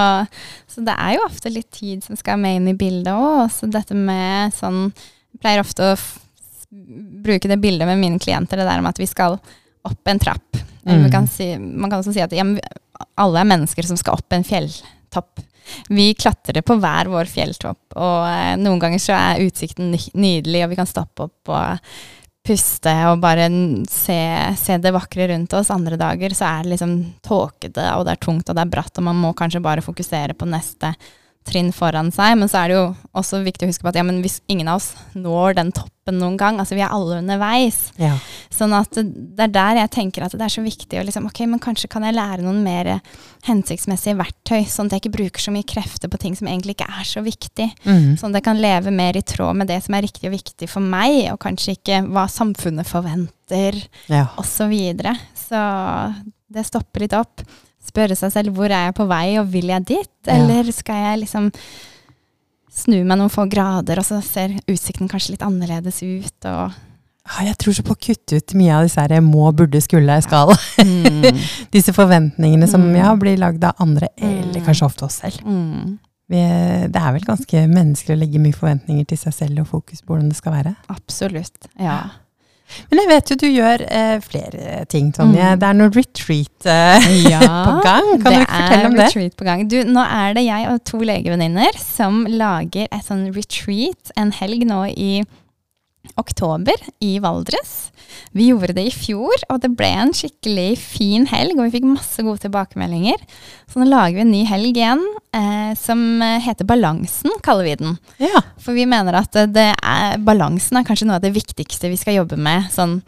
så 0.71 0.85
det 0.87 0.95
er 0.95 1.17
jo 1.17 1.27
ofte 1.27 1.51
litt 1.51 1.71
tid 1.75 2.05
som 2.07 2.15
skal 2.21 2.39
med 2.39 2.61
inn 2.61 2.69
i 2.69 2.79
bildet 2.79 3.11
òg. 3.11 3.51
Så 3.51 3.67
dette 3.71 3.95
med 3.99 4.55
sånn 4.55 4.93
pleier 5.43 5.65
ofte 5.67 5.95
å 5.95 5.99
bruke 7.25 7.49
det 7.49 7.61
bildet 7.61 7.89
med 7.89 7.99
mine 7.99 8.19
klienter, 8.19 8.61
det 8.61 8.69
der 8.69 8.83
med 8.83 8.95
at 8.95 9.01
vi 9.03 9.09
skal 9.11 9.39
opp 9.83 10.09
en 10.09 10.23
trapp. 10.23 10.57
Mm. 10.83 11.03
man, 11.03 11.11
kan 11.13 11.29
si, 11.29 11.53
man 11.59 11.91
kan 11.91 12.01
også 12.01 12.15
si 12.15 12.23
at 12.25 12.33
ja, 12.33 12.45
alle 13.21 13.43
er 13.43 13.49
mennesker 13.49 13.85
som 13.87 13.99
skal 14.01 14.17
opp 14.17 14.33
en 14.33 14.47
fjelltopp. 14.47 15.43
Vi 15.93 16.13
klatrer 16.19 16.63
på 16.67 16.77
hver 16.81 17.11
vår 17.13 17.29
fjelltopp, 17.31 17.83
og 17.95 18.25
eh, 18.31 18.55
noen 18.59 18.81
ganger 18.83 19.03
så 19.03 19.19
er 19.19 19.45
utsikten 19.45 19.93
nydelig, 19.93 20.65
og 20.65 20.73
vi 20.73 20.81
kan 20.81 20.89
stoppe 20.89 21.29
opp 21.29 21.53
og 21.53 21.93
puste 22.47 22.93
og 23.11 23.21
bare 23.21 23.45
se, 23.93 24.19
se 24.57 24.79
det 24.81 24.95
vakre 24.97 25.29
rundt 25.31 25.53
oss. 25.59 25.71
Andre 25.75 25.99
dager 26.01 26.35
så 26.35 26.49
er 26.49 26.65
det 26.65 26.75
liksom 26.75 26.95
tåkete, 27.27 27.91
og 27.97 28.07
det 28.07 28.17
er 28.17 28.23
tungt, 28.25 28.49
og 28.49 28.57
det 28.57 28.65
er 28.65 28.73
bratt, 28.73 28.95
og 28.97 29.07
man 29.11 29.21
må 29.21 29.35
kanskje 29.37 29.63
bare 29.65 29.85
fokusere 29.85 30.37
på 30.39 30.49
neste 30.49 30.95
trinn 31.51 31.73
foran 31.75 32.13
seg. 32.15 32.39
Men 32.41 32.51
så 32.51 32.63
er 32.63 32.71
det 32.71 32.79
jo 32.79 32.85
også 33.19 33.43
viktig 33.45 33.67
å 33.67 33.71
huske 33.73 33.85
på 33.85 33.91
at 33.93 33.99
ja, 33.99 34.05
men 34.07 34.23
hvis 34.25 34.41
ingen 34.51 34.71
av 34.71 34.81
oss 34.81 34.93
når 35.19 35.59
den 35.59 35.73
toppen 35.75 36.19
noen 36.21 36.39
gang, 36.41 36.59
altså 36.63 36.75
vi 36.79 36.83
er 36.83 36.95
alle 36.95 37.21
underveis, 37.21 37.91
ja. 38.01 38.17
Sånn 38.51 38.73
at 38.77 38.97
det 38.99 39.45
er 39.47 39.53
der 39.55 39.79
jeg 39.79 39.93
tenker 39.95 40.25
at 40.27 40.35
det 40.37 40.43
er 40.45 40.53
så 40.53 40.63
viktig 40.65 40.99
å 40.99 41.05
liksom, 41.07 41.29
ok, 41.31 41.39
men 41.49 41.63
kanskje 41.63 41.89
kan 41.93 42.05
jeg 42.05 42.17
lære 42.17 42.45
noen 42.45 42.59
mer 42.65 42.91
hensiktsmessige 43.47 44.19
verktøy, 44.19 44.65
sånn 44.69 44.91
at 44.91 44.97
jeg 44.97 45.05
ikke 45.05 45.15
bruker 45.15 45.45
så 45.45 45.55
mye 45.55 45.69
krefter 45.69 46.11
på 46.13 46.21
ting 46.21 46.37
som 46.37 46.51
egentlig 46.51 46.75
ikke 46.77 46.91
er 46.91 47.07
så 47.09 47.23
viktig. 47.25 47.71
Mm. 47.87 48.19
Sånn 48.21 48.35
at 48.35 48.41
jeg 48.41 48.49
kan 48.51 48.61
leve 48.61 48.93
mer 48.93 49.17
i 49.17 49.25
tråd 49.25 49.63
med 49.63 49.71
det 49.71 49.79
som 49.87 49.97
er 49.97 50.05
riktig 50.05 50.29
og 50.29 50.37
viktig 50.37 50.69
for 50.69 50.85
meg, 50.85 51.23
og 51.33 51.41
kanskje 51.47 51.79
ikke 51.79 52.03
hva 52.11 52.27
samfunnet 52.31 52.91
forventer, 52.91 53.81
ja. 54.11 54.27
osv. 54.41 54.59
Så, 54.61 54.67
videre. 54.69 55.15
så 55.39 55.61
det 56.53 56.67
stopper 56.69 57.07
litt 57.07 57.17
opp. 57.17 57.41
Spørre 57.91 58.17
seg 58.19 58.33
selv 58.35 58.55
hvor 58.57 58.71
er 58.71 58.89
jeg 58.89 58.95
på 59.01 59.07
vei, 59.11 59.25
og 59.41 59.49
vil 59.53 59.73
jeg 59.73 59.87
dit? 59.91 60.13
Ja. 60.29 60.37
Eller 60.39 60.71
skal 60.77 61.03
jeg 61.09 61.23
liksom 61.25 61.51
snu 62.71 63.01
meg 63.05 63.19
noen 63.19 63.33
få 63.33 63.45
grader, 63.51 63.99
og 64.01 64.07
så 64.07 64.21
ser 64.25 64.55
utsikten 64.71 65.11
kanskje 65.11 65.35
litt 65.35 65.47
annerledes 65.47 66.03
ut, 66.07 66.47
og 66.53 66.79
Ah, 67.31 67.45
Jeg 67.45 67.59
tror 67.61 67.75
så 67.77 67.83
på 67.85 67.93
å 67.95 67.99
kutte 68.01 68.39
ut 68.41 68.55
mye 68.59 68.73
av 68.75 68.87
disse 68.87 68.99
her 68.99 69.21
må, 69.23 69.45
burde, 69.55 69.79
skulle, 69.85 70.15
skal. 70.25 70.51
mm. 70.81 71.27
Disse 71.77 71.93
forventningene 71.95 72.67
som 72.67 72.81
Mm. 72.89 72.97
ja, 72.97 73.11
blir 73.15 73.37
lagd 73.39 73.63
av 73.69 73.77
andre, 73.79 74.09
eller 74.19 74.57
Mm. 74.59 74.65
kanskje 74.67 74.87
ofte 74.89 75.05
oss 75.05 75.21
selv. 75.21 75.37
Mm. 75.45 75.99
Vi, 76.33 76.41
det 76.91 76.97
er 76.97 77.13
vel 77.13 77.27
ganske 77.29 77.63
menneskelig 77.69 78.17
å 78.17 78.21
legge 78.25 78.41
mye 78.41 78.57
forventninger 78.57 79.07
til 79.07 79.19
seg 79.21 79.35
selv 79.37 79.61
og 79.61 79.69
fokus 79.69 80.01
på 80.01 80.15
hvordan 80.17 80.31
det 80.33 80.39
skal 80.41 80.53
være. 80.57 80.75
Absolutt. 80.89 81.69
Ja. 81.79 82.01
Men 82.91 83.03
jeg 83.03 83.11
vet 83.11 83.33
jo 83.33 83.37
du 83.41 83.47
gjør 83.49 83.85
eh, 83.87 84.15
flere 84.25 84.85
ting, 84.91 85.11
Tonje. 85.17 85.41
Mm. 85.41 85.61
Det 85.61 85.69
er 85.69 85.79
noe 85.79 85.93
retreat 85.95 86.71
eh, 86.71 87.11
på 87.69 87.75
gang. 87.87 88.09
Kan 88.23 88.39
du 88.39 88.45
fortelle 88.45 88.89
om 88.89 88.95
er 88.95 88.97
det? 88.97 89.05
er 89.05 89.11
retreat 89.11 89.37
på 89.39 89.49
gang. 89.49 89.67
Du, 89.71 89.79
nå 89.89 90.07
er 90.07 90.39
det 90.39 90.47
jeg 90.47 90.71
og 90.71 90.81
to 90.89 91.03
legevenninner 91.05 91.81
som 91.83 92.25
lager 92.31 92.89
et 92.91 93.07
sånn 93.07 93.29
retreat 93.37 94.15
en 94.21 94.35
helg 94.41 94.67
nå 94.69 94.83
i 94.95 95.13
oktober 96.21 96.77
i 97.05 97.19
Valdres. 97.23 97.91
Vi 98.35 98.49
gjorde 98.51 98.75
det 98.77 98.87
i 98.89 98.95
fjor, 98.95 99.43
og 99.51 99.61
det 99.63 99.73
ble 99.79 99.89
en 100.03 100.13
skikkelig 100.17 100.75
fin 100.81 101.27
helg, 101.31 101.57
og 101.59 101.67
vi 101.67 101.75
fikk 101.77 101.87
masse 101.89 102.23
gode 102.25 102.43
tilbakemeldinger. 102.45 103.21
Så 103.71 103.81
nå 103.81 103.89
lager 103.89 104.19
vi 104.19 104.25
en 104.25 104.33
ny 104.33 104.43
helg 104.49 104.71
igjen, 104.73 105.05
eh, 105.37 105.73
som 105.79 106.03
heter 106.45 106.69
Balansen, 106.69 107.35
kaller 107.45 107.69
vi 107.69 107.77
den. 107.83 107.97
Ja. 108.23 108.43
For 108.63 108.77
vi 108.77 108.87
mener 108.91 109.21
at 109.21 109.37
det 109.55 109.71
er, 109.77 110.19
balansen 110.27 110.81
er 110.81 110.89
kanskje 110.89 111.09
noe 111.11 111.21
av 111.21 111.25
det 111.27 111.35
viktigste 111.37 111.93
vi 111.93 112.01
skal 112.01 112.21
jobbe 112.21 112.39
med 112.41 112.71
sånn, 112.75 113.01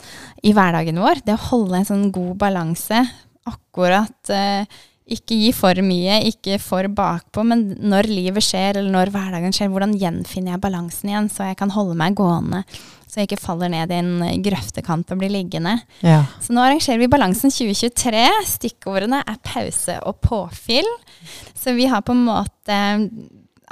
i 0.43 0.55
hverdagen 0.55 1.01
vår. 1.03 1.25
Det 1.27 1.37
å 1.37 1.45
holde 1.51 1.81
en 1.81 1.89
sånn 1.89 2.09
god 2.15 2.37
balanse. 2.41 3.05
Akkurat 3.49 4.31
eh, 4.31 4.81
ikke 5.11 5.35
gi 5.35 5.51
for 5.57 5.79
mye, 5.83 6.21
ikke 6.31 6.59
for 6.63 6.87
bakpå, 6.95 7.43
men 7.47 7.65
når 7.83 8.07
livet 8.11 8.45
skjer, 8.47 8.79
eller 8.79 8.93
når 8.95 9.11
hverdagen 9.15 9.55
skjer, 9.55 9.71
hvordan 9.73 9.97
gjenfinner 9.99 10.55
jeg 10.55 10.63
balansen 10.63 11.11
igjen, 11.11 11.31
så 11.33 11.49
jeg 11.51 11.59
kan 11.59 11.73
holde 11.75 11.97
meg 11.99 12.15
gående. 12.19 12.63
Så 13.11 13.21
jeg 13.21 13.29
ikke 13.29 13.43
faller 13.43 13.69
ned 13.69 13.91
i 13.93 13.99
en 13.99 14.43
grøftekant 14.45 15.11
og 15.13 15.19
blir 15.21 15.33
liggende. 15.35 15.75
ja. 16.01 16.23
Så 16.41 16.55
nå 16.55 16.63
arrangerer 16.65 17.03
vi 17.03 17.11
Balansen 17.13 17.53
2023. 17.53 18.23
Stikkordene 18.49 19.19
er 19.29 19.41
pause 19.45 19.99
og 20.09 20.23
påfyll. 20.25 20.89
Så 21.53 21.75
vi 21.77 21.91
har 21.93 22.01
på 22.07 22.17
en 22.17 22.23
måte 22.25 22.79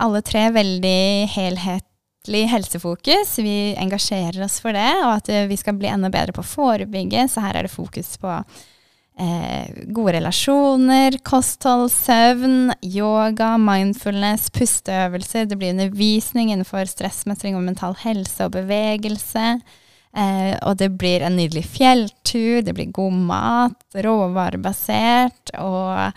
alle 0.00 0.20
tre 0.26 0.42
veldig 0.52 1.30
helhetlig 1.32 2.42
helsefokus. 2.52 3.38
Vi 3.40 3.72
engasjerer 3.80 4.42
oss 4.44 4.58
for 4.60 4.76
det, 4.76 4.90
og 5.06 5.14
at 5.14 5.32
eh, 5.32 5.48
vi 5.48 5.56
skal 5.56 5.78
bli 5.78 5.88
enda 5.88 6.12
bedre 6.12 6.36
på 6.36 6.44
å 6.44 6.50
forebygge. 6.50 7.24
Så 7.32 7.40
her 7.40 7.56
er 7.56 7.64
det 7.64 7.72
fokus 7.72 8.12
på 8.20 8.42
eh, 9.20 9.84
gode 9.92 10.16
relasjoner, 10.16 11.18
kosthold, 11.26 11.90
søvn, 11.92 12.72
yoga, 12.86 13.54
mindfulness, 13.60 14.48
pusteøvelser. 14.54 15.48
Det 15.50 15.58
blir 15.60 15.74
undervisning 15.74 16.52
innenfor 16.54 16.88
stressmestring 16.90 17.58
og 17.58 17.66
mental 17.66 17.96
helse 18.02 18.46
og 18.46 18.56
bevegelse. 18.56 19.54
Eh, 20.10 20.54
og 20.66 20.78
det 20.80 20.90
blir 20.98 21.22
en 21.22 21.36
nydelig 21.38 21.66
fjelltur, 21.70 22.64
det 22.66 22.74
blir 22.74 22.90
god 22.94 23.18
mat, 23.30 23.82
råvarebasert, 23.94 25.52
og 25.62 26.16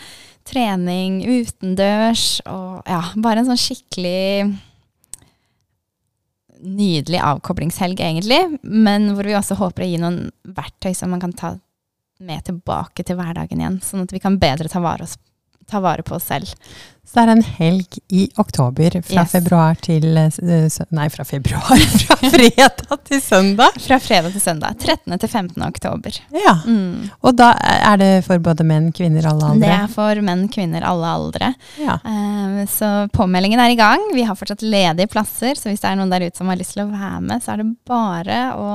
trening 0.49 1.21
utendørs, 1.27 2.41
og 2.49 2.81
ja, 2.89 3.03
bare 3.21 3.43
en 3.43 3.51
sånn 3.51 3.61
skikkelig 3.61 4.49
nydelig 6.63 7.19
avkoblingshelg, 7.19 7.99
egentlig. 7.99 8.41
Men 8.63 9.11
hvor 9.13 9.27
vi 9.27 9.37
også 9.37 9.59
håper 9.59 9.85
å 9.85 9.91
gi 9.91 10.01
noen 10.01 10.19
verktøy 10.57 10.93
som 10.97 11.13
man 11.13 11.21
kan 11.23 11.35
ta 11.37 11.53
med 12.25 12.45
tilbake 12.47 13.05
til 13.05 13.19
hverdagen 13.19 13.61
igjen, 13.61 13.79
sånn 13.83 14.05
at 14.05 14.13
vi 14.15 14.21
kan 14.23 14.39
bedre 14.41 14.71
ta 14.71 14.81
vare, 14.83 15.07
oss, 15.07 15.17
ta 15.69 15.79
vare 15.83 16.03
på 16.03 16.15
oss 16.17 16.27
selv. 16.31 16.49
Så 17.03 17.19
det 17.19 17.23
er 17.27 17.31
en 17.33 17.43
helg 17.59 17.97
i 18.15 18.21
oktober 18.41 18.95
fra 19.03 19.21
Yes. 19.21 19.33
februar 19.35 19.75
til 19.83 20.05
eh, 20.17 20.77
Nei, 20.95 21.09
fra 21.13 21.25
februar. 21.27 21.81
Fra 22.03 22.15
fredag 22.31 23.01
til 23.05 23.19
søndag. 23.21 23.75
Fra 23.83 23.97
fredag 24.01 24.31
til 24.33 24.41
søndag. 24.41 24.77
13. 24.79 25.19
til 25.19 25.29
15. 25.29 25.61
oktober. 25.67 26.15
Ja. 26.31 26.53
Mm. 26.65 27.09
Og 27.21 27.35
da 27.37 27.51
er 27.59 27.99
det 28.01 28.07
for 28.25 28.39
både 28.41 28.65
menn, 28.65 28.87
kvinner, 28.95 29.27
alle 29.29 29.49
aldre? 29.51 29.67
Det 29.67 29.73
er 29.75 29.91
for 29.93 30.21
menn, 30.25 30.45
kvinner, 30.55 30.85
alle 30.89 31.11
aldre. 31.19 31.51
Ja. 31.83 31.99
Uh, 32.07 32.63
Så 32.71 32.89
påmeldingen 33.13 33.59
er 33.61 33.75
i 33.75 33.77
gang. 33.77 34.07
Vi 34.15 34.23
har 34.25 34.39
fortsatt 34.39 34.63
ledige 34.65 35.11
plasser, 35.11 35.59
så 35.59 35.69
hvis 35.69 35.83
det 35.83 35.91
er 35.91 35.99
noen 35.99 36.09
der 36.15 36.25
ute 36.25 36.39
som 36.39 36.49
har 36.49 36.57
lyst 36.57 36.73
til 36.77 36.85
å 36.85 36.89
være 36.95 37.19
med, 37.27 37.43
så 37.43 37.53
er 37.53 37.61
det 37.61 37.67
bare 37.91 38.39
å 38.57 38.71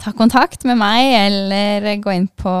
ta 0.00 0.14
kontakt 0.16 0.64
med 0.64 0.78
meg, 0.80 1.10
eller 1.26 1.90
gå 2.00 2.14
inn 2.14 2.30
på 2.40 2.54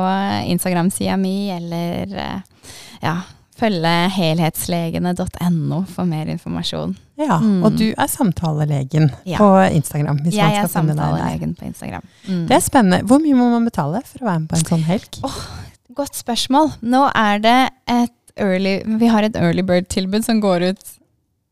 Instagram-sida 0.50 1.16
mi, 1.16 1.46
eller 1.54 2.12
uh, 2.18 2.68
ja, 3.00 3.16
følge 3.56 3.92
helhetslegene.no 4.12 5.78
for 5.88 6.04
mer 6.08 6.26
informasjon. 6.32 6.96
ja. 7.18 7.38
Mm. 7.40 7.62
Og 7.64 7.76
du 7.78 7.86
er 7.96 8.06
samtalelegen 8.10 9.10
Ja. 9.24 9.38
på 9.38 9.48
Instagram. 9.72 10.18
Hvis 10.24 10.34
Jeg 10.34 10.44
man 10.44 10.52
er 10.64 10.68
skal 10.68 10.86
der. 10.86 10.94
samtalelegen 10.94 11.54
på 11.56 11.64
Instagram. 11.64 12.02
Mm. 12.28 12.46
Det 12.48 12.56
er 12.56 12.60
spennende. 12.60 13.02
Hvor 13.06 13.18
mye 13.22 13.34
må 13.34 13.50
man 13.50 13.64
betale 13.64 14.02
for 14.04 14.18
å 14.18 14.24
være 14.28 14.40
med 14.40 14.48
på 14.50 14.56
en 14.56 14.64
sånn 14.64 14.84
helg? 14.84 15.20
Godt 15.96 16.14
spørsmål. 16.14 16.72
Nå 16.82 17.10
er 17.14 17.38
det 17.38 17.70
et 17.88 18.12
early 18.38 18.82
Vi 18.98 19.06
har 19.08 19.22
et 19.22 19.36
early 19.36 19.62
bird-tilbud 19.62 20.24
som 20.24 20.40
går 20.40 20.70
ut 20.72 20.84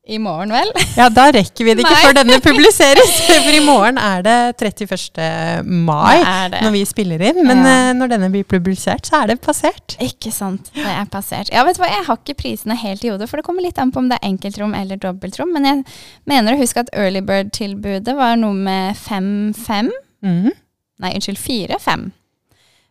i 0.06 0.18
morgen, 0.20 0.50
vel? 0.52 0.68
Ja, 0.98 1.06
da 1.08 1.30
rekker 1.32 1.64
vi 1.64 1.74
det 1.74 1.84
ikke 1.84 1.96
før 2.02 2.16
denne 2.18 2.36
publiseres. 2.44 3.12
For 3.28 3.54
i 3.56 3.60
morgen 3.64 3.96
er 3.98 4.22
det 4.26 4.34
31. 4.60 5.64
mai 5.64 6.18
Det 6.20 6.50
det. 6.52 6.60
når 6.66 6.74
vi 6.74 6.82
spiller 6.88 7.24
inn. 7.30 7.40
Men 7.48 7.62
Ja. 7.64 7.72
eh, 7.88 7.92
når 7.96 8.12
denne 8.12 8.28
blir 8.34 8.44
publisert, 8.44 9.08
så 9.08 9.22
er 9.22 9.32
det 9.32 9.38
passert. 9.44 9.96
Ikke 10.04 10.32
sant. 10.34 10.68
Det 10.76 10.84
er 10.84 11.06
passert. 11.12 11.48
Ja, 11.52 11.64
vet 11.64 11.78
du 11.78 11.82
hva, 11.82 11.88
Jeg 11.88 12.04
har 12.06 12.18
ikke 12.20 12.36
prisene 12.42 12.76
helt 12.76 13.04
i 13.04 13.08
hodet, 13.14 13.30
for 13.30 13.40
det 13.40 13.46
kommer 13.48 13.64
litt 13.64 13.78
an 13.80 13.92
på 13.94 14.02
om 14.02 14.10
det 14.12 14.18
er 14.20 14.28
enkeltrom 14.28 14.74
eller 14.76 15.00
dobbeltrom. 15.00 15.52
Men 15.56 15.64
jeg 15.70 15.84
mener 16.30 16.52
å 16.54 16.60
huske 16.60 16.84
at 16.84 16.92
early 16.92 17.20
bird-tilbudet 17.24 18.14
var 18.16 18.36
noe 18.36 18.52
med 18.54 18.96
fem-fem. 19.00 19.90
Mhm. 20.24 20.52
Nei, 21.00 21.10
unnskyld, 21.16 21.38
fire-fem 21.42 22.10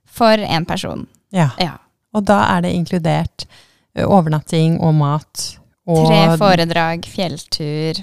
for 0.05 0.35
én 0.37 0.65
person. 0.67 1.05
Ja. 1.31 1.51
Ja. 1.61 1.77
Og 2.13 2.25
da 2.27 2.41
er 2.57 2.65
det 2.65 2.73
inkludert 2.75 3.45
overnatting 3.95 4.79
og 4.83 4.93
mat. 4.97 5.59
Og, 5.83 6.05
Tre 6.07 6.37
foredrag, 6.39 7.03
fjelltur, 7.11 7.97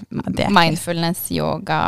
mindfulness, 0.53 1.31
yoga, 1.33 1.79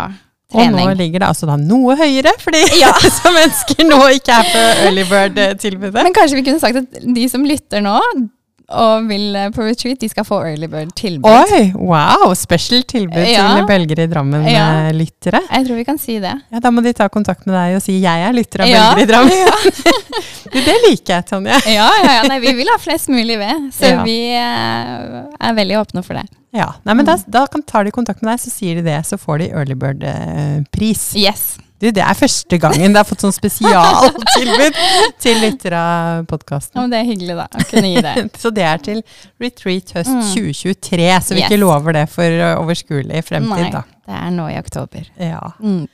trening. 0.53 0.87
og 0.87 0.95
nå 0.95 0.95
ligger 1.03 1.21
det 1.21 1.29
altså 1.29 1.49
da 1.51 1.57
noe 1.61 1.97
høyere, 2.01 2.33
for 2.41 2.55
de 2.57 2.63
Ja. 2.81 2.93
som 3.13 3.37
ønsker 3.37 3.85
nå 3.89 3.99
ikke 4.17 4.39
er 4.39 4.49
på 4.55 4.63
early 4.87 5.05
bird-tilbudet. 5.11 5.99
Men 6.01 6.17
kanskje 6.17 6.39
vi 6.41 6.47
kunne 6.49 6.63
sagt 6.63 6.81
at 6.81 7.03
de 7.17 7.27
som 7.29 7.45
lytter 7.45 7.85
nå, 7.85 7.99
og 8.71 9.09
vil 9.09 9.35
eh, 9.37 9.49
på 9.51 9.65
retreat, 9.67 9.99
de 10.01 10.09
skal 10.09 10.25
få 10.25 10.39
early 10.47 10.67
bird-tilbud. 10.71 11.27
Oi, 11.53 11.73
wow! 11.75 12.33
Special 12.39 12.83
tilbud 12.89 13.27
Ja. 13.27 13.49
til 13.57 13.67
Bølger 13.67 14.05
i 14.05 14.07
Drammen-lyttere. 14.11 15.41
Jeg 15.51 15.67
tror 15.67 15.77
vi 15.77 15.85
kan 15.85 15.99
si 15.99 16.19
det. 16.23 16.35
Ja, 16.53 16.61
da 16.61 16.71
må 16.71 16.83
de 16.85 16.93
ta 16.93 17.09
kontakt 17.09 17.47
med 17.47 17.55
deg 17.57 17.77
og 17.77 17.83
si 17.83 17.99
'jeg 18.01 18.29
er 18.29 18.33
lytter 18.33 18.63
av 18.63 18.69
Ja. 18.69 18.95
Bølger 18.95 19.03
i 19.03 19.11
Drammen'. 19.13 20.03
Det 20.53 20.77
liker 20.89 21.15
jeg, 21.15 21.25
Tonje. 21.27 21.57
Ja, 21.79 21.89
ja, 22.05 22.13
ja 22.21 22.23
nei, 22.29 22.39
vi 22.41 22.53
vil 22.53 22.69
ha 22.69 22.77
flest 22.79 23.09
mulig 23.09 23.39
ved, 23.39 23.73
så 23.73 23.89
Ja. 23.89 24.03
vi 24.05 24.19
eh, 24.37 25.25
er 25.41 25.55
veldig 25.55 25.79
åpne 25.81 26.05
for 26.05 26.15
det. 26.15 26.27
Ja, 26.53 26.75
Nei, 26.85 26.95
men 26.95 27.07
da, 27.07 27.15
Mm. 27.17 27.25
da 27.31 27.47
kan, 27.47 27.63
tar 27.63 27.85
de 27.85 27.91
kontakt 27.91 28.21
med 28.23 28.33
deg, 28.33 28.41
så 28.41 28.51
sier 28.53 28.75
de 28.77 28.83
det, 28.83 28.99
så 29.07 29.17
får 29.17 29.39
de 29.39 29.51
early 29.53 29.75
bird-pris. 29.75 31.15
Yes. 31.17 31.59
Du, 31.83 31.89
det 31.91 31.99
er 32.07 32.15
første 32.15 32.59
gangen 32.63 32.93
det 32.95 33.01
har 33.01 33.07
fått 33.09 33.25
sånn 33.25 33.35
spesialtilbud 33.35 34.77
til 35.25 35.41
lyttere 35.43 35.81
av 35.83 36.21
Ja, 36.23 36.27
podkasten. 36.31 36.79
men 36.79 36.93
det 36.95 37.01
er 37.03 37.09
hyggelig, 37.09 37.35
da, 37.41 37.47
å 37.51 37.65
kunne 37.73 37.91
gi 37.91 38.05
det. 38.07 38.13
Så 38.43 38.53
det 38.55 38.63
er 38.69 38.79
til 38.85 39.01
retreat 39.43 39.91
høst 39.99 40.13
Mm. 40.13 40.23
2023, 40.31 41.09
så 41.27 41.35
vi 41.35 41.41
Yes. 41.43 41.49
ikke 41.51 41.59
lover 41.63 41.93
det 41.99 42.05
for 42.13 42.39
overskuelig 42.63 43.25
fremtid, 43.27 43.67
Nei, 43.67 43.71
da. 43.75 43.83
Det 44.07 44.15
er 44.19 44.31
nå 44.35 44.49
i 44.51 44.59
oktober. 44.59 45.07
Ja. 45.17 45.53
Mm. 45.63 45.87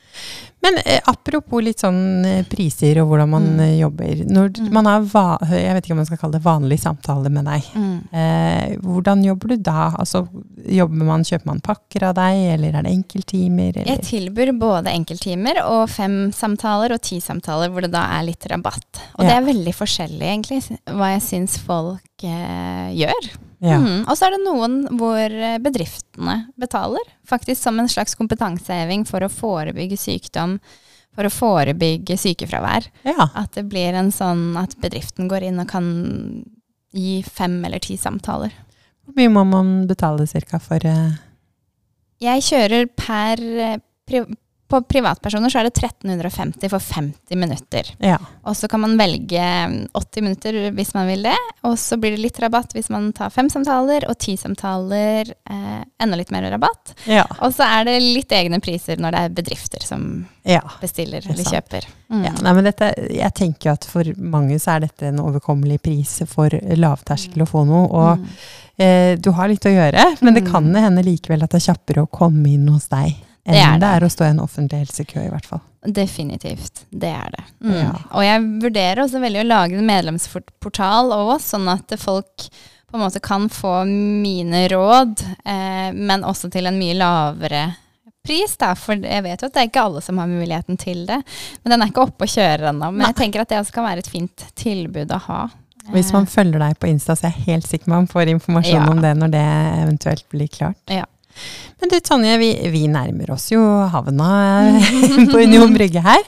Men 0.65 0.79
eh, 0.85 0.99
apropos 1.07 1.63
litt 1.63 1.79
sånn 1.83 2.25
eh, 2.27 2.41
priser 2.51 2.99
og 3.03 3.11
hvordan 3.13 3.29
man 3.31 3.45
Mm. 3.49 3.61
eh, 3.61 3.75
jobber. 3.81 4.23
Når 4.27 4.49
Mm. 4.59 4.73
man 4.73 4.87
har 4.87 5.03
jeg 5.49 5.75
vet 5.75 5.85
ikke 5.85 5.93
om 5.93 6.01
man 6.03 6.07
skal 6.09 6.19
kalle 6.19 6.33
det 6.39 6.43
vanlig 6.43 6.79
samtale 6.81 7.31
med 7.31 7.45
deg. 7.45 7.63
Mm. 7.75 7.99
Eh, 8.13 8.77
hvordan 8.83 9.25
jobber 9.25 9.49
du 9.49 9.57
da? 9.57 9.91
Altså, 9.99 10.27
jobber 10.67 11.05
man, 11.05 11.23
Kjøper 11.29 11.47
man 11.47 11.61
pakker 11.61 12.03
av 12.09 12.15
deg, 12.15 12.55
eller 12.55 12.75
er 12.79 12.83
det 12.83 12.93
enkelttimer? 12.97 13.73
Jeg 13.87 14.01
tilbyr 14.09 14.53
både 14.59 14.87
enkelttimer 14.95 15.61
og 15.65 15.89
fem 15.91 16.33
samtaler 16.33 16.93
og 16.97 17.03
ti 17.03 17.21
samtaler, 17.21 17.69
hvor 17.71 17.83
det 17.83 17.93
da 17.93 18.07
er 18.19 18.25
litt 18.25 18.47
rabatt. 18.51 19.03
Og 19.19 19.25
Ja. 19.25 19.29
det 19.29 19.37
er 19.37 19.53
veldig 19.55 19.75
forskjellig, 19.75 20.23
egentlig, 20.23 20.79
hva 20.87 21.13
jeg 21.15 21.23
syns 21.23 21.59
folk 21.59 22.25
eh, 22.25 22.91
gjør. 22.97 23.31
Ja. 23.59 23.79
Mm, 23.83 24.05
Og 24.07 24.15
så 24.15 24.29
er 24.29 24.37
det 24.37 24.45
noen 24.45 24.77
hvor 24.99 25.33
eh, 25.35 25.57
bedriftene 25.63 26.37
betaler, 26.61 27.03
faktisk 27.27 27.61
som 27.63 27.81
en 27.83 27.91
slags 27.91 28.15
kompetanseheving 28.19 29.03
for 29.09 29.25
å 29.27 29.31
forebygge 29.33 29.99
sykdom, 29.99 30.59
for 31.19 31.27
å 31.27 31.33
forebygge 31.35 32.15
sykefravær. 32.21 32.87
ja. 33.09 33.31
At 33.35 33.57
det 33.59 33.67
blir 33.73 33.97
en 33.99 34.13
sånn 34.15 34.53
at 34.61 34.77
bedriften 34.79 35.27
går 35.31 35.49
inn 35.49 35.59
og 35.59 35.71
kan 35.73 35.89
gi 36.95 37.23
fem 37.27 37.59
eller 37.67 37.83
ti 37.83 37.99
samtaler. 37.99 38.55
Hvor 39.05 39.17
mye 39.19 39.33
må 39.33 39.43
man 39.49 39.73
betale 39.91 40.27
cirka 40.31 40.61
for 40.63 40.85
uh... 40.87 41.17
Jeg 42.23 42.43
kjører 42.47 42.87
per 42.99 43.43
eh, 43.43 43.81
På 44.69 44.83
privatpersoner 44.85 45.49
så 45.49 45.63
er 45.63 45.69
det 45.71 45.79
1350 45.81 46.69
for 46.69 46.79
50 46.85 47.37
minutter. 47.41 47.87
Ja. 48.05 48.19
Og 48.45 48.57
så 48.57 48.69
kan 48.69 48.83
man 48.83 48.99
velge 49.01 49.41
80 49.97 50.21
minutter 50.27 50.59
hvis 50.77 50.91
man 50.95 51.07
vil 51.09 51.23
det. 51.25 51.37
Og 51.65 51.79
så 51.81 51.97
blir 51.97 52.13
det 52.13 52.21
litt 52.21 52.41
rabatt 52.43 52.75
hvis 52.77 52.91
man 52.93 53.07
tar 53.17 53.31
fem 53.33 53.49
samtaler, 53.49 54.05
og 54.11 54.19
ti 54.21 54.37
samtaler 54.37 55.31
eh, 55.49 55.81
enda 56.05 56.19
litt 56.21 56.31
mer 56.35 56.45
rabatt. 56.53 56.93
Ja. 57.09 57.25
Og 57.41 57.55
så 57.57 57.65
er 57.65 57.89
det 57.89 57.95
litt 58.05 58.33
egne 58.37 58.61
priser 58.61 59.01
når 59.01 59.17
det 59.17 59.23
er 59.25 59.37
bedrifter 59.41 59.85
som 59.89 60.05
ja. 60.45 60.61
bestiller 60.83 61.25
er 61.25 61.33
eller 61.33 61.49
kjøper. 61.49 61.87
Mm. 62.13 62.25
Ja, 62.29 62.33
nei, 62.45 62.53
men 62.59 62.69
dette, 62.69 62.91
jeg 63.13 63.35
tenker 63.37 63.73
at 63.73 63.85
for 63.89 64.05
mange 64.21 64.59
så 64.61 64.75
er 64.77 64.85
dette 64.85 65.09
en 65.09 65.21
overkommelig 65.25 65.81
pris 65.85 66.19
for 66.29 66.53
lavterskel 66.77 67.45
å 67.45 67.49
få 67.49 67.65
noe. 67.69 67.89
Og 67.89 68.19
Mm. 68.19 68.27
eh, 68.85 69.17
du 69.17 69.31
har 69.33 69.49
litt 69.49 69.65
å 69.65 69.73
gjøre, 69.73 70.05
men 70.21 70.35
det 70.35 70.45
Mm. 70.45 70.51
kan 70.53 70.75
hende 70.75 71.03
likevel 71.05 71.43
at 71.43 71.51
det 71.57 71.63
er 71.63 71.73
kjappere 71.73 72.05
å 72.05 72.11
komme 72.11 72.47
inn 72.53 72.69
hos 72.69 72.89
deg 72.89 73.17
enn 73.49 73.57
Det 73.57 73.65
er 73.65 73.73
det, 73.73 73.81
det. 73.83 73.91
er 73.97 74.07
å 74.07 74.11
stå 74.13 74.27
i 74.27 74.31
en 74.35 74.41
offentlig 74.45 74.79
helsekø, 74.85 75.25
i 75.25 75.33
hvert 75.33 75.49
fall. 75.49 75.61
Definitivt. 75.97 76.85
Det 76.91 77.11
er 77.15 77.31
det. 77.33 77.45
Mm. 77.65 77.75
Ja. 77.81 77.93
Og 78.13 78.25
jeg 78.27 78.47
vurderer 78.63 79.03
også 79.05 79.21
veldig 79.23 79.41
å 79.43 79.49
lage 79.49 79.79
en 79.79 79.87
medlemsportal 79.89 81.13
òg, 81.17 81.37
sånn 81.43 81.69
at 81.73 81.95
folk 82.01 82.49
på 82.89 82.97
en 82.97 83.03
måte 83.05 83.21
kan 83.21 83.49
få 83.53 83.83
mine 83.89 84.63
råd, 84.73 85.21
eh, 85.45 85.91
men 85.93 86.25
også 86.25 86.49
til 86.53 86.67
en 86.71 86.79
mye 86.81 86.97
lavere 86.97 87.67
pris. 88.25 88.57
Da, 88.61 88.75
for 88.77 88.97
jeg 88.97 89.23
vet 89.25 89.41
jo 89.45 89.49
at 89.49 89.55
det 89.55 89.61
er 89.63 89.69
ikke 89.71 89.85
alle 89.91 90.01
som 90.05 90.19
har 90.21 90.29
muligheten 90.31 90.77
til 90.81 91.05
det. 91.09 91.21
Men 91.63 91.75
den 91.75 91.83
er 91.85 91.93
ikke 91.93 92.07
oppe 92.09 92.25
og 92.27 92.33
kjører 92.33 92.71
ennå. 92.73 92.91
Men 92.93 93.05
Nei. 93.05 93.11
jeg 93.13 93.19
tenker 93.23 93.45
at 93.45 93.53
det 93.53 93.61
også 93.61 93.77
kan 93.77 93.85
være 93.89 94.05
et 94.05 94.11
fint 94.13 94.45
tilbud 94.59 95.13
å 95.17 95.21
ha. 95.29 95.41
Hvis 95.93 96.11
man 96.13 96.27
følger 96.29 96.61
deg 96.61 96.75
på 96.81 96.89
Insta, 96.91 97.15
så 97.17 97.29
er 97.29 97.37
jeg 97.37 97.47
helt 97.47 97.69
sikker 97.69 97.89
man 97.89 98.09
får 98.11 98.29
informasjon 98.35 98.83
Ja. 98.85 98.91
om 98.93 98.99
det 99.01 99.15
når 99.17 99.31
det 99.33 99.45
eventuelt 99.85 100.25
blir 100.29 100.49
klart. 100.53 100.77
Ja. 100.93 101.05
Men 101.81 101.93
du 101.93 101.99
Tonje, 102.03 102.35
vi, 102.41 102.49
vi 102.75 102.85
nærmer 102.91 103.31
oss 103.35 103.49
jo 103.53 103.61
havna 103.93 104.31
på 105.33 105.39
Union 105.45 105.75
Brygge 105.77 106.03
her. 106.03 106.25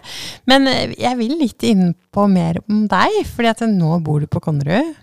Men 0.50 0.68
eh, 0.70 0.94
jeg 1.00 1.18
vil 1.18 1.36
litt 1.40 1.66
inn 1.66 1.92
på 2.14 2.28
mer 2.30 2.60
om 2.68 2.84
deg, 2.90 3.20
fordi 3.34 3.50
at 3.50 3.64
nå 3.70 3.96
bor 4.06 4.22
du 4.22 4.28
på 4.30 4.42
Konnerud. 4.44 4.94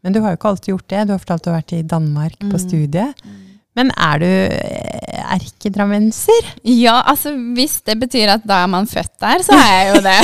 Men 0.00 0.14
du 0.16 0.22
har 0.24 0.32
jo 0.32 0.38
ikke 0.40 0.48
alltid 0.54 0.72
gjort 0.72 0.88
det. 0.88 1.04
Du 1.06 1.12
har 1.12 1.20
fortalt 1.20 1.42
at 1.42 1.44
du 1.44 1.50
har 1.52 1.58
vært 1.60 1.76
i 1.76 1.82
Danmark 1.84 2.38
på 2.40 2.54
Mm. 2.56 2.62
studie. 2.62 3.06
Men 3.76 3.92
er 3.96 4.18
du 4.18 4.26
erkedramenser? 4.26 5.28
erkedrammenser? 5.30 6.48
Ja, 6.66 6.96
altså 7.06 7.30
hvis 7.54 7.76
det 7.86 7.94
betyr 8.00 8.32
at 8.34 8.42
da 8.48 8.62
er 8.64 8.70
man 8.72 8.88
født 8.90 9.12
der, 9.22 9.44
så 9.46 9.54
er 9.54 9.70
jeg 9.76 9.94
jo 9.94 10.00
det. 10.08 10.18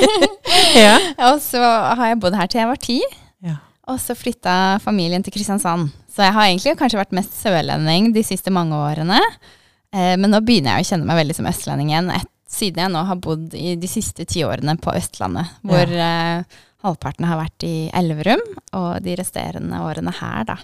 Ja. 0.84 0.94
Og 1.30 1.40
så 1.42 1.58
har 1.62 2.12
jeg 2.12 2.20
bodd 2.22 2.36
her 2.38 2.46
til 2.50 2.60
jeg 2.62 2.68
var 2.70 2.80
ti. 2.80 3.00
ja. 3.42 3.56
Og 3.90 3.98
så 3.98 4.14
flytta 4.14 4.78
familien 4.84 5.22
til 5.24 5.32
Kristiansand. 5.34 5.88
Så 6.10 6.26
jeg 6.26 6.34
har 6.34 6.48
egentlig 6.48 6.76
kanskje 6.80 7.00
vært 7.00 7.16
mest 7.16 7.36
sørlending 7.38 8.10
de 8.14 8.24
siste 8.26 8.52
mange 8.54 8.78
årene. 8.78 9.20
Eh, 9.94 10.16
men 10.18 10.30
nå 10.30 10.42
begynner 10.44 10.78
jeg 10.78 10.86
å 10.86 10.90
kjenne 10.92 11.08
meg 11.08 11.20
veldig 11.22 11.36
som 11.38 11.48
østlending 11.50 11.92
igjen, 11.92 12.10
et, 12.14 12.30
siden 12.50 12.82
jeg 12.82 12.94
nå 12.94 13.04
har 13.06 13.20
bodd 13.22 13.54
i 13.54 13.76
de 13.78 13.90
siste 13.90 14.26
ti 14.26 14.42
årene 14.46 14.74
på 14.82 14.94
Østlandet. 14.98 15.54
Hvor 15.66 15.94
eh, 15.94 16.58
halvparten 16.84 17.28
har 17.30 17.38
vært 17.40 17.66
i 17.66 17.74
Elverum, 17.94 18.42
og 18.78 18.90
de 19.04 19.16
resterende 19.20 19.82
årene 19.86 20.14
her, 20.18 20.46
da. 20.50 20.58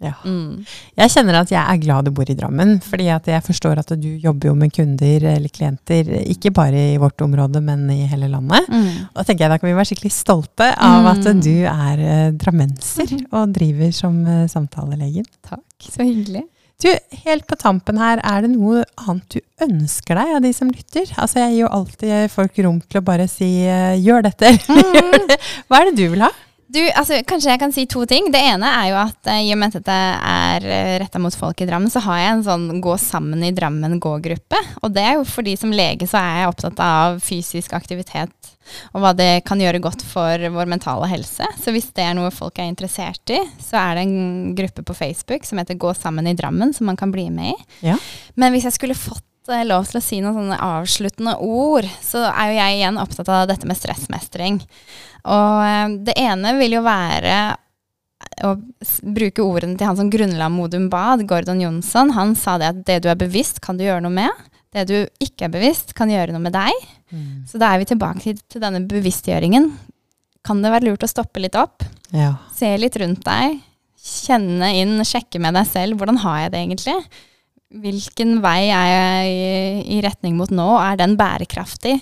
Ja. 0.00 0.14
Mm. 0.24 0.62
Jeg 0.96 1.10
kjenner 1.12 1.36
at 1.42 1.50
jeg 1.52 1.60
er 1.60 1.80
glad 1.82 2.06
du 2.08 2.10
bor 2.16 2.28
i 2.32 2.36
Drammen, 2.38 2.78
fordi 2.80 3.10
at 3.12 3.26
jeg 3.28 3.42
forstår 3.44 3.82
at 3.82 3.90
du 4.00 4.06
jobber 4.22 4.48
jo 4.48 4.54
med 4.56 4.72
kunder 4.72 5.26
eller 5.34 5.52
klienter, 5.52 6.08
ikke 6.24 6.52
bare 6.56 6.86
i 6.94 7.00
vårt 7.02 7.20
område, 7.20 7.60
men 7.60 7.82
i 7.92 8.06
hele 8.08 8.30
landet. 8.32 8.64
Mm. 8.72 8.86
Da 9.14 9.24
tenker 9.28 9.44
jeg 9.44 9.52
da 9.52 9.58
kan 9.60 9.68
vi 9.68 9.76
være 9.76 9.90
skikkelig 9.92 10.14
stolte 10.16 10.70
av 10.76 11.10
at 11.12 11.20
Mm. 11.30 11.42
du 11.44 11.52
er 11.68 12.00
eh, 12.00 12.30
drammenser 12.32 13.12
og 13.30 13.52
driver 13.52 13.92
som 13.92 14.16
eh, 14.26 14.46
samtalelegen. 14.48 15.28
Takk, 15.46 15.66
så 15.84 16.00
hyggelig. 16.08 16.46
Du, 16.80 16.88
helt 17.26 17.44
på 17.46 17.58
tampen 17.60 17.98
her, 18.00 18.22
er 18.24 18.40
det 18.46 18.54
noe 18.54 18.86
annet 19.04 19.34
du 19.36 19.40
ønsker 19.66 20.16
deg 20.16 20.30
av 20.38 20.40
de 20.46 20.52
som 20.56 20.70
lytter? 20.72 21.10
Altså, 21.20 21.42
jeg 21.42 21.58
gir 21.58 21.66
jo 21.66 21.74
alltid 21.76 22.30
folk 22.32 22.56
rom 22.64 22.78
til 22.88 23.02
å 23.02 23.04
bare 23.04 23.26
si 23.28 23.50
eh, 23.68 23.98
gjør 24.00 24.24
dette. 24.30 24.54
Gjør 24.64 25.26
det. 25.28 25.36
Hva 25.68 25.82
er 25.82 25.90
det 25.90 25.98
du 26.00 26.06
vil 26.14 26.24
ha? 26.24 26.30
Du, 26.70 26.78
altså, 26.94 27.18
kanskje 27.26 27.50
jeg 27.50 27.60
kan 27.62 27.72
si 27.74 27.84
to 27.90 28.04
ting. 28.06 28.28
Det 28.30 28.40
ene 28.52 28.68
er 28.70 28.90
jo 28.92 28.98
at 29.00 29.30
eh, 29.32 29.42
i 29.48 29.50
og 29.54 29.58
med 29.58 29.72
at 29.72 29.80
dette 29.80 29.96
er 30.30 30.66
uh, 30.68 30.92
retta 31.02 31.18
mot 31.22 31.34
folk 31.34 31.58
i 31.58 31.66
Drammen, 31.66 31.90
så 31.90 32.02
har 32.04 32.20
jeg 32.20 32.36
en 32.36 32.46
sånn 32.46 32.82
Gå 32.84 32.94
sammen 33.02 33.42
i 33.46 33.50
Drammen 33.56 33.98
gå-gruppe. 34.02 34.60
Og 34.84 34.94
det 34.94 35.02
er 35.02 35.18
jo 35.18 35.26
fordi 35.26 35.56
som 35.58 35.74
lege 35.74 36.06
så 36.10 36.20
er 36.20 36.42
jeg 36.42 36.52
opptatt 36.52 36.82
av 36.84 37.18
fysisk 37.24 37.74
aktivitet 37.74 38.54
og 38.94 39.02
hva 39.02 39.12
det 39.16 39.42
kan 39.46 39.60
gjøre 39.60 39.80
godt 39.82 40.02
for 40.06 40.44
vår 40.54 40.68
mentale 40.70 41.08
helse. 41.10 41.46
Så 41.62 41.74
hvis 41.74 41.90
det 41.96 42.04
er 42.06 42.14
noe 42.14 42.30
folk 42.34 42.58
er 42.60 42.70
interessert 42.70 43.32
i, 43.34 43.40
så 43.62 43.80
er 43.80 43.98
det 43.98 44.04
en 44.06 44.54
gruppe 44.58 44.84
på 44.86 44.96
Facebook 44.96 45.48
som 45.48 45.60
heter 45.60 45.78
Gå 45.80 45.94
sammen 45.96 46.28
i 46.30 46.36
Drammen, 46.38 46.74
som 46.76 46.86
man 46.90 46.98
kan 47.00 47.12
bli 47.14 47.28
med 47.34 47.54
i. 47.54 47.88
Ja. 47.90 47.98
Men 48.38 48.54
hvis 48.54 48.68
jeg 48.68 48.76
skulle 48.76 48.98
fått 48.98 49.24
eh, 49.24 49.29
lov 49.68 49.88
til 49.88 50.00
å 50.00 50.04
si 50.04 50.20
noen 50.22 50.36
sånne 50.36 50.60
avsluttende 50.64 51.36
ord, 51.44 51.88
så 52.04 52.26
er 52.30 52.50
jo 52.50 52.58
jeg 52.58 52.78
igjen 52.78 53.00
opptatt 53.02 53.32
av 53.32 53.48
dette 53.50 53.68
med 53.68 53.78
stressmestring. 53.78 54.60
Og 55.26 55.64
eh, 55.66 55.96
det 56.08 56.16
ene 56.20 56.54
vil 56.60 56.78
jo 56.78 56.84
være 56.86 57.40
å 58.44 58.54
bruke 59.16 59.44
ordene 59.44 59.76
til 59.76 59.88
han 59.88 59.98
som 59.98 60.10
grunnla 60.12 60.48
Modum 60.52 60.88
Bad, 60.92 61.26
Gordon 61.28 61.60
Jonsson. 61.62 62.12
Han 62.16 62.34
sa 62.38 62.56
det 62.60 62.72
at 62.72 62.82
det 62.88 62.98
du 63.04 63.10
er 63.12 63.20
bevisst, 63.20 63.60
kan 63.64 63.80
du 63.80 63.84
gjøre 63.86 64.04
noe 64.04 64.16
med. 64.16 64.48
Det 64.70 64.86
du 64.88 64.96
ikke 65.22 65.48
er 65.48 65.54
bevisst, 65.54 65.94
kan 65.98 66.12
gjøre 66.12 66.34
noe 66.34 66.44
med 66.44 66.54
deg. 66.54 66.84
Så 67.48 67.58
da 67.58 67.72
er 67.72 67.80
vi 67.82 67.88
tilbake 67.90 68.22
til, 68.22 68.38
til 68.48 68.62
denne 68.62 68.84
bevisstgjøringen. 68.88 69.72
Kan 70.46 70.62
det 70.62 70.70
være 70.72 70.88
lurt 70.88 71.04
å 71.04 71.10
stoppe 71.10 71.42
litt 71.42 71.58
opp? 71.58 71.82
Ja. 72.14 72.36
Se 72.54 72.70
litt 72.78 72.96
rundt 73.00 73.24
deg. 73.26 73.58
Kjenne 74.00 74.70
inn, 74.78 74.94
sjekke 75.04 75.40
med 75.42 75.58
deg 75.58 75.66
selv. 75.68 75.98
Hvordan 75.98 76.20
har 76.22 76.44
jeg 76.44 76.54
det 76.54 76.62
egentlig? 76.62 76.96
Hvilken 77.70 78.40
vei 78.42 78.66
er 78.74 78.88
jeg 78.90 79.26
i, 79.30 79.98
i 79.98 80.00
retning 80.02 80.34
mot 80.38 80.50
nå? 80.50 80.66
Er 80.82 80.96
den 80.98 81.14
bærekraftig? 81.18 82.00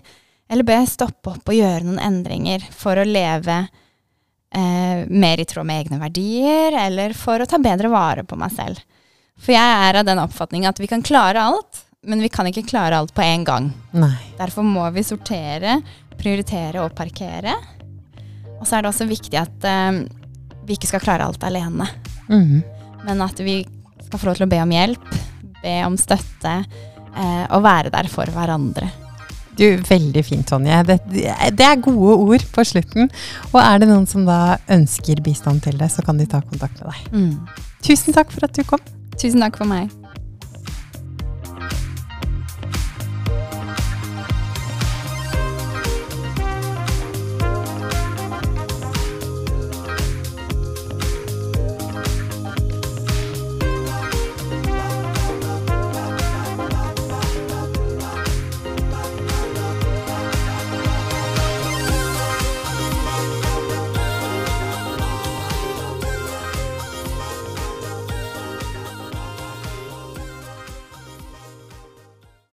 Eller 0.49 0.65
bør 0.65 0.79
jeg 0.81 0.89
stoppe 0.95 1.35
opp 1.35 1.51
og 1.53 1.59
gjøre 1.59 1.85
noen 1.85 2.01
endringer 2.01 2.63
for 2.73 2.97
å 2.97 3.05
leve 3.05 3.59
eh, 4.57 5.03
mer 5.13 5.43
i 5.43 5.45
tråd 5.45 5.69
med 5.69 5.83
egne 5.85 5.99
verdier, 6.01 6.73
eller 6.87 7.13
for 7.13 7.45
å 7.45 7.49
ta 7.51 7.61
bedre 7.61 7.91
vare 7.93 8.25
på 8.25 8.39
meg 8.41 8.55
selv? 8.57 8.81
For 9.39 9.53
jeg 9.53 9.77
er 9.91 10.01
av 10.01 10.09
den 10.09 10.23
oppfatning 10.23 10.65
at 10.67 10.81
vi 10.81 10.89
kan 10.91 11.05
klare 11.05 11.45
alt, 11.51 11.83
men 12.09 12.25
vi 12.25 12.31
kan 12.33 12.49
ikke 12.49 12.65
klare 12.71 12.97
alt 12.97 13.13
på 13.15 13.23
en 13.27 13.45
gang. 13.45 13.69
Nei. 13.93 14.15
Derfor 14.41 14.65
må 14.65 14.87
vi 14.97 15.05
sortere, 15.05 15.83
prioritere 16.19 16.81
og 16.81 16.97
parkere. 16.97 17.53
Og 18.59 18.65
så 18.67 18.79
er 18.79 18.87
det 18.87 18.95
også 18.95 19.07
viktig 19.11 19.37
at 19.39 19.69
eh, 19.69 20.01
vi 20.65 20.79
ikke 20.81 20.89
skal 20.95 21.05
klare 21.05 21.29
alt 21.29 21.45
alene, 21.45 21.87
Mhm. 22.29 22.63
men 23.05 23.21
at 23.25 23.39
vi 23.41 23.61
skal 24.05 24.19
få 24.21 24.27
lov 24.31 24.37
til 24.41 24.47
å 24.49 24.51
be 24.51 24.59
om 24.65 24.73
hjelp, 24.73 25.05
be 25.63 25.75
om 25.87 25.99
støtte, 26.01 26.55
eh, 27.15 27.45
og 27.51 27.63
være 27.67 27.93
der 27.95 28.11
for 28.13 28.31
hverandre. 28.35 28.91
Du, 29.59 29.67
Veldig 29.89 30.23
fint, 30.23 30.47
Tonje. 30.47 30.83
Det, 30.87 30.99
det, 31.11 31.65
er 31.67 31.81
gode 31.83 32.15
ord 32.15 32.45
på 32.55 32.63
slutten. 32.63 33.11
Og 33.51 33.59
er 33.59 33.83
det 33.83 33.89
noen 33.91 34.07
som 34.07 34.23
da 34.29 34.59
ønsker 34.71 35.23
bistand 35.25 35.65
til 35.67 35.81
det, 35.81 35.91
så 35.91 36.05
kan 36.07 36.21
de 36.21 36.29
ta 36.31 36.45
kontakt 36.47 36.79
med 36.79 36.93
deg. 36.93 37.09
Mm. 37.11 37.65
Tusen 37.83 38.15
takk 38.15 38.31
for 38.35 38.47
at 38.47 38.55
du 38.55 38.63
kom. 38.69 38.85
Tusen 39.19 39.43
takk 39.43 39.59
for 39.59 39.67
meg. 39.67 39.91